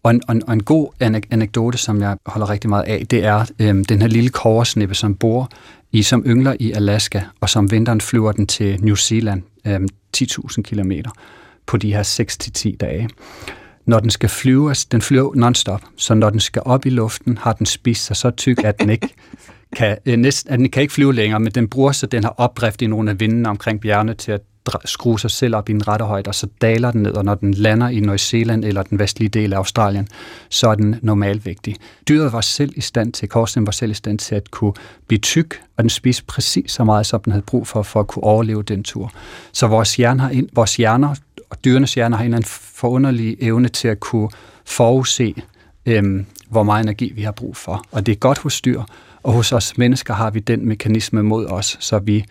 Og 0.02 0.10
en, 0.10 0.22
og 0.28 0.34
en, 0.34 0.42
og 0.46 0.52
en 0.52 0.62
god 0.62 0.88
anekdote, 1.30 1.78
som 1.78 2.00
jeg 2.00 2.16
holder 2.26 2.50
rigtig 2.50 2.70
meget 2.70 2.84
af, 2.84 3.06
det 3.10 3.24
er 3.24 3.44
øh, 3.58 3.84
den 3.88 4.00
her 4.00 4.08
lille 4.08 4.30
koversnippe, 4.30 4.94
som 4.94 5.14
bor 5.14 5.48
i, 5.92 6.02
som 6.02 6.22
yngler 6.26 6.56
i 6.60 6.72
Alaska, 6.72 7.22
og 7.40 7.48
som 7.48 7.70
vinteren 7.70 8.00
flyver 8.00 8.32
den 8.32 8.46
til 8.46 8.84
New 8.84 8.94
Zealand, 8.94 9.42
øh, 9.66 9.80
10.000 10.16 10.62
kilometer, 10.62 11.10
på 11.66 11.76
de 11.76 11.94
her 11.94 12.02
6-10 12.72 12.76
dage. 12.76 13.08
Når 13.86 14.00
den 14.00 14.10
skal 14.10 14.28
flyve, 14.28 14.74
den 14.92 15.02
flyver 15.02 15.34
non-stop, 15.34 15.82
så 15.96 16.14
når 16.14 16.30
den 16.30 16.40
skal 16.40 16.62
op 16.64 16.86
i 16.86 16.90
luften, 16.90 17.38
har 17.38 17.52
den 17.52 17.66
spist 17.66 18.04
sig 18.04 18.16
så 18.16 18.30
tyk, 18.30 18.64
at 18.64 18.80
den 18.80 18.90
ikke 18.90 19.08
kan, 19.76 19.98
øh, 20.06 20.16
næsten, 20.16 20.52
at 20.52 20.58
den 20.58 20.70
kan 20.70 20.82
ikke 20.82 20.94
flyve 20.94 21.14
længere, 21.14 21.40
men 21.40 21.52
den 21.52 21.68
bruger 21.68 21.92
så 21.92 22.06
den 22.06 22.24
her 22.24 22.40
opdrift 22.40 22.82
i 22.82 22.86
nogle 22.86 23.10
af 23.10 23.20
vindene 23.20 23.48
omkring 23.48 23.80
bjergene 23.80 24.14
til 24.14 24.32
at 24.32 24.40
skrue 24.84 25.20
sig 25.20 25.30
selv 25.30 25.56
op 25.56 25.68
i 25.68 25.72
en 25.72 25.88
rette 25.88 26.04
højde, 26.04 26.28
og 26.28 26.34
så 26.34 26.46
daler 26.60 26.90
den 26.90 27.02
ned, 27.02 27.12
og 27.12 27.24
når 27.24 27.34
den 27.34 27.54
lander 27.54 27.88
i 27.88 28.00
New 28.00 28.16
Zealand 28.16 28.64
eller 28.64 28.82
den 28.82 28.98
vestlige 28.98 29.28
del 29.28 29.52
af 29.52 29.56
Australien, 29.56 30.08
så 30.48 30.68
er 30.68 30.74
den 30.74 30.96
normalvægtig. 31.02 31.76
Dyret 32.08 32.32
var 32.32 32.40
selv 32.40 32.72
i 32.76 32.80
stand 32.80 33.12
til, 33.12 33.28
korsen 33.28 33.66
var 33.66 33.72
selv 33.72 33.90
i 33.90 33.94
stand 33.94 34.18
til 34.18 34.34
at 34.34 34.50
kunne 34.50 34.72
blive 35.06 35.18
tyk, 35.18 35.60
og 35.76 35.84
den 35.84 35.90
spiste 35.90 36.24
præcis 36.24 36.72
så 36.72 36.84
meget, 36.84 37.06
som 37.06 37.22
den 37.22 37.32
havde 37.32 37.44
brug 37.44 37.66
for, 37.66 37.82
for 37.82 38.00
at 38.00 38.06
kunne 38.06 38.22
overleve 38.22 38.62
den 38.62 38.82
tur. 38.82 39.12
Så 39.52 39.66
vores, 39.66 39.96
hjerne 39.96 40.20
har 40.20 40.30
ind, 40.30 40.48
vores 40.52 40.76
hjerner 40.76 41.14
og 41.54 41.64
dyrenes 41.64 41.94
hjerner 41.94 42.16
har 42.16 42.24
en 42.24 42.42
forunderlig 42.44 43.36
evne 43.40 43.68
til 43.68 43.88
at 43.88 44.00
kunne 44.00 44.28
forudse, 44.64 45.34
øhm, 45.86 46.26
hvor 46.50 46.62
meget 46.62 46.82
energi 46.82 47.12
vi 47.14 47.22
har 47.22 47.32
brug 47.32 47.56
for. 47.56 47.84
Og 47.92 48.06
det 48.06 48.12
er 48.12 48.16
godt 48.16 48.38
hos 48.38 48.60
dyr, 48.60 48.82
og 49.22 49.32
hos 49.32 49.52
os 49.52 49.78
mennesker 49.78 50.14
har 50.14 50.30
vi 50.30 50.40
den 50.40 50.68
mekanisme 50.68 51.22
mod 51.22 51.46
os, 51.46 51.76
så 51.80 51.98
vi 51.98 52.24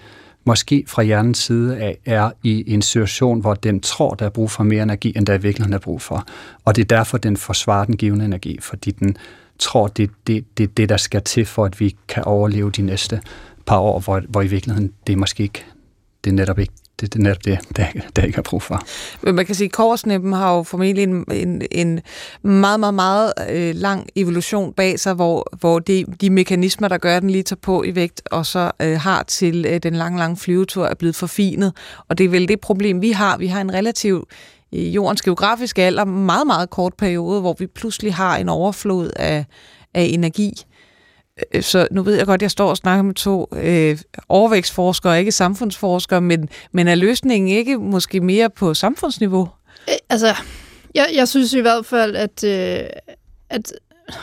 måske 0.45 0.83
fra 0.87 1.03
hjernens 1.03 1.37
side 1.37 1.77
af 1.77 1.97
er 2.05 2.31
i 2.43 2.73
en 2.73 2.81
situation, 2.81 3.41
hvor 3.41 3.53
den 3.53 3.79
tror, 3.79 4.13
der 4.13 4.25
er 4.25 4.29
brug 4.29 4.51
for 4.51 4.63
mere 4.63 4.83
energi, 4.83 5.13
end 5.15 5.25
der 5.25 5.33
i 5.33 5.41
virkeligheden 5.41 5.73
er 5.73 5.79
brug 5.79 6.01
for. 6.01 6.25
Og 6.65 6.75
det 6.75 6.81
er 6.81 6.97
derfor, 6.97 7.17
den 7.17 7.37
forsvarer 7.37 7.85
den 7.85 7.97
givende 7.97 8.25
energi, 8.25 8.59
fordi 8.61 8.91
den 8.91 9.17
tror, 9.59 9.87
det 9.87 10.03
er 10.03 10.13
det, 10.27 10.57
det, 10.57 10.77
det, 10.77 10.89
der 10.89 10.97
skal 10.97 11.21
til, 11.21 11.45
for 11.45 11.65
at 11.65 11.79
vi 11.79 11.95
kan 12.07 12.23
overleve 12.23 12.71
de 12.71 12.81
næste 12.81 13.21
par 13.65 13.79
år, 13.79 13.99
hvor, 13.99 14.21
hvor 14.29 14.41
i 14.41 14.47
virkeligheden 14.47 14.93
det 15.07 15.17
måske 15.17 15.43
ikke, 15.43 15.65
det 16.23 16.29
er 16.29 16.35
netop 16.35 16.59
ikke 16.59 16.73
det, 17.03 17.13
det 17.13 17.19
er 17.19 17.23
netop 17.23 17.45
det, 17.45 17.59
der, 17.77 17.85
der 18.15 18.21
ikke 18.21 18.35
har 18.35 18.41
brug 18.41 18.61
for. 18.61 18.81
Men 19.21 19.35
man 19.35 19.45
kan 19.45 19.55
sige, 19.55 19.65
at 19.65 19.71
korsnippen 19.71 20.33
har 20.33 20.55
jo 20.55 20.63
formentlig 20.63 21.03
en, 21.03 21.25
en, 21.31 21.61
en 21.71 22.01
meget, 22.41 22.79
meget, 22.79 22.93
meget 22.93 23.33
øh, 23.49 23.75
lang 23.75 24.07
evolution 24.15 24.73
bag 24.73 24.99
sig, 24.99 25.13
hvor, 25.13 25.57
hvor 25.59 25.79
de, 25.79 26.05
de 26.21 26.29
mekanismer, 26.29 26.87
der 26.87 26.97
gør, 26.97 27.15
at 27.15 27.21
den 27.21 27.29
lige 27.29 27.43
tager 27.43 27.59
på 27.61 27.83
i 27.83 27.95
vægt, 27.95 28.21
og 28.31 28.45
så 28.45 28.71
øh, 28.81 28.99
har 28.99 29.23
til 29.23 29.65
øh, 29.69 29.79
den 29.83 29.95
lange, 29.95 30.19
lange 30.19 30.37
flyvetur, 30.37 30.85
er 30.85 30.95
blevet 30.95 31.15
forfinet. 31.15 31.73
Og 32.09 32.17
det 32.17 32.23
er 32.23 32.29
vel 32.29 32.47
det 32.47 32.59
problem, 32.59 33.01
vi 33.01 33.11
har. 33.11 33.37
Vi 33.37 33.47
har 33.47 33.61
en 33.61 33.73
relativ 33.73 34.27
i 34.71 34.89
jordens 34.89 35.21
geografiske 35.21 35.83
alder 35.83 36.05
meget, 36.05 36.47
meget 36.47 36.69
kort 36.69 36.93
periode, 36.93 37.41
hvor 37.41 37.55
vi 37.59 37.67
pludselig 37.67 38.13
har 38.13 38.37
en 38.37 38.49
overflod 38.49 39.09
af, 39.15 39.45
af 39.93 40.03
energi. 40.03 40.53
Øh, 41.53 41.63
så 41.63 41.87
nu 41.91 42.03
ved 42.03 42.15
jeg 42.15 42.25
godt, 42.25 42.39
at 42.39 42.41
jeg 42.41 42.51
står 42.51 42.69
og 42.69 42.77
snakker 42.77 43.03
med 43.03 43.13
to 43.13 43.47
øh, 43.55 43.97
overvækstforskere, 44.29 45.19
ikke 45.19 45.31
samfundsforskere, 45.31 46.21
men, 46.21 46.49
men 46.71 46.87
er 46.87 46.95
løsningen 46.95 47.49
ikke 47.49 47.77
måske 47.77 48.19
mere 48.19 48.49
på 48.49 48.73
samfundsniveau? 48.73 49.49
Øh, 49.89 49.95
altså, 50.09 50.35
jeg, 50.95 51.09
jeg 51.15 51.27
synes 51.27 51.53
i 51.53 51.59
hvert 51.59 51.85
fald, 51.85 52.15
at, 52.15 52.43
øh, 52.43 52.89
at 53.49 53.73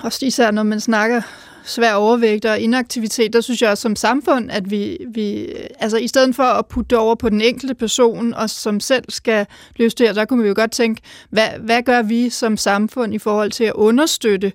også 0.02 0.26
især 0.26 0.50
når 0.50 0.62
man 0.62 0.80
snakker 0.80 1.22
svær 1.64 1.94
overvægt 1.94 2.44
og 2.44 2.58
inaktivitet, 2.58 3.32
der 3.32 3.40
synes 3.40 3.62
jeg 3.62 3.70
også 3.70 3.82
som 3.82 3.96
samfund, 3.96 4.50
at 4.50 4.70
vi, 4.70 4.98
vi 5.14 5.46
altså 5.78 5.96
i 5.96 6.08
stedet 6.08 6.36
for 6.36 6.42
at 6.42 6.66
putte 6.66 6.88
det 6.90 6.98
over 6.98 7.14
på 7.14 7.28
den 7.28 7.40
enkelte 7.40 7.74
person, 7.74 8.34
og 8.34 8.50
som 8.50 8.80
selv 8.80 9.04
skal 9.08 9.46
løse 9.76 9.96
det 9.96 10.06
her, 10.06 10.14
der 10.14 10.24
kunne 10.24 10.42
vi 10.42 10.48
jo 10.48 10.54
godt 10.56 10.72
tænke, 10.72 11.02
hvad, 11.30 11.48
hvad 11.58 11.82
gør 11.82 12.02
vi 12.02 12.30
som 12.30 12.56
samfund 12.56 13.14
i 13.14 13.18
forhold 13.18 13.50
til 13.50 13.64
at 13.64 13.72
understøtte 13.72 14.52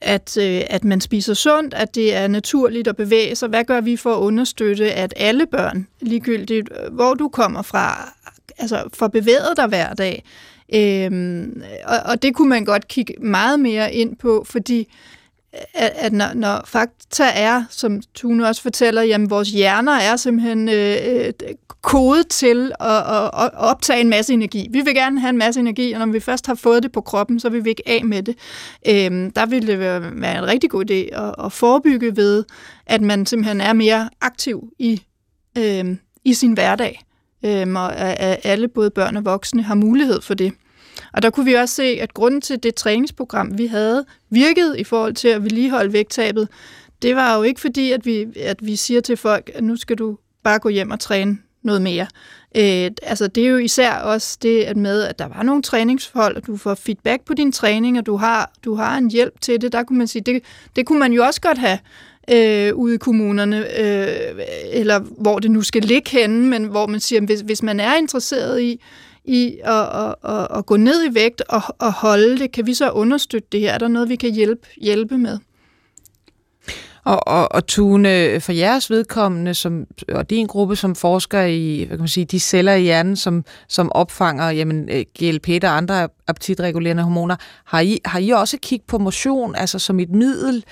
at, 0.00 0.36
øh, 0.36 0.62
at 0.70 0.84
man 0.84 1.00
spiser 1.00 1.34
sundt, 1.34 1.74
at 1.74 1.94
det 1.94 2.14
er 2.14 2.28
naturligt 2.28 2.88
at 2.88 2.96
bevæge 2.96 3.34
sig. 3.34 3.48
Hvad 3.48 3.64
gør 3.64 3.80
vi 3.80 3.96
for 3.96 4.14
at 4.14 4.20
understøtte, 4.20 4.92
at 4.92 5.14
alle 5.16 5.46
børn, 5.46 5.86
ligegyldigt 6.00 6.68
øh, 6.84 6.94
hvor 6.94 7.14
du 7.14 7.28
kommer 7.28 7.62
fra, 7.62 8.12
altså 8.58 8.84
får 8.94 9.08
bevæget 9.08 9.56
dig 9.56 9.66
hver 9.66 9.94
dag? 9.94 10.24
Øhm, 10.74 11.62
og, 11.84 11.96
og 12.04 12.22
det 12.22 12.34
kunne 12.34 12.48
man 12.48 12.64
godt 12.64 12.88
kigge 12.88 13.14
meget 13.20 13.60
mere 13.60 13.94
ind 13.94 14.16
på, 14.16 14.44
fordi 14.48 14.88
at, 15.74 15.92
at 15.96 16.12
når, 16.12 16.34
når 16.34 16.62
fakta 16.64 17.24
er, 17.34 17.64
som 17.70 18.02
Tune 18.14 18.46
også 18.46 18.62
fortæller, 18.62 19.02
jamen 19.02 19.30
vores 19.30 19.50
hjerner 19.50 19.92
er 19.92 20.16
simpelthen 20.16 20.68
øh, 20.68 20.96
øh 21.26 21.32
kode 21.86 22.22
til 22.22 22.72
at, 22.80 22.96
at, 22.96 23.24
at 23.24 23.50
optage 23.54 24.00
en 24.00 24.08
masse 24.08 24.32
energi. 24.32 24.68
Vi 24.70 24.80
vil 24.80 24.94
gerne 24.94 25.20
have 25.20 25.30
en 25.30 25.38
masse 25.38 25.60
energi, 25.60 25.92
og 25.92 25.98
når 25.98 26.06
vi 26.06 26.20
først 26.20 26.46
har 26.46 26.54
fået 26.54 26.82
det 26.82 26.92
på 26.92 27.00
kroppen, 27.00 27.40
så 27.40 27.48
vil 27.48 27.64
vi 27.64 27.70
ikke 27.70 27.82
af 27.86 28.04
med 28.04 28.22
det. 28.22 28.36
Øhm, 28.88 29.30
der 29.30 29.46
ville 29.46 29.72
det 29.72 29.78
være, 29.78 30.02
være 30.20 30.38
en 30.38 30.46
rigtig 30.46 30.70
god 30.70 30.90
idé 30.90 30.94
at, 30.94 31.34
at 31.44 31.52
forebygge 31.52 32.16
ved, 32.16 32.44
at 32.86 33.02
man 33.02 33.26
simpelthen 33.26 33.60
er 33.60 33.72
mere 33.72 34.08
aktiv 34.20 34.68
i, 34.78 35.02
øhm, 35.58 35.98
i 36.24 36.34
sin 36.34 36.52
hverdag. 36.52 37.02
Øhm, 37.44 37.76
og 37.76 37.96
at 37.96 38.38
alle, 38.44 38.68
både 38.68 38.90
børn 38.90 39.16
og 39.16 39.24
voksne, 39.24 39.62
har 39.62 39.74
mulighed 39.74 40.20
for 40.20 40.34
det. 40.34 40.52
Og 41.16 41.22
der 41.22 41.30
kunne 41.30 41.46
vi 41.46 41.54
også 41.54 41.74
se, 41.74 41.82
at 41.82 42.14
grunden 42.14 42.40
til 42.40 42.62
det 42.62 42.74
træningsprogram, 42.74 43.58
vi 43.58 43.66
havde, 43.66 44.04
virkede 44.30 44.80
i 44.80 44.84
forhold 44.84 45.14
til 45.14 45.28
at 45.28 45.42
vedligeholde 45.42 45.92
vægttabet. 45.92 46.48
Det 47.02 47.16
var 47.16 47.36
jo 47.36 47.42
ikke 47.42 47.60
fordi, 47.60 47.92
at 47.92 48.06
vi, 48.06 48.26
at 48.40 48.66
vi 48.66 48.76
siger 48.76 49.00
til 49.00 49.16
folk, 49.16 49.50
at 49.54 49.64
nu 49.64 49.76
skal 49.76 49.96
du 49.96 50.18
bare 50.44 50.58
gå 50.58 50.68
hjem 50.68 50.90
og 50.90 51.00
træne 51.00 51.38
noget 51.62 51.82
mere. 51.82 52.06
Øh, 52.56 52.90
altså 53.02 53.26
det 53.26 53.44
er 53.44 53.48
jo 53.48 53.56
især 53.56 53.92
også 53.92 54.38
det 54.42 54.62
at 54.62 54.76
med, 54.76 55.02
at 55.02 55.18
der 55.18 55.28
var 55.28 55.42
nogle 55.42 55.62
træningsforhold, 55.62 56.36
og 56.36 56.46
du 56.46 56.56
får 56.56 56.74
feedback 56.74 57.24
på 57.24 57.34
din 57.34 57.52
træning, 57.52 57.98
og 57.98 58.06
du 58.06 58.16
har, 58.16 58.52
du 58.64 58.74
har 58.74 58.98
en 58.98 59.10
hjælp 59.10 59.40
til 59.40 59.60
det. 59.60 59.72
Der 59.72 59.82
kunne 59.82 59.98
man 59.98 60.08
sige, 60.08 60.22
det, 60.22 60.42
det 60.76 60.86
kunne 60.86 60.98
man 60.98 61.12
jo 61.12 61.24
også 61.24 61.40
godt 61.40 61.58
have 61.58 61.78
øh, 62.30 62.74
ude 62.74 62.94
i 62.94 62.98
kommunerne, 62.98 63.80
øh, 63.80 64.40
eller 64.72 64.98
hvor 64.98 65.38
det 65.38 65.50
nu 65.50 65.62
skal 65.62 65.82
ligge 65.82 66.10
henne, 66.10 66.46
men 66.46 66.64
hvor 66.64 66.86
man 66.86 67.00
siger, 67.00 67.20
hvis, 67.20 67.40
hvis 67.40 67.62
man 67.62 67.80
er 67.80 67.94
interesseret 67.94 68.62
i, 68.62 68.80
i 69.26 69.58
at, 69.64 69.72
at, 69.74 70.14
at, 70.24 70.48
at 70.58 70.66
gå 70.66 70.76
ned 70.76 71.10
i 71.10 71.14
vægt 71.14 71.42
og, 71.48 71.62
og 71.78 71.92
holde 71.92 72.38
det, 72.38 72.52
kan 72.52 72.66
vi 72.66 72.74
så 72.74 72.90
understøtte 72.90 73.48
det 73.52 73.60
her? 73.60 73.72
Er 73.72 73.78
der 73.78 73.88
noget, 73.88 74.08
vi 74.08 74.16
kan 74.16 74.32
hjælpe, 74.32 74.66
hjælpe 74.76 75.18
med? 75.18 75.38
Og, 77.06 77.28
og, 77.28 77.52
og 77.52 77.66
Tune, 77.66 78.40
for 78.40 78.52
jeres 78.52 78.90
vedkommende, 78.90 79.54
som, 79.54 79.86
og 80.08 80.30
din 80.30 80.46
gruppe, 80.46 80.76
som 80.76 80.94
forsker 80.94 81.42
i 81.42 81.76
hvad 81.78 81.96
kan 81.96 82.02
man 82.02 82.08
sige, 82.08 82.24
de 82.24 82.40
celler 82.40 82.74
i 82.74 82.82
hjernen, 82.82 83.16
som, 83.16 83.44
som 83.68 83.92
opfanger 83.92 84.50
jamen, 84.50 84.88
øh, 84.88 85.04
GLP 85.18 85.48
og 85.64 85.76
andre 85.76 86.08
appetitregulerende 86.26 87.02
hormoner, 87.02 87.36
har 87.64 87.80
I, 87.80 87.98
har 88.04 88.18
I 88.18 88.30
også 88.30 88.58
kigget 88.62 88.86
på 88.86 88.98
motion 88.98 89.54
altså 89.54 89.78
som 89.78 90.00
et 90.00 90.10
middel 90.10 90.64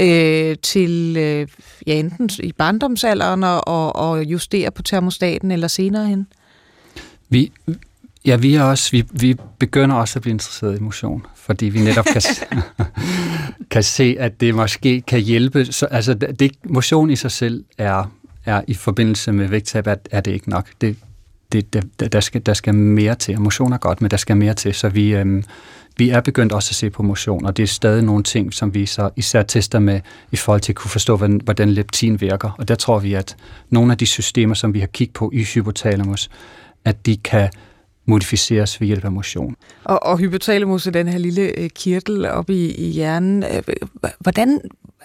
øh, 0.00 0.56
til 0.62 1.16
øh, 1.18 1.48
ja, 1.86 1.94
enten 1.94 2.30
i 2.42 2.52
barndomsalderen 2.52 3.44
og, 3.44 3.96
og 3.96 4.24
justere 4.24 4.70
på 4.70 4.82
termostaten 4.82 5.50
eller 5.50 5.68
senere 5.68 6.06
hen? 6.06 6.26
Vi, 7.28 7.52
Ja, 8.26 8.36
vi 8.36 8.54
er 8.54 8.62
også, 8.62 8.90
vi, 8.90 9.04
vi 9.12 9.36
begynder 9.58 9.96
også 9.96 10.18
at 10.18 10.22
blive 10.22 10.32
interesseret 10.32 10.78
i 10.78 10.82
motion, 10.82 11.26
fordi 11.34 11.66
vi 11.66 11.80
netop 11.80 12.04
kan, 12.04 12.22
kan 13.70 13.82
se, 13.82 14.16
at 14.18 14.40
det 14.40 14.54
måske 14.54 15.00
kan 15.00 15.20
hjælpe. 15.20 15.64
Så, 15.64 15.86
altså, 15.86 16.14
det, 16.14 16.52
motion 16.64 17.10
i 17.10 17.16
sig 17.16 17.30
selv 17.30 17.64
er, 17.78 18.12
er 18.44 18.62
i 18.66 18.74
forbindelse 18.74 19.32
med 19.32 19.48
vægttab, 19.48 19.86
er, 19.86 19.94
er 20.10 20.20
det 20.20 20.32
ikke 20.32 20.50
nok. 20.50 20.68
Det, 20.80 20.96
det, 21.52 21.72
det, 21.72 22.12
der, 22.12 22.20
skal, 22.20 22.46
der 22.46 22.54
skal 22.54 22.74
mere 22.74 23.14
til. 23.14 23.40
Motion 23.40 23.72
er 23.72 23.78
godt, 23.78 24.00
men 24.00 24.10
der 24.10 24.16
skal 24.16 24.36
mere 24.36 24.54
til, 24.54 24.74
så 24.74 24.88
vi, 24.88 25.14
øhm, 25.14 25.44
vi 25.96 26.10
er 26.10 26.20
begyndt 26.20 26.52
også 26.52 26.70
at 26.70 26.74
se 26.74 26.90
på 26.90 27.02
motion, 27.02 27.46
og 27.46 27.56
det 27.56 27.62
er 27.62 27.66
stadig 27.66 28.02
nogle 28.02 28.22
ting, 28.22 28.54
som 28.54 28.74
vi 28.74 28.86
så 28.86 29.10
især 29.16 29.42
tester 29.42 29.78
med 29.78 30.00
i 30.32 30.36
forhold 30.36 30.60
til 30.60 30.72
at 30.72 30.76
kunne 30.76 30.90
forstå, 30.90 31.16
hvordan, 31.16 31.40
hvordan 31.44 31.70
leptin 31.70 32.20
virker. 32.20 32.50
Og 32.58 32.68
der 32.68 32.74
tror 32.74 32.98
vi, 32.98 33.14
at 33.14 33.36
nogle 33.70 33.92
af 33.92 33.98
de 33.98 34.06
systemer, 34.06 34.54
som 34.54 34.74
vi 34.74 34.80
har 34.80 34.86
kigget 34.86 35.14
på 35.14 35.30
i 35.34 35.42
hypotalamus, 35.42 36.30
at 36.84 37.06
de 37.06 37.16
kan 37.16 37.48
modificeres 38.06 38.80
ved 38.80 38.86
hjælp 38.86 39.04
af 39.04 39.12
motion. 39.12 39.56
Og, 39.84 40.02
og 40.02 40.18
hypotalamus 40.18 40.86
er 40.86 40.90
den 40.90 41.08
her 41.08 41.18
lille 41.18 41.58
øh, 41.58 41.70
kirtel 41.70 42.26
op 42.26 42.50
i, 42.50 42.74
i 42.74 42.90
hjernen. 42.90 43.42
Øh, 43.42 43.62
hvordan, 44.18 44.60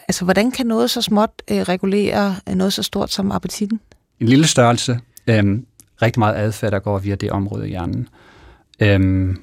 altså, 0.07 0.23
hvordan 0.23 0.51
kan 0.51 0.65
noget 0.65 0.91
så 0.91 1.01
småt 1.01 1.41
øh, 1.51 1.57
regulere 1.57 2.35
noget 2.55 2.73
så 2.73 2.83
stort 2.83 3.11
som 3.11 3.31
appetitten? 3.31 3.79
En 4.19 4.27
lille 4.27 4.47
størrelse. 4.47 4.99
Øhm, 5.27 5.65
rigtig 6.01 6.19
meget 6.19 6.35
adfærd, 6.35 6.71
der 6.71 6.79
går 6.79 6.99
via 6.99 7.15
det 7.15 7.31
område 7.31 7.65
i 7.65 7.69
hjernen. 7.69 8.09
Øhm, 8.79 9.41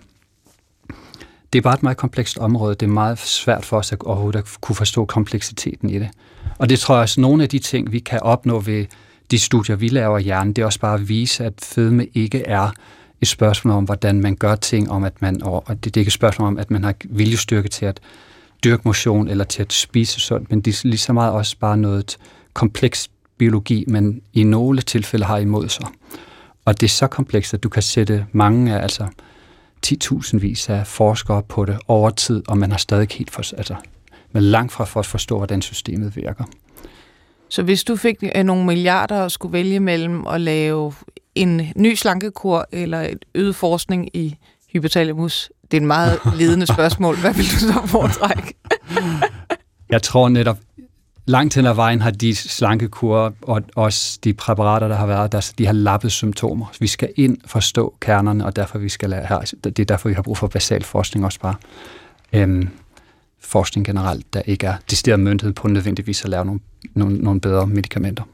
det 1.52 1.58
er 1.58 1.62
bare 1.62 1.74
et 1.74 1.82
meget 1.82 1.96
komplekst 1.96 2.38
område. 2.38 2.74
Det 2.74 2.86
er 2.86 2.90
meget 2.90 3.18
svært 3.18 3.64
for 3.64 3.78
os 3.78 3.92
at 3.92 4.02
overhovedet 4.02 4.38
at 4.38 4.48
kunne 4.60 4.76
forstå 4.76 5.04
kompleksiteten 5.04 5.90
i 5.90 5.98
det. 5.98 6.08
Og 6.58 6.68
det 6.68 6.78
tror 6.78 6.94
jeg 6.94 7.02
også, 7.02 7.20
nogle 7.20 7.42
af 7.42 7.48
de 7.48 7.58
ting, 7.58 7.92
vi 7.92 7.98
kan 7.98 8.20
opnå 8.22 8.60
ved 8.60 8.86
de 9.30 9.38
studier, 9.38 9.76
vi 9.76 9.88
laver 9.88 10.18
i 10.18 10.22
hjernen, 10.22 10.52
det 10.52 10.62
er 10.62 10.66
også 10.66 10.80
bare 10.80 10.94
at 10.94 11.08
vise, 11.08 11.44
at 11.44 11.52
fedme 11.62 12.06
ikke 12.14 12.42
er 12.46 12.70
et 13.24 13.28
spørgsmål 13.28 13.74
om, 13.74 13.84
hvordan 13.84 14.20
man 14.20 14.36
gør 14.36 14.54
ting, 14.54 14.90
om 14.90 15.04
at 15.04 15.22
man, 15.22 15.42
og 15.42 15.64
det, 15.68 15.84
det 15.84 15.96
er 15.96 16.00
ikke 16.00 16.08
et 16.08 16.12
spørgsmål 16.12 16.48
om, 16.48 16.58
at 16.58 16.70
man 16.70 16.84
har 16.84 16.94
viljestyrke 17.04 17.68
til 17.68 17.86
at 17.86 18.00
dyrke 18.64 18.82
motion 18.84 19.28
eller 19.28 19.44
til 19.44 19.62
at 19.62 19.72
spise 19.72 20.20
sundt, 20.20 20.50
men 20.50 20.60
det 20.60 20.74
er 20.74 20.88
lige 20.88 20.98
så 20.98 21.12
meget 21.12 21.32
også 21.32 21.56
bare 21.58 21.76
noget 21.76 22.16
kompleks 22.52 23.10
biologi, 23.38 23.84
men 23.88 24.22
i 24.32 24.44
nogle 24.44 24.80
tilfælde 24.80 25.24
har 25.24 25.38
imod 25.38 25.68
sig. 25.68 25.86
Og 26.64 26.80
det 26.80 26.86
er 26.86 26.90
så 26.90 27.06
komplekst, 27.06 27.54
at 27.54 27.62
du 27.62 27.68
kan 27.68 27.82
sætte 27.82 28.26
mange 28.32 28.74
af, 28.74 28.82
altså 28.82 29.06
10.000 29.86 30.38
vis 30.38 30.68
af 30.68 30.86
forskere 30.86 31.42
på 31.42 31.64
det 31.64 31.78
over 31.88 32.10
tid, 32.10 32.42
og 32.48 32.58
man 32.58 32.70
har 32.70 32.78
stadig 32.78 33.08
helt 33.10 33.30
for, 33.30 33.42
altså, 33.56 33.74
men 34.32 34.42
langt 34.42 34.72
fra 34.72 34.84
for 34.84 35.00
at 35.00 35.06
forstå, 35.06 35.36
hvordan 35.36 35.62
systemet 35.62 36.16
virker. 36.16 36.44
Så 37.48 37.62
hvis 37.62 37.84
du 37.84 37.96
fik 37.96 38.24
øh, 38.36 38.44
nogle 38.44 38.66
milliarder 38.66 39.20
og 39.20 39.30
skulle 39.30 39.52
vælge 39.52 39.80
mellem 39.80 40.26
at 40.26 40.40
lave 40.40 40.92
en 41.34 41.72
ny 41.76 41.94
slankekur 41.94 42.68
eller 42.72 43.00
et 43.00 43.24
øget 43.34 43.56
forskning 43.56 44.16
i 44.16 44.36
hypotalamus? 44.72 45.50
Det 45.70 45.76
er 45.76 45.80
en 45.80 45.86
meget 45.86 46.18
ledende 46.38 46.66
spørgsmål. 46.66 47.16
Hvad 47.20 47.34
vil 47.34 47.44
du 47.44 47.58
så 47.58 47.86
foretrække? 47.86 48.54
Jeg 49.90 50.02
tror 50.02 50.28
netop, 50.28 50.58
langt 51.26 51.54
hen 51.54 51.66
ad 51.66 51.74
vejen 51.74 52.00
har 52.00 52.10
de 52.10 52.34
slankekurer 52.34 53.30
og 53.42 53.62
også 53.76 54.18
de 54.24 54.34
præparater, 54.34 54.88
der 54.88 54.96
har 54.96 55.06
været 55.06 55.32
der, 55.32 55.52
de 55.58 55.66
har 55.66 55.72
lappet 55.72 56.12
symptomer. 56.12 56.66
Vi 56.80 56.86
skal 56.86 57.08
ind 57.16 57.38
forstå 57.46 57.94
kernerne, 58.00 58.44
og 58.46 58.56
derfor 58.56 58.78
vi 58.78 58.88
skal 58.88 59.10
lade 59.10 59.26
her. 59.26 59.52
Det 59.64 59.78
er 59.78 59.84
derfor, 59.84 60.08
vi 60.08 60.14
har 60.14 60.22
brug 60.22 60.38
for 60.38 60.46
basal 60.46 60.84
forskning 60.84 61.24
også 61.24 61.40
bare. 61.40 61.54
Øhm, 62.32 62.68
forskning 63.40 63.86
generelt, 63.86 64.34
der 64.34 64.42
ikke 64.46 64.66
er 64.66 64.74
decideret 64.90 65.20
myndighed 65.20 65.52
på 65.52 65.68
nødvendigvis 65.68 66.24
at 66.24 66.30
lave 66.30 66.44
nogle, 66.44 66.60
nogle, 66.94 67.18
nogle 67.18 67.40
bedre 67.40 67.66
medicamenter. 67.66 68.24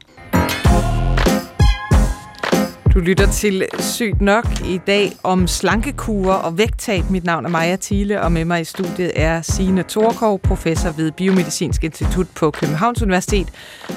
Du 2.94 3.00
lytter 3.00 3.32
til 3.32 3.66
Sygt 3.78 4.20
Nok 4.20 4.46
i 4.66 4.80
dag 4.86 5.12
om 5.22 5.46
slankekurer 5.46 6.34
og 6.34 6.58
vægttab. 6.58 7.10
Mit 7.10 7.24
navn 7.24 7.44
er 7.44 7.48
Maja 7.48 7.76
Thiele, 7.80 8.22
og 8.22 8.32
med 8.32 8.44
mig 8.44 8.60
i 8.60 8.64
studiet 8.64 9.12
er 9.16 9.42
Signe 9.42 9.84
Thorkov, 9.88 10.38
professor 10.38 10.90
ved 10.90 11.12
Biomedicinsk 11.12 11.84
Institut 11.84 12.26
på 12.36 12.50
Københavns 12.50 13.02
Universitet, 13.02 13.48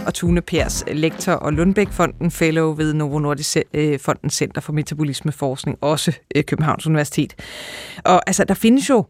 og 0.06 0.14
Tune 0.14 0.42
Pers, 0.42 0.84
lektor 0.88 1.32
og 1.32 1.54
Lundbæk-fonden, 1.54 2.32
fellow 2.32 2.74
ved 2.76 2.94
Novo 2.94 3.20
Nordisk 3.20 3.58
øh, 3.74 3.84
Fonden 3.84 4.00
Fondens 4.00 4.34
Center 4.34 4.62
for 4.62 4.74
Metabolismeforskning, 4.74 5.78
også 5.82 6.14
øh, 6.36 6.44
Københavns 6.44 6.88
Universitet. 6.88 7.36
Og 8.06 8.22
altså, 8.28 8.44
der 8.44 8.54
findes 8.54 8.90
jo 8.90 9.06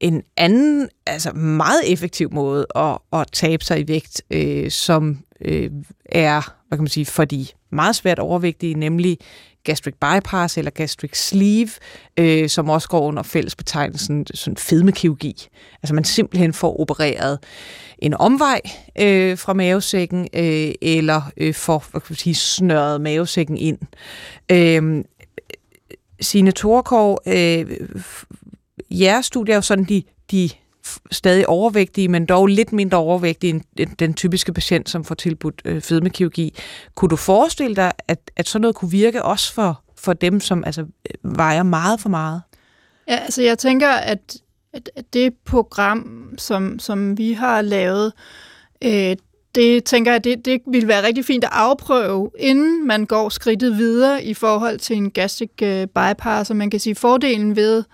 en 0.00 0.22
anden, 0.36 0.88
altså 1.06 1.32
meget 1.32 1.92
effektiv 1.92 2.28
måde 2.32 2.66
at, 2.76 2.98
at 3.12 3.26
tabe 3.32 3.64
sig 3.64 3.80
i 3.80 3.88
vægt, 3.88 4.22
øh, 4.30 4.70
som 4.70 5.18
øh, 5.44 5.70
er, 6.06 6.54
hvad 6.68 6.78
kan 6.78 6.82
man 6.82 6.88
sige, 6.88 7.06
for 7.06 7.24
de 7.24 7.46
meget 7.74 7.96
svært 7.96 8.18
overvægtige, 8.18 8.74
nemlig 8.74 9.18
gastric 9.64 9.94
bypass 9.94 10.58
eller 10.58 10.70
gastric 10.70 11.18
sleeve, 11.18 11.70
øh, 12.16 12.48
som 12.48 12.68
også 12.68 12.88
går 12.88 13.00
under 13.00 13.22
fællesbetegnelsen 13.22 14.26
sådan 14.34 14.56
fedmekirurgi. 14.56 15.48
Altså 15.82 15.94
man 15.94 16.04
simpelthen 16.04 16.52
får 16.52 16.80
opereret 16.80 17.38
en 17.98 18.14
omvej 18.14 18.60
øh, 19.00 19.38
fra 19.38 19.52
mavesækken, 19.52 20.28
øh, 20.34 20.72
eller 20.82 21.22
øh, 21.36 21.54
får 21.54 21.84
hvad 21.90 22.00
kan 22.00 22.06
man 22.10 22.16
sige, 22.16 22.34
snørret 22.34 23.00
mavesækken 23.00 23.56
ind. 23.56 23.78
Øhm, 24.50 24.98
øh, 24.98 25.04
Signe 26.20 26.52
Torkov, 26.52 27.18
øh, 27.26 27.66
jeres 28.90 29.26
studie 29.26 29.52
er 29.52 29.56
jo 29.56 29.62
sådan 29.62 29.84
de, 29.84 30.02
de 30.30 30.50
stadig 31.10 31.48
overvægtige, 31.48 32.08
men 32.08 32.26
dog 32.26 32.46
lidt 32.46 32.72
mindre 32.72 32.98
overvægtige 32.98 33.62
end 33.76 33.96
den 33.98 34.14
typiske 34.14 34.52
patient, 34.52 34.88
som 34.88 35.04
får 35.04 35.14
tilbudt 35.14 35.62
øh, 35.64 35.82
fedmekirurgi. 35.82 36.54
Kunne 36.94 37.08
du 37.08 37.16
forestille 37.16 37.76
dig, 37.76 37.92
at, 38.08 38.30
at 38.36 38.48
sådan 38.48 38.60
noget 38.60 38.76
kunne 38.76 38.90
virke 38.90 39.22
også 39.22 39.54
for, 39.54 39.82
for 39.96 40.12
dem, 40.12 40.40
som 40.40 40.64
altså, 40.64 40.80
øh, 40.80 41.38
vejer 41.38 41.62
meget 41.62 42.00
for 42.00 42.08
meget? 42.08 42.42
Ja, 43.08 43.16
altså 43.16 43.42
jeg 43.42 43.58
tænker, 43.58 43.88
at, 43.88 44.36
at, 44.72 44.90
det 45.12 45.34
program, 45.44 46.30
som, 46.38 46.78
som 46.78 47.18
vi 47.18 47.32
har 47.32 47.62
lavet, 47.62 48.12
Øh, 48.84 49.16
det 49.54 49.84
tænker 49.84 50.12
jeg, 50.12 50.24
det, 50.24 50.44
det 50.44 50.60
ville 50.66 50.88
være 50.88 51.06
rigtig 51.06 51.24
fint 51.24 51.44
at 51.44 51.50
afprøve, 51.52 52.30
inden 52.38 52.86
man 52.86 53.06
går 53.06 53.28
skridtet 53.28 53.78
videre 53.78 54.24
i 54.24 54.34
forhold 54.34 54.78
til 54.78 54.96
en 54.96 55.10
gastric 55.10 55.50
øh, 55.62 55.86
bypass. 55.86 56.50
Og 56.50 56.56
man 56.56 56.70
kan 56.70 56.80
sige, 56.80 56.94
fordelen 56.94 57.56
ved 57.56 57.84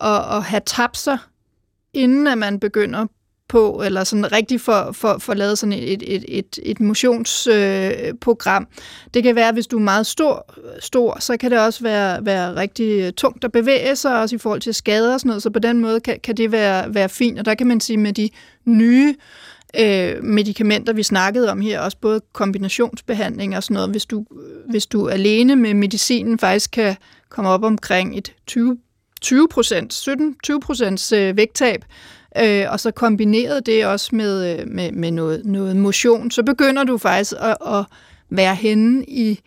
at, 0.00 0.36
at 0.36 0.42
have 0.42 0.62
tapser, 0.66 1.18
inden 1.94 2.26
at 2.26 2.38
man 2.38 2.60
begynder 2.60 3.06
på, 3.50 3.82
eller 3.84 4.04
sådan 4.04 4.32
rigtig 4.32 4.60
for, 4.60 4.92
for, 4.92 5.16
for 5.18 5.34
lavet 5.34 5.58
sådan 5.58 5.72
et, 5.72 6.02
et, 6.14 6.24
et, 6.28 6.58
et 6.62 6.80
motionsprogram. 6.80 8.66
Øh, 8.70 9.10
det 9.14 9.22
kan 9.22 9.34
være, 9.34 9.52
hvis 9.52 9.66
du 9.66 9.76
er 9.76 9.82
meget 9.82 10.06
stor, 10.06 10.54
stor, 10.80 11.20
så 11.20 11.36
kan 11.36 11.50
det 11.50 11.60
også 11.60 11.82
være, 11.82 12.26
være 12.26 12.56
rigtig 12.56 13.00
øh, 13.00 13.12
tungt 13.12 13.44
at 13.44 13.52
bevæge 13.52 13.96
sig, 13.96 14.20
også 14.20 14.36
i 14.36 14.38
forhold 14.38 14.60
til 14.60 14.74
skader 14.74 15.14
og 15.14 15.20
sådan 15.20 15.28
noget, 15.28 15.42
så 15.42 15.50
på 15.50 15.58
den 15.58 15.80
måde 15.80 16.00
kan, 16.00 16.20
kan 16.22 16.36
det 16.36 16.52
være, 16.52 16.94
være 16.94 17.08
fint, 17.08 17.38
og 17.38 17.44
der 17.44 17.54
kan 17.54 17.66
man 17.66 17.80
sige 17.80 17.96
med 17.96 18.12
de 18.12 18.30
nye 18.64 19.14
øh, 19.80 20.24
medicamenter, 20.24 20.92
vi 20.92 21.02
snakkede 21.02 21.50
om 21.50 21.60
her, 21.60 21.80
også 21.80 21.96
både 22.00 22.20
kombinationsbehandling 22.32 23.56
og 23.56 23.62
sådan 23.62 23.74
noget, 23.74 23.90
hvis 23.90 24.06
du, 24.06 24.24
hvis 24.70 24.86
du 24.86 25.08
alene 25.08 25.56
med 25.56 25.74
medicinen 25.74 26.38
faktisk 26.38 26.70
kan 26.70 26.96
komme 27.28 27.50
op 27.50 27.64
omkring 27.64 28.18
et 28.18 28.34
20 28.46 28.78
20% 29.24 29.32
17-20 30.52 30.58
procents 30.58 31.12
øh, 31.12 31.36
vægttab, 31.36 31.84
øh, 32.38 32.66
og 32.70 32.80
så 32.80 32.90
kombineret 32.90 33.66
det 33.66 33.86
også 33.86 34.14
med, 34.14 34.60
øh, 34.60 34.68
med, 34.68 34.92
med 34.92 35.10
noget, 35.10 35.44
noget 35.44 35.76
motion, 35.76 36.30
så 36.30 36.42
begynder 36.42 36.84
du 36.84 36.98
faktisk 36.98 37.32
at, 37.40 37.56
at 37.66 37.84
være 38.30 38.54
henne 38.54 39.04
i 39.04 39.40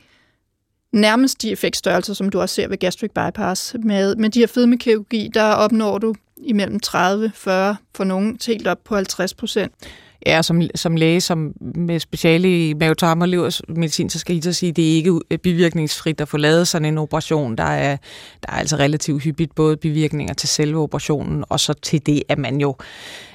nærmest 0.92 1.42
de 1.42 1.52
effektstørrelser, 1.52 2.14
som 2.14 2.30
du 2.30 2.42
også 2.42 2.56
ser 2.56 2.68
ved 2.68 2.78
gastric 2.78 3.12
bypass. 3.12 3.76
Med, 3.84 4.16
med 4.16 4.30
de 4.30 4.40
her 4.40 4.48
fedmekirurgi, 4.48 5.30
der 5.34 5.44
opnår 5.44 5.98
du 5.98 6.16
imellem 6.38 6.80
30, 6.80 7.32
40, 7.36 7.76
for 7.96 8.04
nogen 8.04 8.38
helt 8.48 8.68
op 8.68 8.84
på 8.84 8.96
50 8.96 9.34
procent. 9.34 9.74
Ja, 10.26 10.42
som, 10.42 10.62
som 10.76 10.96
læge 10.96 11.22
som 11.22 11.54
med 11.62 12.00
speciale 12.00 12.70
i 12.70 12.74
mavetarm 12.74 13.22
og 13.22 13.30
medicin, 13.70 14.10
så 14.10 14.20
skal 14.20 14.36
I 14.36 14.42
så 14.42 14.54
sige, 14.54 14.70
at 14.70 14.76
det 14.76 14.92
er 14.92 14.96
ikke 14.96 15.20
bivirkningsfrit 15.44 16.22
at 16.22 16.28
få 16.28 16.38
lavet 16.38 16.68
sådan 16.68 16.86
en 16.86 16.98
operation. 16.98 17.56
Der 17.56 17.64
er, 17.64 17.98
der 18.44 18.52
er 18.52 18.58
altså 18.58 18.76
relativt 18.76 19.24
hyppigt 19.24 19.56
både 19.56 19.78
bivirkninger 19.78 20.34
til 20.34 20.50
selve 20.50 20.80
operationen, 20.80 21.44
og 21.50 21.60
så 21.60 21.74
til 21.74 22.06
det, 22.06 22.24
at 22.30 22.38
man 22.38 22.62
jo 22.62 22.76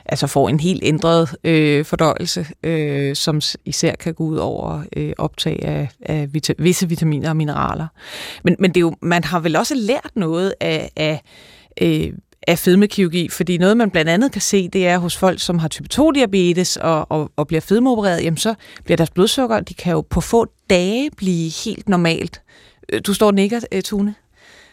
altså 0.05 0.26
får 0.26 0.49
en 0.49 0.61
helt 0.61 0.82
ændret 0.84 1.36
øh, 1.45 1.84
fordøjelse, 1.84 2.47
øh, 2.62 3.16
som 3.16 3.41
især 3.64 3.95
kan 3.95 4.14
gå 4.14 4.24
ud 4.24 4.36
over 4.36 4.82
øh, 4.97 5.12
optag 5.18 5.59
af, 5.62 5.89
af 6.01 6.28
vita- 6.32 6.55
visse 6.59 6.89
vitaminer 6.89 7.28
og 7.28 7.36
mineraler. 7.36 7.86
Men, 8.45 8.57
men 8.59 8.70
det 8.70 8.76
er 8.76 8.80
jo, 8.80 8.95
man 9.03 9.24
har 9.24 9.41
vel 9.41 9.57
også 9.57 9.74
lært 9.74 10.11
noget 10.14 10.55
af, 10.61 10.91
af 10.97 11.22
øh, 11.82 12.12
af 12.49 12.59
fedmekirurgi, 12.59 13.28
fordi 13.28 13.59
noget, 13.59 13.76
man 13.76 13.90
blandt 13.90 14.11
andet 14.11 14.32
kan 14.32 14.40
se, 14.42 14.68
det 14.68 14.86
er 14.86 14.99
hos 14.99 15.16
folk, 15.16 15.40
som 15.40 15.59
har 15.59 15.68
type 15.68 15.88
2-diabetes 15.94 16.76
og, 16.80 17.07
og, 17.11 17.30
og 17.36 17.46
bliver 17.46 17.61
fedmeopereret, 17.61 18.24
jamen 18.24 18.36
så 18.36 18.55
bliver 18.84 18.96
deres 18.96 19.11
blodsukker, 19.11 19.61
de 19.61 19.74
kan 19.74 19.92
jo 19.92 20.01
på 20.01 20.20
få 20.20 20.46
dage 20.70 21.11
blive 21.16 21.51
helt 21.64 21.88
normalt. 21.88 22.40
Øh, 22.92 23.01
du 23.07 23.14
står 23.14 23.26
og 23.26 23.34
nikker, 23.34 23.61
øh, 23.72 23.82
Tune. 23.82 24.14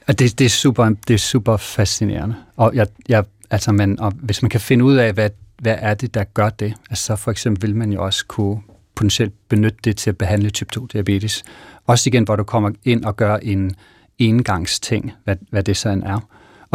Og 0.07 0.19
det, 0.19 0.39
det, 0.39 0.45
er 0.45 0.49
super, 0.49 0.89
det 1.07 1.13
er 1.13 1.17
super 1.17 1.57
fascinerende. 1.57 2.35
Og, 2.57 2.75
jeg, 2.75 2.87
jeg, 3.09 3.23
altså 3.49 3.71
man, 3.71 3.99
og 3.99 4.11
hvis 4.11 4.41
man 4.41 4.49
kan 4.49 4.61
finde 4.61 4.85
ud 4.85 4.95
af, 4.95 5.13
hvad, 5.13 5.29
hvad 5.59 5.75
er 5.79 5.93
det, 5.93 6.13
der 6.13 6.23
gør 6.23 6.49
det, 6.49 6.73
altså 6.89 7.05
så 7.05 7.15
for 7.15 7.31
eksempel 7.31 7.67
vil 7.69 7.75
man 7.75 7.91
jo 7.91 8.05
også 8.05 8.25
kunne 8.27 8.61
potentielt 8.95 9.33
benytte 9.49 9.77
det 9.83 9.97
til 9.97 10.09
at 10.09 10.17
behandle 10.17 10.49
type 10.49 10.69
2-diabetes. 10.79 11.43
Også 11.87 12.09
igen, 12.09 12.23
hvor 12.23 12.35
du 12.35 12.43
kommer 12.43 12.71
ind 12.85 13.05
og 13.05 13.15
gør 13.15 13.37
en 13.37 13.75
engangsting, 14.19 15.13
hvad, 15.23 15.35
hvad 15.49 15.63
det 15.63 15.77
så 15.77 15.89
end 15.89 16.03
er. 16.03 16.19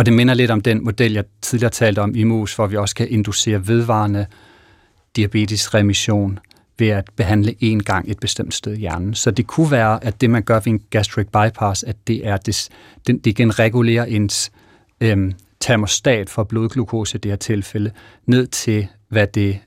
Og 0.01 0.07
det 0.07 0.14
minder 0.14 0.34
lidt 0.34 0.51
om 0.51 0.61
den 0.61 0.84
model, 0.84 1.12
jeg 1.12 1.24
tidligere 1.42 1.70
talte 1.70 1.98
om 1.98 2.14
i 2.14 2.24
MUS, 2.24 2.55
hvor 2.55 2.66
vi 2.66 2.76
også 2.76 2.94
kan 2.94 3.09
inducere 3.11 3.68
vedvarende 3.68 4.26
diabetesremission 5.16 6.38
ved 6.78 6.88
at 6.88 7.11
behandle 7.16 7.55
én 7.62 7.78
gang 7.78 8.11
et 8.11 8.20
bestemt 8.20 8.55
sted 8.55 8.72
i 8.72 8.80
hjernen. 8.80 9.14
Så 9.14 9.30
det 9.30 9.46
kunne 9.46 9.70
være, 9.70 10.05
at 10.05 10.20
det, 10.20 10.30
man 10.30 10.42
gør 10.42 10.55
ved 10.55 10.66
en 10.66 10.82
gastric 10.90 11.26
bypass, 11.26 11.82
at 11.82 11.96
det 12.07 12.26
er, 12.26 12.36
det, 12.36 12.70
det 13.07 13.26
igen 13.26 13.59
regulerer 13.59 14.05
ens 14.05 14.51
øhm, 15.01 15.32
termostat 15.61 16.30
for 16.30 16.44
blodglukose 16.44 17.18
i 17.18 17.20
det 17.20 17.30
her 17.30 17.36
tilfælde, 17.36 17.90
ned 18.26 18.46
til, 18.46 18.86
hvad 19.09 19.26
det 19.26 19.59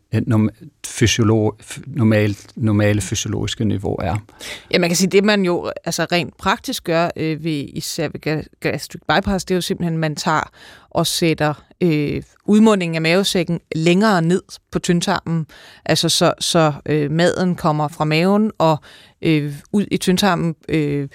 fysiolog, 0.88 1.58
normalt, 1.88 2.48
normale 2.56 3.02
fysiologiske 3.02 3.66
niveau 3.66 3.96
er. 3.96 4.16
Ja, 4.72 4.80
man 4.80 4.90
kan 4.90 4.98
sige, 4.98 5.10
det 5.10 5.24
man 5.24 5.46
jo 5.46 5.72
altså 5.86 6.06
rent 6.12 6.38
praktisk 6.38 6.84
gør 6.84 7.10
øh, 7.18 7.44
ved 7.44 7.70
især 7.74 8.08
ved 8.08 8.44
gastric 8.60 9.02
bypass, 9.08 9.46
det 9.46 9.54
er 9.54 9.58
jo 9.58 9.62
simpelthen, 9.62 9.94
at 9.94 10.00
man 10.00 10.16
tager 10.16 10.50
og 10.90 11.08
sætter 11.08 11.54
øh, 11.82 12.24
udmundingen 12.46 12.96
af 12.96 13.02
mavesækken 13.02 13.60
længere 13.76 14.22
ned 14.22 14.42
på 14.72 14.80
tyndtarmen, 14.80 15.46
altså 15.86 16.10
så, 16.10 16.34
så 16.40 16.74
øh, 16.86 17.12
maden 17.12 17.56
kommer 17.56 17.88
fra 17.88 18.06
maven 18.06 18.52
og 18.58 18.78
øh, 19.22 19.54
ud 19.72 19.86
i 19.92 19.98
tyndtarmen 19.98 20.56
øh, 20.70 21.08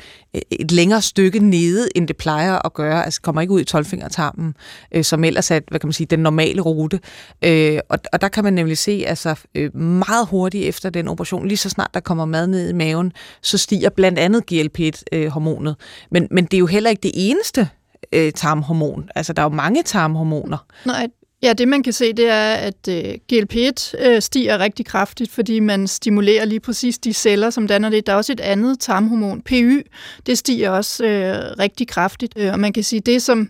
et 0.50 0.72
længere 0.72 1.02
stykke 1.02 1.38
nede, 1.38 1.88
end 1.94 2.08
det 2.08 2.16
plejer 2.16 2.66
at 2.66 2.74
gøre, 2.74 3.04
altså 3.04 3.22
kommer 3.22 3.42
ikke 3.42 3.54
ud 3.54 3.60
i 3.60 3.64
tolvfingertarmen, 3.64 4.54
øh, 4.92 5.04
som 5.04 5.24
ellers 5.24 5.50
er, 5.50 5.60
hvad 5.68 5.80
kan 5.80 5.86
man 5.86 5.92
sige, 5.92 6.06
den 6.06 6.20
normale 6.20 6.60
rute. 6.60 7.00
Øh, 7.44 7.78
og, 7.88 7.98
og 8.12 8.20
der 8.20 8.28
kan 8.28 8.44
man 8.44 8.52
nemlig 8.52 8.78
se, 8.88 9.04
altså 9.06 9.34
øh, 9.54 9.76
meget 9.76 10.26
hurtigt 10.26 10.64
efter 10.64 10.90
den 10.90 11.08
operation, 11.08 11.48
lige 11.48 11.56
så 11.56 11.68
snart 11.68 11.90
der 11.94 12.00
kommer 12.00 12.24
mad 12.24 12.46
ned 12.46 12.70
i 12.70 12.72
maven, 12.72 13.12
så 13.42 13.58
stiger 13.58 13.90
blandt 13.90 14.18
andet 14.18 14.42
GLP-1-hormonet. 14.52 15.70
Øh, 15.70 16.08
men, 16.10 16.28
men 16.30 16.44
det 16.44 16.54
er 16.54 16.58
jo 16.58 16.66
heller 16.66 16.90
ikke 16.90 17.02
det 17.02 17.12
eneste 17.14 17.68
øh, 18.12 18.32
tarmhormon. 18.32 19.08
Altså, 19.14 19.32
der 19.32 19.42
er 19.42 19.46
jo 19.46 19.54
mange 19.54 19.82
tarmhormoner. 19.82 20.58
Nej, 20.86 21.08
Ja, 21.42 21.52
det 21.52 21.68
man 21.68 21.82
kan 21.82 21.92
se, 21.92 22.12
det 22.12 22.28
er, 22.28 22.54
at 22.54 22.88
øh, 22.88 23.14
GLP-1 23.32 24.06
øh, 24.06 24.22
stiger 24.22 24.58
rigtig 24.58 24.86
kraftigt, 24.86 25.30
fordi 25.30 25.60
man 25.60 25.86
stimulerer 25.86 26.44
lige 26.44 26.60
præcis 26.60 26.98
de 26.98 27.12
celler, 27.12 27.50
som 27.50 27.66
danner 27.66 27.88
det. 27.88 28.06
Der 28.06 28.12
er 28.12 28.16
også 28.16 28.32
et 28.32 28.40
andet 28.40 28.80
tarmhormon, 28.80 29.42
PY, 29.42 29.86
det 30.26 30.38
stiger 30.38 30.70
også 30.70 31.04
øh, 31.04 31.58
rigtig 31.58 31.88
kraftigt. 31.88 32.34
Øh, 32.36 32.52
og 32.52 32.60
man 32.60 32.72
kan 32.72 32.82
sige, 32.82 33.00
det 33.00 33.22
som 33.22 33.48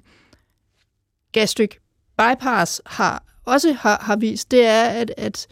gastric 1.33 1.71
bypass 2.19 2.83
har 2.87 3.28
også 3.49 3.73
har, 3.73 3.99
har 4.01 4.17
vist, 4.17 4.51
det 4.51 4.67
er, 4.67 4.83
at, 4.83 5.15
at 5.17 5.47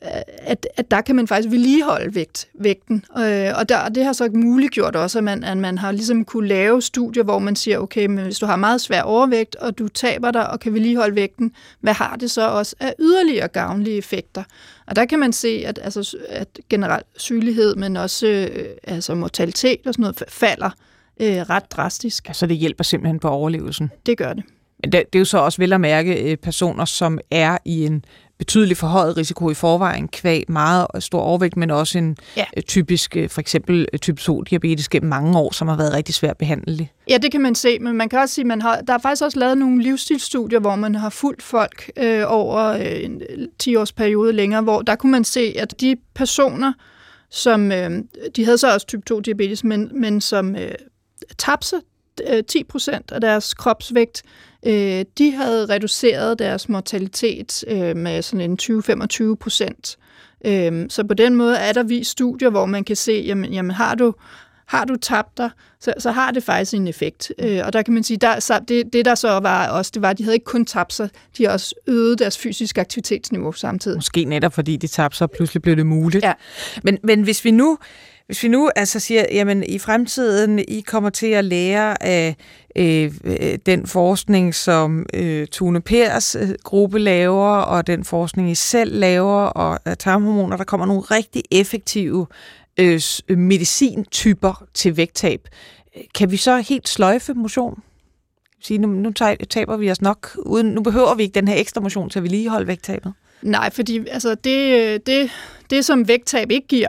at, 0.00 0.66
at 0.76 0.90
der 0.90 1.00
kan 1.00 1.16
man 1.16 1.28
faktisk 1.28 1.50
vedligeholde 1.52 2.14
vægt, 2.14 2.48
vægten. 2.54 3.04
Øh, 3.18 3.52
og 3.56 3.68
der, 3.68 3.88
det 3.88 4.04
har 4.04 4.12
så 4.12 4.30
muliggjort 4.34 4.96
også, 4.96 5.18
at 5.18 5.24
man, 5.24 5.44
at 5.44 5.56
man 5.56 5.78
har 5.78 5.92
ligesom 5.92 6.24
kunne 6.24 6.48
lave 6.48 6.82
studier, 6.82 7.22
hvor 7.22 7.38
man 7.38 7.56
siger, 7.56 7.78
okay, 7.78 8.06
men 8.06 8.24
hvis 8.24 8.38
du 8.38 8.46
har 8.46 8.56
meget 8.56 8.80
svær 8.80 9.02
overvægt, 9.02 9.56
og 9.56 9.78
du 9.78 9.88
taber 9.88 10.30
dig 10.30 10.50
og 10.50 10.60
kan 10.60 10.74
vedligeholde 10.74 11.14
vægten, 11.14 11.52
hvad 11.80 11.92
har 11.92 12.16
det 12.16 12.30
så 12.30 12.48
også 12.48 12.76
af 12.80 12.94
yderligere 12.98 13.48
gavnlige 13.48 13.96
effekter? 13.96 14.42
Og 14.86 14.96
der 14.96 15.04
kan 15.04 15.18
man 15.18 15.32
se, 15.32 15.62
at, 15.66 15.78
altså, 15.82 16.16
at 16.28 16.48
generelt 16.70 17.06
sygelighed, 17.16 17.74
men 17.74 17.96
også 17.96 18.26
øh, 18.26 18.66
altså 18.84 19.14
mortalitet 19.14 19.86
og 19.86 19.94
sådan 19.94 20.02
noget, 20.02 20.22
falder 20.28 20.70
øh, 21.20 21.36
ret 21.36 21.72
drastisk. 21.72 22.28
Så 22.32 22.46
det 22.46 22.56
hjælper 22.56 22.84
simpelthen 22.84 23.18
på 23.18 23.28
overlevelsen? 23.28 23.90
Det 24.06 24.18
gør 24.18 24.32
det. 24.32 24.44
Men 24.82 24.92
det, 24.92 25.02
det 25.12 25.18
er 25.18 25.20
jo 25.20 25.24
så 25.24 25.38
også 25.38 25.58
vel 25.58 25.72
at 25.72 25.80
mærke 25.80 26.30
øh, 26.30 26.36
personer, 26.36 26.84
som 26.84 27.18
er 27.30 27.58
i 27.64 27.86
en 27.86 28.04
betydelig 28.38 28.76
forhøjet 28.76 29.16
risiko 29.16 29.50
i 29.50 29.54
forvejen, 29.54 30.08
kvæg 30.08 30.44
meget 30.48 30.86
stor 30.98 31.20
overvægt, 31.20 31.56
men 31.56 31.70
også 31.70 31.98
en 31.98 32.16
ja. 32.36 32.44
Øh, 32.56 32.62
typisk, 32.62 33.16
øh, 33.16 33.28
for 33.28 33.40
eksempel 33.40 33.86
type 34.02 34.20
2-diabetes 34.20 34.88
gennem 34.88 35.08
mange 35.08 35.38
år, 35.38 35.52
som 35.52 35.68
har 35.68 35.76
været 35.76 35.92
rigtig 35.92 36.14
svært 36.14 36.36
behandlet. 36.36 36.88
Ja, 37.08 37.18
det 37.22 37.32
kan 37.32 37.40
man 37.40 37.54
se, 37.54 37.78
men 37.78 37.96
man 37.96 38.08
kan 38.08 38.18
også 38.18 38.34
sige, 38.34 38.44
man 38.44 38.62
har, 38.62 38.80
der 38.80 38.92
er 38.92 38.98
faktisk 38.98 39.22
også 39.22 39.38
lavet 39.38 39.58
nogle 39.58 39.82
livsstilsstudier, 39.82 40.60
hvor 40.60 40.76
man 40.76 40.94
har 40.94 41.10
fulgt 41.10 41.42
folk 41.42 41.90
øh, 41.96 42.22
over 42.26 42.64
øh, 42.64 43.04
en 43.04 43.22
10-års 43.62 43.92
periode 43.92 44.32
længere, 44.32 44.62
hvor 44.62 44.82
der 44.82 44.96
kunne 44.96 45.12
man 45.12 45.24
se, 45.24 45.54
at 45.58 45.80
de 45.80 45.96
personer, 46.14 46.72
som 47.30 47.72
øh, 47.72 47.90
de 48.36 48.44
havde 48.44 48.58
så 48.58 48.74
også 48.74 48.86
type 48.86 49.02
2-diabetes, 49.12 49.64
men, 49.64 49.90
men 50.00 50.20
som 50.20 50.56
øh, 50.56 50.70
tabte 51.38 51.76
10 52.48 52.64
procent 52.64 53.12
af 53.12 53.20
deres 53.20 53.54
kropsvægt, 53.54 54.22
øh, 54.66 55.04
de 55.18 55.32
havde 55.32 55.66
reduceret 55.66 56.38
deres 56.38 56.68
mortalitet 56.68 57.64
øh, 57.68 57.96
med 57.96 58.22
sådan 58.22 58.50
en 58.50 58.58
20-25 59.32 59.34
procent. 59.34 59.98
Øh, 60.44 60.86
så 60.88 61.04
på 61.04 61.14
den 61.14 61.34
måde 61.34 61.56
er 61.56 61.72
der 61.72 61.82
vist 61.82 62.10
studier, 62.10 62.50
hvor 62.50 62.66
man 62.66 62.84
kan 62.84 62.96
se, 62.96 63.24
jamen, 63.26 63.52
jamen 63.52 63.70
har 63.70 63.94
du 63.94 64.14
har 64.68 64.84
du 64.84 64.96
tabt 64.96 65.38
dig, 65.38 65.50
så, 65.80 65.94
så 65.98 66.10
har 66.10 66.30
det 66.30 66.42
faktisk 66.42 66.74
en 66.74 66.88
effekt. 66.88 67.32
Øh, 67.38 67.60
og 67.64 67.72
der 67.72 67.82
kan 67.82 67.94
man 67.94 68.02
sige, 68.02 68.16
der, 68.16 68.40
så 68.40 68.60
det, 68.68 68.92
det 68.92 69.04
der 69.04 69.14
så 69.14 69.28
var 69.28 69.68
også, 69.68 69.90
det 69.94 70.02
var, 70.02 70.10
at 70.10 70.18
de 70.18 70.22
havde 70.22 70.34
ikke 70.34 70.44
kun 70.44 70.64
tabt 70.64 70.92
sig, 70.92 71.08
de 71.38 71.44
har 71.44 71.52
også 71.52 71.74
øget 71.86 72.18
deres 72.18 72.38
fysiske 72.38 72.80
aktivitetsniveau 72.80 73.52
samtidig. 73.52 73.96
Måske 73.96 74.24
netop 74.24 74.54
fordi 74.54 74.76
de 74.76 74.86
tabte 74.86 75.18
sig, 75.18 75.30
pludselig 75.30 75.62
blev 75.62 75.76
det 75.76 75.86
muligt. 75.86 76.24
Ja. 76.24 76.32
Men, 76.82 76.98
men 77.02 77.22
hvis 77.22 77.44
vi 77.44 77.50
nu 77.50 77.78
hvis 78.28 78.42
vi 78.42 78.48
nu 78.48 78.70
altså 78.76 79.00
siger, 79.00 79.24
jamen 79.32 79.64
i 79.68 79.78
fremtiden, 79.78 80.58
I 80.58 80.80
kommer 80.80 81.10
til 81.10 81.26
at 81.26 81.44
lære 81.44 82.02
af 82.02 82.36
øh, 82.76 83.12
øh 83.24 83.58
den 83.66 83.86
forskning, 83.86 84.54
som 84.54 85.06
øh, 85.14 85.46
Tune 85.46 85.80
Pers 85.80 86.34
øh, 86.34 86.48
gruppe 86.64 86.98
laver, 86.98 87.48
og 87.48 87.86
den 87.86 88.04
forskning, 88.04 88.50
I 88.50 88.54
selv 88.54 88.98
laver, 88.98 89.42
og 89.42 89.78
af 89.84 89.98
tarmhormoner, 89.98 90.56
der 90.56 90.64
kommer 90.64 90.86
nogle 90.86 91.02
rigtig 91.02 91.42
effektive 91.50 92.26
øh, 92.80 93.00
øh 93.28 93.38
medicintyper 93.38 94.64
til 94.74 94.96
vægttab. 94.96 95.48
Kan 96.14 96.30
vi 96.30 96.36
så 96.36 96.58
helt 96.58 96.88
sløjfe 96.88 97.34
motion? 97.34 97.82
Sige, 98.62 98.78
nu, 98.78 98.88
nu 98.88 99.12
taber 99.50 99.76
vi 99.76 99.90
os 99.90 100.02
nok, 100.02 100.38
uden, 100.46 100.66
nu 100.66 100.82
behøver 100.82 101.14
vi 101.14 101.22
ikke 101.22 101.34
den 101.34 101.48
her 101.48 101.56
ekstra 101.56 101.80
motion 101.80 102.10
til 102.10 102.18
at 102.18 102.22
vedligeholde 102.22 102.66
vægttabet. 102.66 103.12
Nej, 103.42 103.70
fordi 103.70 104.06
altså, 104.08 104.34
det, 104.34 105.06
det, 105.06 105.30
det, 105.70 105.84
som 105.84 106.08
vægttab 106.08 106.50
ikke 106.50 106.66
giver, 106.68 106.88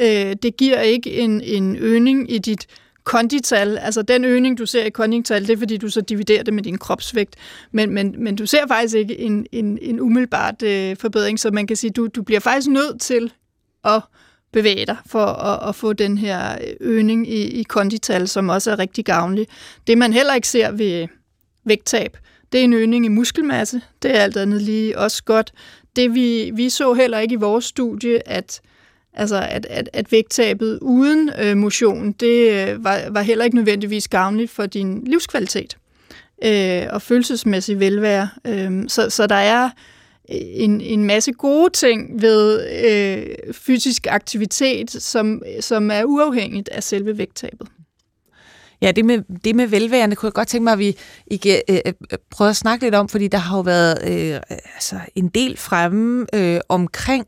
øh, 0.00 0.36
det 0.42 0.56
giver 0.56 0.80
ikke 0.80 1.10
en, 1.10 1.40
en 1.40 1.76
øgning 1.76 2.32
i 2.32 2.38
dit 2.38 2.66
kondital. 3.04 3.78
Altså 3.78 4.02
den 4.02 4.24
øgning, 4.24 4.58
du 4.58 4.66
ser 4.66 4.84
i 4.84 4.90
kondital, 4.90 5.42
det 5.46 5.50
er 5.50 5.56
fordi, 5.56 5.76
du 5.76 5.88
så 5.88 6.00
dividerer 6.00 6.42
det 6.42 6.54
med 6.54 6.62
din 6.62 6.78
kropsvægt. 6.78 7.36
Men, 7.72 7.90
men, 7.90 8.14
men 8.18 8.36
du 8.36 8.46
ser 8.46 8.66
faktisk 8.68 8.96
ikke 8.96 9.18
en, 9.18 9.46
en, 9.52 9.78
en 9.82 10.00
umiddelbart 10.00 10.62
øh, 10.62 10.96
forbedring, 10.96 11.40
så 11.40 11.50
man 11.50 11.66
kan 11.66 11.76
sige, 11.76 11.90
du, 11.90 12.06
du 12.06 12.22
bliver 12.22 12.40
faktisk 12.40 12.68
nødt 12.68 13.00
til 13.00 13.32
at 13.84 14.00
bevæge 14.52 14.86
dig 14.86 14.96
for 15.06 15.24
at, 15.24 15.68
at 15.68 15.74
få 15.74 15.92
den 15.92 16.18
her 16.18 16.52
øh, 16.52 16.74
øgning 16.80 17.28
i, 17.28 17.42
i 17.42 17.62
kondital, 17.62 18.28
som 18.28 18.48
også 18.48 18.70
er 18.70 18.78
rigtig 18.78 19.04
gavnlig. 19.04 19.46
Det 19.86 19.98
man 19.98 20.12
heller 20.12 20.34
ikke 20.34 20.48
ser 20.48 20.70
ved 20.70 21.02
øh, 21.02 21.08
vægttab, 21.64 22.16
det 22.52 22.60
er 22.60 22.64
en 22.64 22.72
øgning 22.72 23.04
i 23.04 23.08
muskelmasse. 23.08 23.80
Det 24.02 24.16
er 24.16 24.20
alt 24.20 24.36
andet 24.36 24.62
lige 24.62 24.98
også 24.98 25.24
godt. 25.24 25.52
Det 25.96 26.14
vi, 26.14 26.50
vi 26.54 26.68
så 26.68 26.94
heller 26.94 27.18
ikke 27.18 27.32
i 27.32 27.36
vores 27.36 27.64
studie, 27.64 28.28
at 28.28 28.60
Altså 29.14 29.46
at, 29.50 29.66
at, 29.70 29.90
at 29.92 30.12
vægttabet 30.12 30.78
uden 30.82 31.30
øh, 31.42 31.56
motion, 31.56 32.12
det 32.12 32.52
øh, 32.52 32.84
var, 32.84 33.00
var 33.10 33.22
heller 33.22 33.44
ikke 33.44 33.56
nødvendigvis 33.56 34.08
gavnligt 34.08 34.50
for 34.50 34.66
din 34.66 35.04
livskvalitet 35.04 35.76
øh, 36.44 36.86
og 36.90 37.02
følelsesmæssig 37.02 37.80
velvære. 37.80 38.28
Øh, 38.46 38.88
så, 38.88 39.10
så 39.10 39.26
der 39.26 39.34
er 39.34 39.64
øh, 39.64 39.70
en, 40.36 40.80
en 40.80 41.04
masse 41.04 41.32
gode 41.32 41.70
ting 41.70 42.22
ved 42.22 42.66
øh, 42.84 43.52
fysisk 43.52 44.06
aktivitet, 44.10 44.90
som, 44.90 45.42
som 45.60 45.90
er 45.90 46.04
uafhængigt 46.04 46.68
af 46.68 46.82
selve 46.82 47.18
vægttabet. 47.18 47.68
Ja, 48.82 48.92
det 48.92 49.04
med, 49.04 49.22
det 49.44 49.56
med 49.56 49.66
velværende 49.66 50.16
kunne 50.16 50.26
jeg 50.26 50.32
godt 50.32 50.48
tænke 50.48 50.64
mig, 50.64 50.72
at 50.72 50.78
vi 50.78 50.96
ikke, 51.26 51.62
øh, 51.68 51.78
øh, 51.86 51.92
prøver 52.30 52.50
at 52.50 52.56
snakke 52.56 52.84
lidt 52.84 52.94
om, 52.94 53.08
fordi 53.08 53.28
der 53.28 53.38
har 53.38 53.56
jo 53.56 53.62
været 53.62 53.98
øh, 54.04 54.40
altså 54.74 54.96
en 55.14 55.28
del 55.28 55.56
fremme 55.56 56.26
øh, 56.34 56.60
omkring 56.68 57.26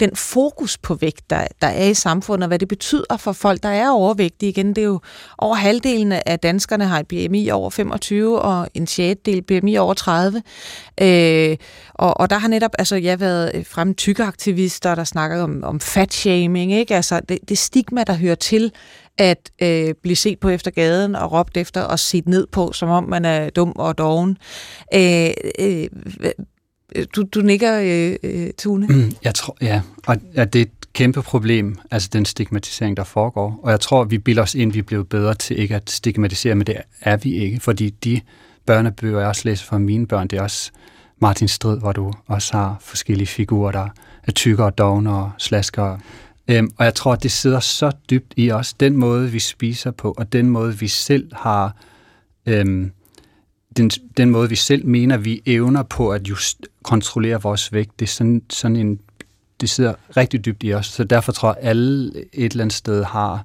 den 0.00 0.16
fokus 0.16 0.78
på 0.78 0.94
vægt, 0.94 1.30
der, 1.30 1.46
der 1.62 1.66
er 1.66 1.84
i 1.84 1.94
samfundet, 1.94 2.42
og 2.42 2.48
hvad 2.48 2.58
det 2.58 2.68
betyder 2.68 3.16
for 3.16 3.32
folk, 3.32 3.62
der 3.62 3.68
er 3.68 3.90
overvægtige. 3.90 4.50
Igen, 4.50 4.68
det 4.68 4.78
er 4.78 4.86
jo 4.86 5.00
over 5.38 5.54
halvdelen 5.54 6.12
af 6.12 6.38
danskerne 6.38 6.84
har 6.84 7.00
et 7.00 7.08
BMI 7.08 7.50
over 7.50 7.70
25, 7.70 8.42
og 8.42 8.68
en 8.74 8.86
sjettedel 8.86 9.42
BMI 9.42 9.76
over 9.76 9.94
30. 9.94 10.42
Øh, 11.00 11.56
og, 11.94 12.20
og 12.20 12.30
der 12.30 12.38
har 12.38 12.48
netop 12.48 12.72
altså, 12.78 12.96
jeg 12.96 13.20
været 13.20 13.50
øh, 13.54 13.66
frem 13.66 13.94
tykkeaktivister, 13.94 14.94
der 14.94 15.04
snakker 15.04 15.42
om, 15.42 15.64
om 15.64 15.80
fat-shaming, 15.80 16.72
ikke? 16.72 16.96
Altså, 16.96 17.20
det, 17.28 17.38
det 17.48 17.58
stigma, 17.58 18.04
der 18.04 18.14
hører 18.14 18.34
til, 18.34 18.72
at 19.18 19.50
øh, 19.62 19.94
blive 20.02 20.16
set 20.16 20.40
på 20.40 20.48
efter 20.48 20.70
gaden 20.70 21.14
og 21.14 21.32
råbt 21.32 21.56
efter 21.56 21.82
og 21.82 21.98
set 21.98 22.28
ned 22.28 22.46
på, 22.46 22.72
som 22.72 22.88
om 22.88 23.04
man 23.04 23.24
er 23.24 23.50
dum 23.50 23.72
og 23.76 23.98
doven. 23.98 24.38
Øh, 24.94 25.30
Øh, 25.58 25.88
Øh, 26.96 27.06
du, 27.16 27.22
du 27.22 27.40
nikker, 27.40 27.80
øh, 27.80 28.16
øh, 28.22 28.50
Tune. 28.58 28.86
Mm, 28.86 29.12
jeg 29.24 29.34
tror, 29.34 29.56
ja. 29.60 29.82
Og 30.06 30.16
ja, 30.34 30.44
det 30.44 30.58
er 30.58 30.62
et 30.62 30.92
kæmpe 30.92 31.22
problem, 31.22 31.76
altså 31.90 32.08
den 32.12 32.24
stigmatisering, 32.24 32.96
der 32.96 33.04
foregår. 33.04 33.60
Og 33.62 33.70
jeg 33.70 33.80
tror, 33.80 34.04
vi 34.04 34.18
bilder 34.18 34.42
os 34.42 34.54
ind, 34.54 34.72
vi 34.72 34.82
bliver 34.82 35.04
bedre 35.04 35.34
til 35.34 35.58
ikke 35.58 35.74
at 35.74 35.90
stigmatisere, 35.90 36.54
men 36.54 36.66
det 36.66 36.76
er 37.00 37.16
vi 37.16 37.34
ikke. 37.34 37.60
Fordi 37.60 37.90
de 37.90 38.20
børnebøger, 38.66 39.18
jeg 39.18 39.28
også 39.28 39.42
læser 39.44 39.64
fra 39.64 39.78
mine 39.78 40.06
børn, 40.06 40.28
det 40.28 40.38
er 40.38 40.42
også 40.42 40.70
Martin 41.18 41.48
Strid, 41.48 41.78
hvor 41.78 41.92
du 41.92 42.12
også 42.26 42.52
har 42.56 42.76
forskellige 42.80 43.26
figurer, 43.26 43.72
der 43.72 43.88
er 44.22 44.32
tykkere, 44.32 44.70
dogne 44.70 45.10
og 45.10 45.30
slaskere. 45.38 45.98
Øhm, 46.48 46.70
og 46.76 46.84
jeg 46.84 46.94
tror, 46.94 47.12
at 47.12 47.22
det 47.22 47.32
sidder 47.32 47.60
så 47.60 47.92
dybt 48.10 48.34
i 48.36 48.50
os, 48.50 48.72
den 48.74 48.96
måde, 48.96 49.30
vi 49.30 49.38
spiser 49.38 49.90
på, 49.90 50.14
og 50.18 50.32
den 50.32 50.50
måde, 50.50 50.78
vi 50.78 50.88
selv 50.88 51.30
har 51.34 51.76
øhm, 52.46 52.92
den, 53.76 53.90
den 53.90 54.30
måde, 54.30 54.48
vi 54.48 54.56
selv 54.56 54.86
mener, 54.86 55.16
vi 55.16 55.42
evner 55.46 55.82
på 55.82 56.10
at 56.10 56.28
just 56.28 56.66
kontrollere 56.88 57.42
vores 57.42 57.72
vægt, 57.72 58.00
det 58.00 58.06
er 58.06 58.10
sådan, 58.10 58.42
sådan 58.50 58.76
en, 58.76 59.00
det 59.60 59.70
sidder 59.70 59.94
rigtig 60.16 60.44
dybt 60.44 60.62
i 60.62 60.74
os. 60.74 60.86
Så 60.86 61.04
derfor 61.04 61.32
tror 61.32 61.48
jeg, 61.48 61.56
at 61.62 61.68
alle 61.68 62.12
et 62.32 62.52
eller 62.52 62.64
andet 62.64 62.76
sted 62.76 63.04
har 63.04 63.44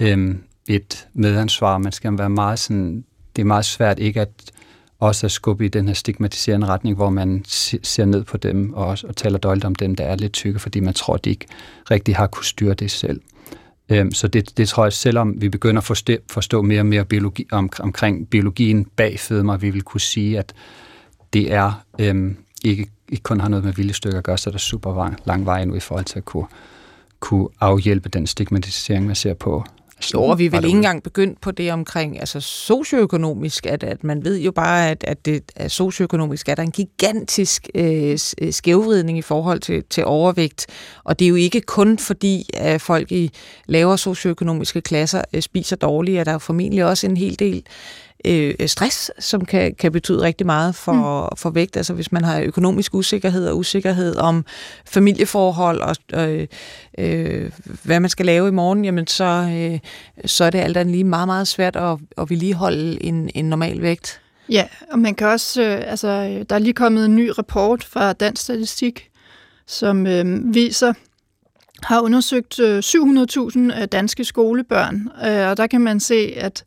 øhm, 0.00 0.42
et 0.68 1.08
medansvar. 1.12 1.78
Man 1.78 1.92
skal 1.92 2.18
være 2.18 2.30
meget 2.30 2.58
sådan, 2.58 3.04
det 3.36 3.42
er 3.42 3.46
meget 3.46 3.64
svært 3.64 3.98
ikke 3.98 4.20
at 4.20 4.52
også 4.98 5.26
at 5.26 5.32
skubbe 5.32 5.64
i 5.64 5.68
den 5.68 5.86
her 5.86 5.94
stigmatiserende 5.94 6.66
retning, 6.66 6.96
hvor 6.96 7.10
man 7.10 7.44
ser 7.46 8.04
ned 8.04 8.24
på 8.24 8.36
dem 8.36 8.72
og, 8.74 8.98
og 9.08 9.16
taler 9.16 9.38
dårligt 9.38 9.64
om 9.64 9.74
dem, 9.74 9.94
der 9.94 10.04
er 10.04 10.16
lidt 10.16 10.32
tykke, 10.32 10.58
fordi 10.58 10.80
man 10.80 10.94
tror, 10.94 11.14
at 11.14 11.24
de 11.24 11.30
ikke 11.30 11.46
rigtig 11.90 12.16
har 12.16 12.26
kunne 12.26 12.44
styre 12.44 12.74
det 12.74 12.90
selv. 12.90 13.20
Øhm, 13.88 14.12
så 14.12 14.28
det, 14.28 14.56
det 14.56 14.68
tror 14.68 14.84
jeg, 14.84 14.92
selvom 14.92 15.40
vi 15.40 15.48
begynder 15.48 15.80
at 15.80 15.84
forstå, 15.84 16.16
forstå 16.30 16.62
mere 16.62 16.80
og 16.80 16.86
mere 16.86 17.04
biologi, 17.04 17.46
om, 17.52 17.70
omkring 17.80 18.30
biologien 18.30 18.84
bag 18.84 19.20
fedmer, 19.20 19.56
vi 19.56 19.70
vil 19.70 19.82
kunne 19.82 20.00
sige, 20.00 20.38
at 20.38 20.52
det 21.32 21.52
er 21.52 21.84
øhm, 21.98 22.36
ikke, 22.64 22.86
ikke 23.08 23.22
kun 23.22 23.40
har 23.40 23.48
noget 23.48 23.64
med 23.64 23.72
vilde 23.72 23.94
stykker 23.94 24.18
at 24.18 24.24
gøre, 24.24 24.38
så 24.38 24.50
er 24.50 24.52
der 24.52 24.58
super 24.58 25.14
lang 25.24 25.46
vej 25.46 25.64
nu 25.64 25.74
i 25.74 25.80
forhold 25.80 26.04
til 26.04 26.18
at 26.18 26.24
kunne, 26.24 26.46
kunne 27.20 27.48
afhjælpe 27.60 28.08
den 28.08 28.26
stigmatisering, 28.26 29.06
man 29.06 29.14
ser 29.14 29.34
på 29.34 29.64
jo, 30.14 30.22
og 30.22 30.38
vi 30.38 30.46
er 30.46 30.50
vel 30.50 30.64
ikke 30.64 30.76
engang 30.76 31.02
begyndt 31.02 31.40
på 31.40 31.50
det 31.50 31.72
omkring 31.72 32.20
altså 32.20 32.40
socioøkonomisk, 32.40 33.66
at, 33.66 33.82
at 33.82 34.04
man 34.04 34.24
ved 34.24 34.38
jo 34.38 34.52
bare, 34.52 34.90
at, 34.90 35.04
at 35.04 35.26
det 35.26 35.42
at 35.56 35.70
socioøkonomisk 35.70 36.48
er 36.48 36.54
der 36.54 36.62
en 36.62 36.70
gigantisk 36.70 37.68
øh, 37.74 38.18
øh, 38.40 38.52
skævvridning 38.52 39.18
i 39.18 39.22
forhold 39.22 39.60
til, 39.60 39.84
til 39.90 40.04
overvægt. 40.04 40.66
Og 41.04 41.18
det 41.18 41.24
er 41.24 41.28
jo 41.28 41.34
ikke 41.34 41.60
kun 41.60 41.98
fordi, 41.98 42.50
at 42.54 42.80
folk 42.80 43.12
i 43.12 43.30
lavere 43.66 43.98
socioøkonomiske 43.98 44.80
klasser 44.80 45.22
øh, 45.34 45.42
spiser 45.42 45.76
dårligt, 45.76 46.20
at 46.20 46.26
der 46.26 46.32
er 46.32 46.38
formentlig 46.38 46.84
også 46.84 47.06
en 47.06 47.16
hel 47.16 47.38
del 47.38 47.62
øh, 48.24 48.54
stress, 48.66 49.10
som 49.18 49.44
kan, 49.44 49.74
kan 49.74 49.92
betyde 49.92 50.22
rigtig 50.22 50.46
meget 50.46 50.74
for, 50.74 50.92
mm. 51.30 51.36
for 51.36 51.50
vægt. 51.50 51.76
Altså 51.76 51.94
hvis 51.94 52.12
man 52.12 52.24
har 52.24 52.40
økonomisk 52.40 52.94
usikkerhed 52.94 53.48
og 53.48 53.58
usikkerhed 53.58 54.16
om 54.16 54.44
familieforhold 54.86 55.80
og 55.80 55.96
øh, 56.30 56.46
øh, 56.98 57.50
hvad 57.82 58.00
man 58.00 58.10
skal 58.10 58.26
lave 58.26 58.48
i 58.48 58.50
morgen, 58.50 58.84
jamen 58.84 59.06
så, 59.06 59.24
øh, 59.24 59.78
så 60.26 60.44
er 60.44 60.50
det 60.50 60.58
alt 60.58 60.76
andet 60.76 60.92
lige 60.92 61.04
meget, 61.04 61.28
meget 61.28 61.48
svært 61.48 61.76
at, 61.76 61.98
at 62.18 62.30
vedligeholde 62.30 63.02
en, 63.04 63.30
en 63.34 63.44
normal 63.44 63.82
vægt. 63.82 64.20
Ja, 64.48 64.64
og 64.92 64.98
man 64.98 65.14
kan 65.14 65.26
også, 65.26 65.62
øh, 65.62 65.82
altså 65.86 66.08
der 66.50 66.54
er 66.54 66.58
lige 66.58 66.72
kommet 66.72 67.04
en 67.04 67.16
ny 67.16 67.30
rapport 67.38 67.84
fra 67.84 68.12
Dansk 68.12 68.42
Statistik, 68.42 69.10
som 69.66 70.06
øh, 70.06 70.54
viser, 70.54 70.92
har 71.82 72.00
undersøgt 72.00 72.60
øh, 72.60 72.78
700.000 72.78 73.84
danske 73.84 74.24
skolebørn, 74.24 75.08
øh, 75.26 75.48
og 75.48 75.56
der 75.56 75.66
kan 75.66 75.80
man 75.80 76.00
se, 76.00 76.34
at 76.36 76.64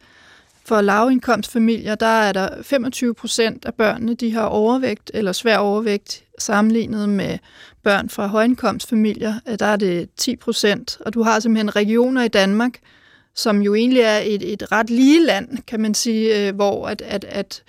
for 0.66 0.82
lavindkomstfamilier, 0.82 1.96
der 1.96 2.06
er 2.06 2.34
der 2.34 2.50
25 2.64 3.14
procent 3.14 3.66
af 3.66 3.74
børnene, 3.74 4.14
de 4.14 4.34
har 4.34 4.46
overvægt 4.46 5.12
eller 5.14 5.32
svær 5.32 5.58
overvægt, 5.58 6.24
sammenlignet 6.40 7.10
med 7.10 7.38
børn 7.84 8.10
fra 8.10 8.28
højindkomstfamilier, 8.28 9.34
øh, 9.48 9.60
der 9.60 9.66
er 9.66 9.76
det 9.76 10.10
10 10.18 10.36
procent. 10.36 10.98
Og 11.00 11.14
du 11.14 11.24
har 11.24 11.40
simpelthen 11.40 11.76
regioner 11.76 12.24
i 12.24 12.28
Danmark, 12.28 12.80
som 13.36 13.62
jo 13.62 13.76
egentlig 13.76 14.02
er 14.02 14.20
et, 14.24 14.54
et 14.54 14.72
ret 14.72 14.90
lige 14.90 15.26
land, 15.26 15.58
kan 15.68 15.80
man 15.80 15.94
sige, 15.94 16.48
øh, 16.48 16.56
hvor 16.56 16.88
at, 16.88 17.02
at, 17.02 17.24
at 17.24 17.64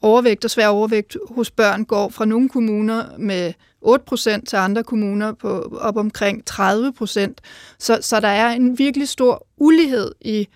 overvægt 0.00 0.44
og 0.44 0.50
svær 0.50 0.68
overvægt 0.68 1.16
hos 1.30 1.50
børn 1.50 1.84
går 1.84 2.08
fra 2.08 2.24
nogle 2.24 2.48
kommuner 2.48 3.04
med 3.18 3.52
8% 3.84 4.44
til 4.44 4.56
andre 4.56 4.84
kommuner 4.84 5.32
på 5.32 5.78
op 5.80 5.96
omkring 5.96 6.42
30%. 6.50 7.34
Så, 7.78 7.98
så 8.00 8.20
der 8.20 8.28
er 8.28 8.50
en 8.50 8.78
virkelig 8.78 9.08
stor 9.08 9.46
ulighed 9.56 10.12
i 10.20 10.48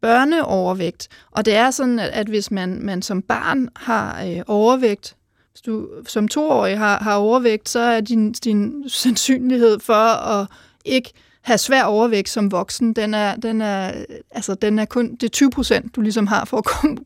børneovervægt. 0.00 1.08
Og 1.30 1.44
det 1.44 1.54
er 1.54 1.70
sådan, 1.70 1.98
at, 1.98 2.26
hvis 2.26 2.50
man, 2.50 2.78
man 2.82 3.02
som 3.02 3.22
barn 3.22 3.68
har 3.76 4.24
øh, 4.24 4.42
overvægt, 4.46 5.16
hvis 5.52 5.60
du 5.60 5.88
som 6.06 6.28
toårig 6.28 6.78
har, 6.78 6.98
har 6.98 7.14
overvægt, 7.14 7.68
så 7.68 7.80
er 7.80 8.00
din, 8.00 8.32
din 8.32 8.88
sandsynlighed 8.88 9.80
for 9.80 9.94
at 10.28 10.46
ikke 10.84 11.12
have 11.42 11.58
svær 11.58 11.82
overvægt 11.82 12.28
som 12.28 12.52
voksen, 12.52 12.92
den 12.92 13.14
er, 13.14 13.36
den 13.36 13.60
er, 13.60 13.92
altså, 14.30 14.54
den 14.54 14.78
er 14.78 14.84
kun 14.84 15.14
det 15.14 15.32
20 15.32 15.50
procent, 15.50 15.96
du 15.96 16.00
ligesom 16.00 16.26
har 16.26 16.44
for 16.44 16.56
at 16.56 16.64
komme, 16.64 16.96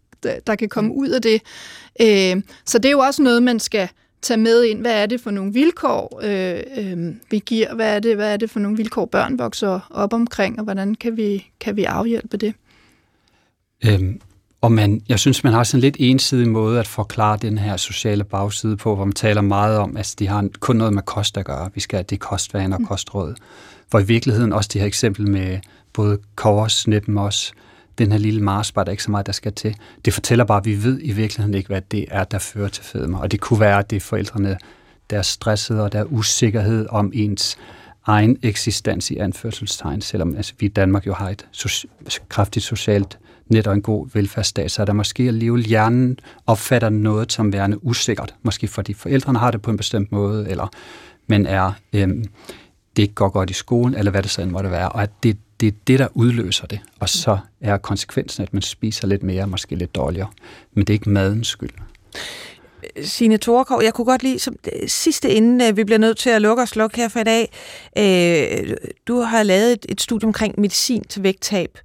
der 0.47 0.55
kan 0.55 0.69
komme 0.69 0.95
ud 0.95 1.09
af 1.09 1.23
det. 1.23 1.43
Øh, 2.01 2.43
så 2.67 2.79
det 2.79 2.85
er 2.85 2.93
jo 2.93 2.99
også 2.99 3.23
noget, 3.23 3.43
man 3.43 3.61
skal 3.61 3.89
tage 4.23 4.41
med 4.41 4.65
ind. 4.65 4.81
Hvad 4.81 5.03
er 5.03 5.07
det 5.07 5.21
for 5.21 5.31
nogle 5.31 5.53
vilkår, 5.53 6.21
øh, 6.23 6.63
øh, 6.79 7.15
vi 7.31 7.39
giver? 7.39 7.75
Hvad 7.75 7.97
er, 7.97 8.01
det, 8.01 8.17
hvad 8.17 8.33
er 8.33 8.37
det 8.37 8.51
for 8.51 8.61
nogle 8.61 8.77
vilkår, 8.77 9.07
børn 9.07 9.39
vokser 9.39 9.81
op 9.91 10.13
omkring, 10.13 10.59
og 10.59 10.65
hvordan 10.65 10.95
kan 10.95 11.17
vi, 11.17 11.47
kan 11.61 11.77
vi 11.77 11.85
afhjælpe 11.85 12.37
det? 12.37 12.55
Øhm, 13.87 14.20
og 14.61 14.72
man, 14.72 15.03
jeg 15.09 15.18
synes, 15.18 15.45
man 15.45 15.53
har 15.53 15.64
sådan 15.64 15.78
en 15.78 15.80
lidt 15.80 15.97
ensidig 15.99 16.49
måde 16.49 16.80
at 16.80 16.87
forklare 16.87 17.39
den 17.43 17.59
her 17.59 17.76
sociale 17.76 18.24
bagside 18.24 18.76
på, 18.76 18.95
hvor 18.95 19.05
man 19.05 19.12
taler 19.12 19.41
meget 19.41 19.78
om, 19.78 19.97
at 19.97 20.14
de 20.18 20.26
har 20.26 20.49
kun 20.61 20.76
noget 20.76 20.93
med 20.93 21.03
kost 21.03 21.37
at 21.37 21.45
gøre. 21.45 21.70
Vi 21.74 21.80
skal 21.80 21.97
have 21.97 22.05
det 22.11 22.20
kostvaner 22.20 22.76
og 22.76 22.80
mm. 22.80 22.87
kostråd. 22.87 23.35
For 23.91 23.99
i 23.99 24.05
virkeligheden 24.05 24.53
også 24.53 24.70
det 24.72 24.80
her 24.80 24.87
eksempel 24.87 25.30
med 25.30 25.59
både 25.93 26.18
koversnippen 26.35 27.18
også, 27.18 27.53
den 27.99 28.12
her 28.12 28.18
lille 28.18 28.43
marsbar, 28.43 28.85
der 28.85 28.91
er 28.91 28.93
ikke 28.93 29.03
så 29.03 29.11
meget, 29.11 29.26
der 29.26 29.32
skal 29.32 29.53
til. 29.53 29.76
Det 30.05 30.14
fortæller 30.14 30.45
bare, 30.45 30.59
at 30.59 30.64
vi 30.64 30.82
ved 30.82 31.01
i 31.03 31.12
virkeligheden 31.12 31.55
ikke, 31.55 31.68
hvad 31.68 31.82
det 31.91 32.07
er, 32.09 32.24
der 32.24 32.39
fører 32.39 32.68
til 32.68 32.85
fedme. 32.85 33.20
Og 33.20 33.32
det 33.32 33.41
kunne 33.41 33.61
være, 33.61 33.78
at 33.78 33.91
det 33.91 33.97
er 33.97 34.01
forældrene, 34.01 34.59
der 35.11 35.18
er 35.18 35.22
stresset 35.22 35.80
og 35.80 35.93
der 35.93 35.99
er 35.99 36.05
usikkerhed 36.05 36.87
om 36.91 37.12
ens 37.14 37.57
egen 38.07 38.39
eksistens 38.43 39.11
i 39.11 39.16
anførselstegn, 39.16 40.01
selvom 40.01 40.37
altså, 40.37 40.53
vi 40.59 40.66
i 40.66 40.68
Danmark 40.68 41.07
jo 41.07 41.14
har 41.14 41.30
et 41.30 41.47
so- 41.53 42.18
kraftigt 42.28 42.64
socialt 42.64 43.18
net 43.49 43.67
og 43.67 43.75
en 43.75 43.83
god 43.83 44.09
velfærdsstat, 44.13 44.71
så 44.71 44.83
er 44.83 44.87
der 44.87 44.93
måske 44.93 45.23
alligevel 45.23 45.65
hjernen 45.65 46.19
opfatter 46.47 46.89
noget 46.89 47.33
som 47.33 47.53
værende 47.53 47.85
usikkert. 47.85 48.35
Måske 48.43 48.69
fordi 48.69 48.93
forældrene 48.93 49.39
har 49.39 49.51
det 49.51 49.63
på 49.63 49.71
en 49.71 49.77
bestemt 49.77 50.13
måde, 50.13 50.51
eller 50.51 50.69
men 51.27 51.47
er, 51.47 51.73
øhm, 51.93 52.25
det 52.97 53.03
ikke 53.03 53.15
går 53.15 53.29
godt 53.29 53.51
i 53.51 53.53
skolen, 53.53 53.95
eller 53.95 54.11
hvad 54.11 54.23
det 54.23 54.31
så 54.31 54.43
end 54.43 54.51
måtte 54.51 54.71
være, 54.71 54.89
og 54.89 55.03
at 55.03 55.11
det, 55.23 55.39
det 55.61 55.67
er 55.67 55.73
det, 55.87 55.99
der 55.99 56.09
udløser 56.15 56.67
det. 56.67 56.81
Og 57.01 57.09
så 57.09 57.39
er 57.61 57.77
konsekvensen, 57.77 58.43
at 58.43 58.53
man 58.53 58.63
spiser 58.63 59.07
lidt 59.07 59.23
mere, 59.23 59.47
måske 59.47 59.75
lidt 59.75 59.95
dårligere. 59.95 60.29
Men 60.73 60.85
det 60.85 60.93
er 60.93 60.95
ikke 60.95 61.11
madens 61.11 61.49
skyld. 61.49 61.71
Signe 63.03 63.37
Torekov, 63.37 63.83
jeg 63.83 63.95
kunne 63.95 64.05
godt 64.05 64.23
lide 64.23 64.39
som 64.39 64.57
øh, 64.73 64.89
sidste 64.89 65.31
inden 65.31 65.61
øh, 65.61 65.77
vi 65.77 65.85
bliver 65.85 65.99
nødt 65.99 66.19
til 66.19 66.31
at 66.31 66.43
lukke 66.43 66.63
og 66.63 66.69
slukke 66.69 66.97
her 66.97 67.09
for 67.09 67.21
i 67.21 67.25
dag. 67.25 67.53
Øh, 67.99 68.77
du 69.07 69.21
har 69.21 69.43
lavet 69.43 69.73
et, 69.73 69.87
et 69.89 70.01
studie 70.01 70.27
omkring 70.27 70.61
medicin 70.61 71.05
til 71.05 71.23
vægttab. 71.23 71.79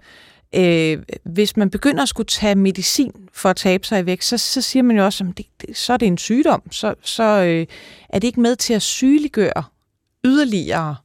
Øh, 0.55 1.03
hvis 1.23 1.57
man 1.57 1.69
begynder 1.69 2.03
at 2.03 2.09
skulle 2.09 2.27
tage 2.27 2.55
medicin 2.55 3.11
for 3.33 3.49
at 3.49 3.55
tabe 3.55 3.87
sig 3.87 3.99
i 3.99 4.05
vægt, 4.05 4.23
så, 4.23 4.37
så 4.37 4.61
siger 4.61 4.83
man 4.83 4.97
jo 4.97 5.05
også, 5.05 5.23
at 5.23 5.37
det, 5.37 5.45
det, 5.61 5.77
så 5.77 5.93
er 5.93 5.97
det 5.97 6.07
en 6.07 6.17
sygdom. 6.17 6.71
Så, 6.71 6.95
så 7.01 7.23
øh, 7.23 7.65
er 8.09 8.19
det 8.19 8.27
ikke 8.27 8.41
med 8.41 8.55
til 8.55 8.73
at 8.73 8.81
sygeliggøre 8.81 9.63
yderligere 10.25 10.95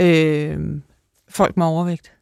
øh, 0.00 0.58
folk 1.28 1.56
med 1.56 1.66
overvægt? 1.66 2.13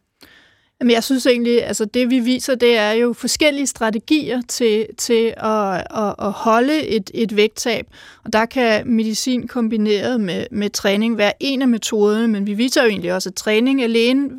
Jamen, 0.82 0.94
jeg 0.94 1.04
synes 1.04 1.26
egentlig, 1.26 1.66
altså 1.66 1.84
det 1.84 2.10
vi 2.10 2.18
viser, 2.18 2.54
det 2.54 2.76
er 2.76 2.92
jo 2.92 3.12
forskellige 3.12 3.66
strategier 3.66 4.42
til, 4.48 4.86
til 4.98 5.34
at, 5.36 5.74
at, 5.74 6.14
at 6.18 6.32
holde 6.32 6.86
et, 6.86 7.10
et 7.14 7.36
vægttab. 7.36 7.86
Og 8.24 8.32
der 8.32 8.46
kan 8.46 8.88
medicin 8.88 9.48
kombineret 9.48 10.20
med, 10.20 10.46
med 10.50 10.70
træning 10.70 11.18
være 11.18 11.32
en 11.40 11.62
af 11.62 11.68
metoderne, 11.68 12.28
men 12.28 12.46
vi 12.46 12.54
viser 12.54 12.82
jo 12.82 12.88
egentlig 12.88 13.14
også, 13.14 13.28
at 13.28 13.34
træning 13.34 13.82
alene 13.82 14.30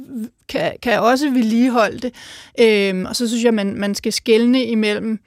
kan, 0.50 0.74
kan 0.82 1.00
også 1.00 1.30
vedligeholde 1.30 2.00
det. 2.00 2.14
Øhm, 2.60 3.06
og 3.06 3.16
så 3.16 3.28
synes 3.28 3.44
jeg, 3.44 3.54
man, 3.54 3.76
man 3.78 3.96
skal 3.96 4.14
skelne 4.14 4.64
imellem 4.64 5.20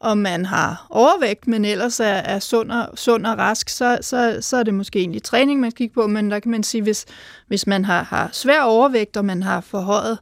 om 0.00 0.18
man 0.18 0.44
har 0.44 0.86
overvægt, 0.90 1.48
men 1.48 1.64
ellers 1.64 2.00
er, 2.00 2.04
er 2.04 2.38
sund, 2.38 2.70
og, 2.70 2.88
sund 2.94 3.26
og 3.26 3.38
rask, 3.38 3.68
så, 3.68 3.98
så, 4.00 4.38
så 4.40 4.56
er 4.56 4.62
det 4.62 4.74
måske 4.74 4.98
egentlig 4.98 5.22
træning, 5.22 5.60
man 5.60 5.70
skal 5.70 5.78
kigge 5.78 5.94
på, 5.94 6.06
men 6.06 6.30
der 6.30 6.40
kan 6.40 6.50
man 6.50 6.62
sige, 6.62 6.82
hvis, 6.82 7.04
hvis 7.46 7.66
man 7.66 7.84
har, 7.84 8.02
har 8.02 8.28
svær 8.32 8.60
overvægt, 8.60 9.16
og 9.16 9.24
man 9.24 9.42
har 9.42 9.60
forhøjet 9.60 10.18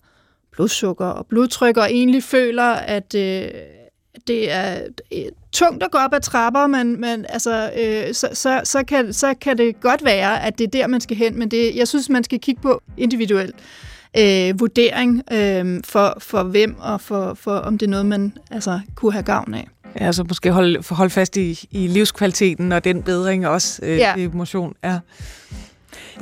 blodsukker 0.57 1.07
og 1.07 1.27
blodtryk, 1.27 1.77
og 1.77 1.91
egentlig 1.91 2.23
føler, 2.23 2.73
at 2.73 3.15
øh, 3.15 3.49
det 4.27 4.53
er 4.53 4.79
tungt 5.53 5.83
at 5.83 5.91
gå 5.91 5.99
op 5.99 6.15
ad 6.15 6.21
trapper, 6.21 6.67
men, 6.67 7.01
men 7.01 7.27
altså, 7.29 7.71
øh, 7.79 8.15
så, 8.15 8.29
så, 8.33 8.61
så, 8.65 8.85
kan, 8.85 9.13
så 9.13 9.35
kan 9.41 9.59
det 9.59 9.81
godt 9.81 10.05
være, 10.05 10.43
at 10.43 10.59
det 10.59 10.65
er 10.65 10.71
der, 10.71 10.87
man 10.87 11.01
skal 11.01 11.17
hen, 11.17 11.39
men 11.39 11.51
det, 11.51 11.77
jeg 11.77 11.89
synes, 11.89 12.09
man 12.09 12.25
skal 12.25 12.41
kigge 12.41 12.63
på 12.63 12.83
individuelt 12.97 13.57
øh, 14.19 14.61
vurdering 14.61 15.23
øh, 15.33 15.81
for, 15.85 16.17
for 16.19 16.43
hvem, 16.43 16.77
og 16.79 17.01
for, 17.01 17.35
for 17.35 17.53
om 17.53 17.79
det 17.79 17.87
er 17.87 17.91
noget, 17.91 18.07
man 18.07 18.33
altså, 18.51 18.81
kunne 18.95 19.13
have 19.13 19.23
gavn 19.23 19.55
af. 19.55 19.69
Ja, 20.01 20.07
altså 20.07 20.25
måske 20.25 20.53
holde, 20.53 20.83
holde 20.91 21.11
fast 21.11 21.37
i, 21.37 21.69
i 21.71 21.87
livskvaliteten 21.87 22.73
og 22.73 22.85
den 22.85 23.03
bedring 23.03 23.49
også, 23.49 23.81
øh, 23.83 23.99
ja. 23.99 24.15
emotion. 24.17 24.75
Ja. 24.85 24.99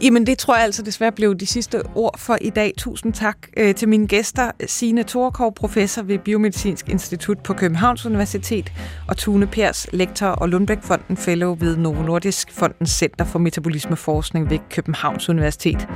Jamen, 0.03 0.27
det 0.27 0.39
tror 0.39 0.55
jeg 0.55 0.65
altså 0.65 0.83
desværre 0.83 1.13
blev 1.13 1.37
de 1.37 1.47
sidste 1.47 1.83
ord 1.95 2.19
for 2.19 2.39
i 2.41 2.51
dag. 2.51 2.75
Tusind 2.79 3.13
tak 3.13 3.37
øh, 3.57 3.75
til 3.75 3.89
mine 3.89 4.07
gæster, 4.07 4.51
Signe 4.67 5.03
Thorkov, 5.03 5.55
professor 5.55 6.03
ved 6.03 6.19
Biomedicinsk 6.19 6.89
Institut 6.89 7.39
på 7.39 7.55
Københavns 7.55 8.07
Universitet, 8.07 8.73
og 9.09 9.17
Tune 9.17 9.47
Pers, 9.47 9.87
lektor 9.93 10.27
og 10.27 10.49
Lundbækfonden 10.49 11.17
fellow 11.17 11.57
ved 11.61 11.77
Novo 11.77 12.03
Nordisk 12.03 12.53
Fondens 12.53 12.91
Center 12.91 13.25
for 13.25 13.39
Metabolismeforskning 13.39 14.51
ved 14.51 14.59
Københavns 14.71 15.29
Universitet. 15.29 15.89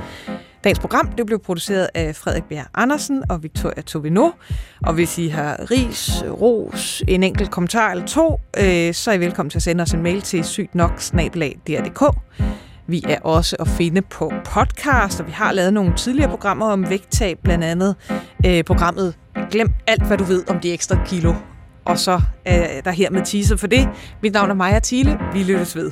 Dagens 0.63 0.79
program 0.79 1.11
det 1.11 1.25
blev 1.25 1.39
produceret 1.39 1.89
af 1.93 2.15
Frederik 2.15 2.43
Bjerg 2.43 2.65
Andersen 2.73 3.23
og 3.29 3.43
Victoria 3.43 3.81
Tovino. 3.81 4.29
Og 4.83 4.93
hvis 4.93 5.17
I 5.17 5.27
har 5.27 5.71
ris, 5.71 6.23
ros, 6.41 7.03
en 7.07 7.23
enkelt 7.23 7.51
kommentar 7.51 7.91
eller 7.91 8.05
to, 8.05 8.39
øh, 8.57 8.93
så 8.93 9.11
er 9.11 9.15
I 9.15 9.19
velkommen 9.19 9.49
til 9.49 9.57
at 9.57 9.63
sende 9.63 9.81
os 9.81 9.91
en 9.91 10.03
mail 10.03 10.21
til 10.21 10.43
sygt 10.43 10.75
vi 12.87 13.03
er 13.09 13.19
også 13.19 13.55
at 13.59 13.67
finde 13.67 14.01
på 14.01 14.31
podcast, 14.43 15.19
og 15.19 15.27
vi 15.27 15.31
har 15.31 15.51
lavet 15.51 15.73
nogle 15.73 15.93
tidligere 15.95 16.29
programmer 16.29 16.65
om 16.65 16.89
vægttab, 16.89 17.37
blandt 17.43 17.63
andet 17.63 17.95
øh, 18.45 18.63
programmet 18.63 19.15
Glem 19.51 19.69
alt, 19.87 20.07
hvad 20.07 20.17
du 20.17 20.23
ved 20.23 20.43
om 20.49 20.59
de 20.59 20.73
ekstra 20.73 20.97
kilo. 21.05 21.33
Og 21.85 21.99
så 21.99 22.21
er 22.45 22.81
der 22.81 22.91
her 22.91 23.11
med 23.11 23.25
teaser 23.25 23.55
for 23.55 23.67
det. 23.67 23.89
Mit 24.23 24.33
navn 24.33 24.49
er 24.49 24.53
Maja 24.53 24.79
Thiele. 24.83 25.19
Vi 25.33 25.43
lyttes 25.43 25.75
ved. 25.75 25.91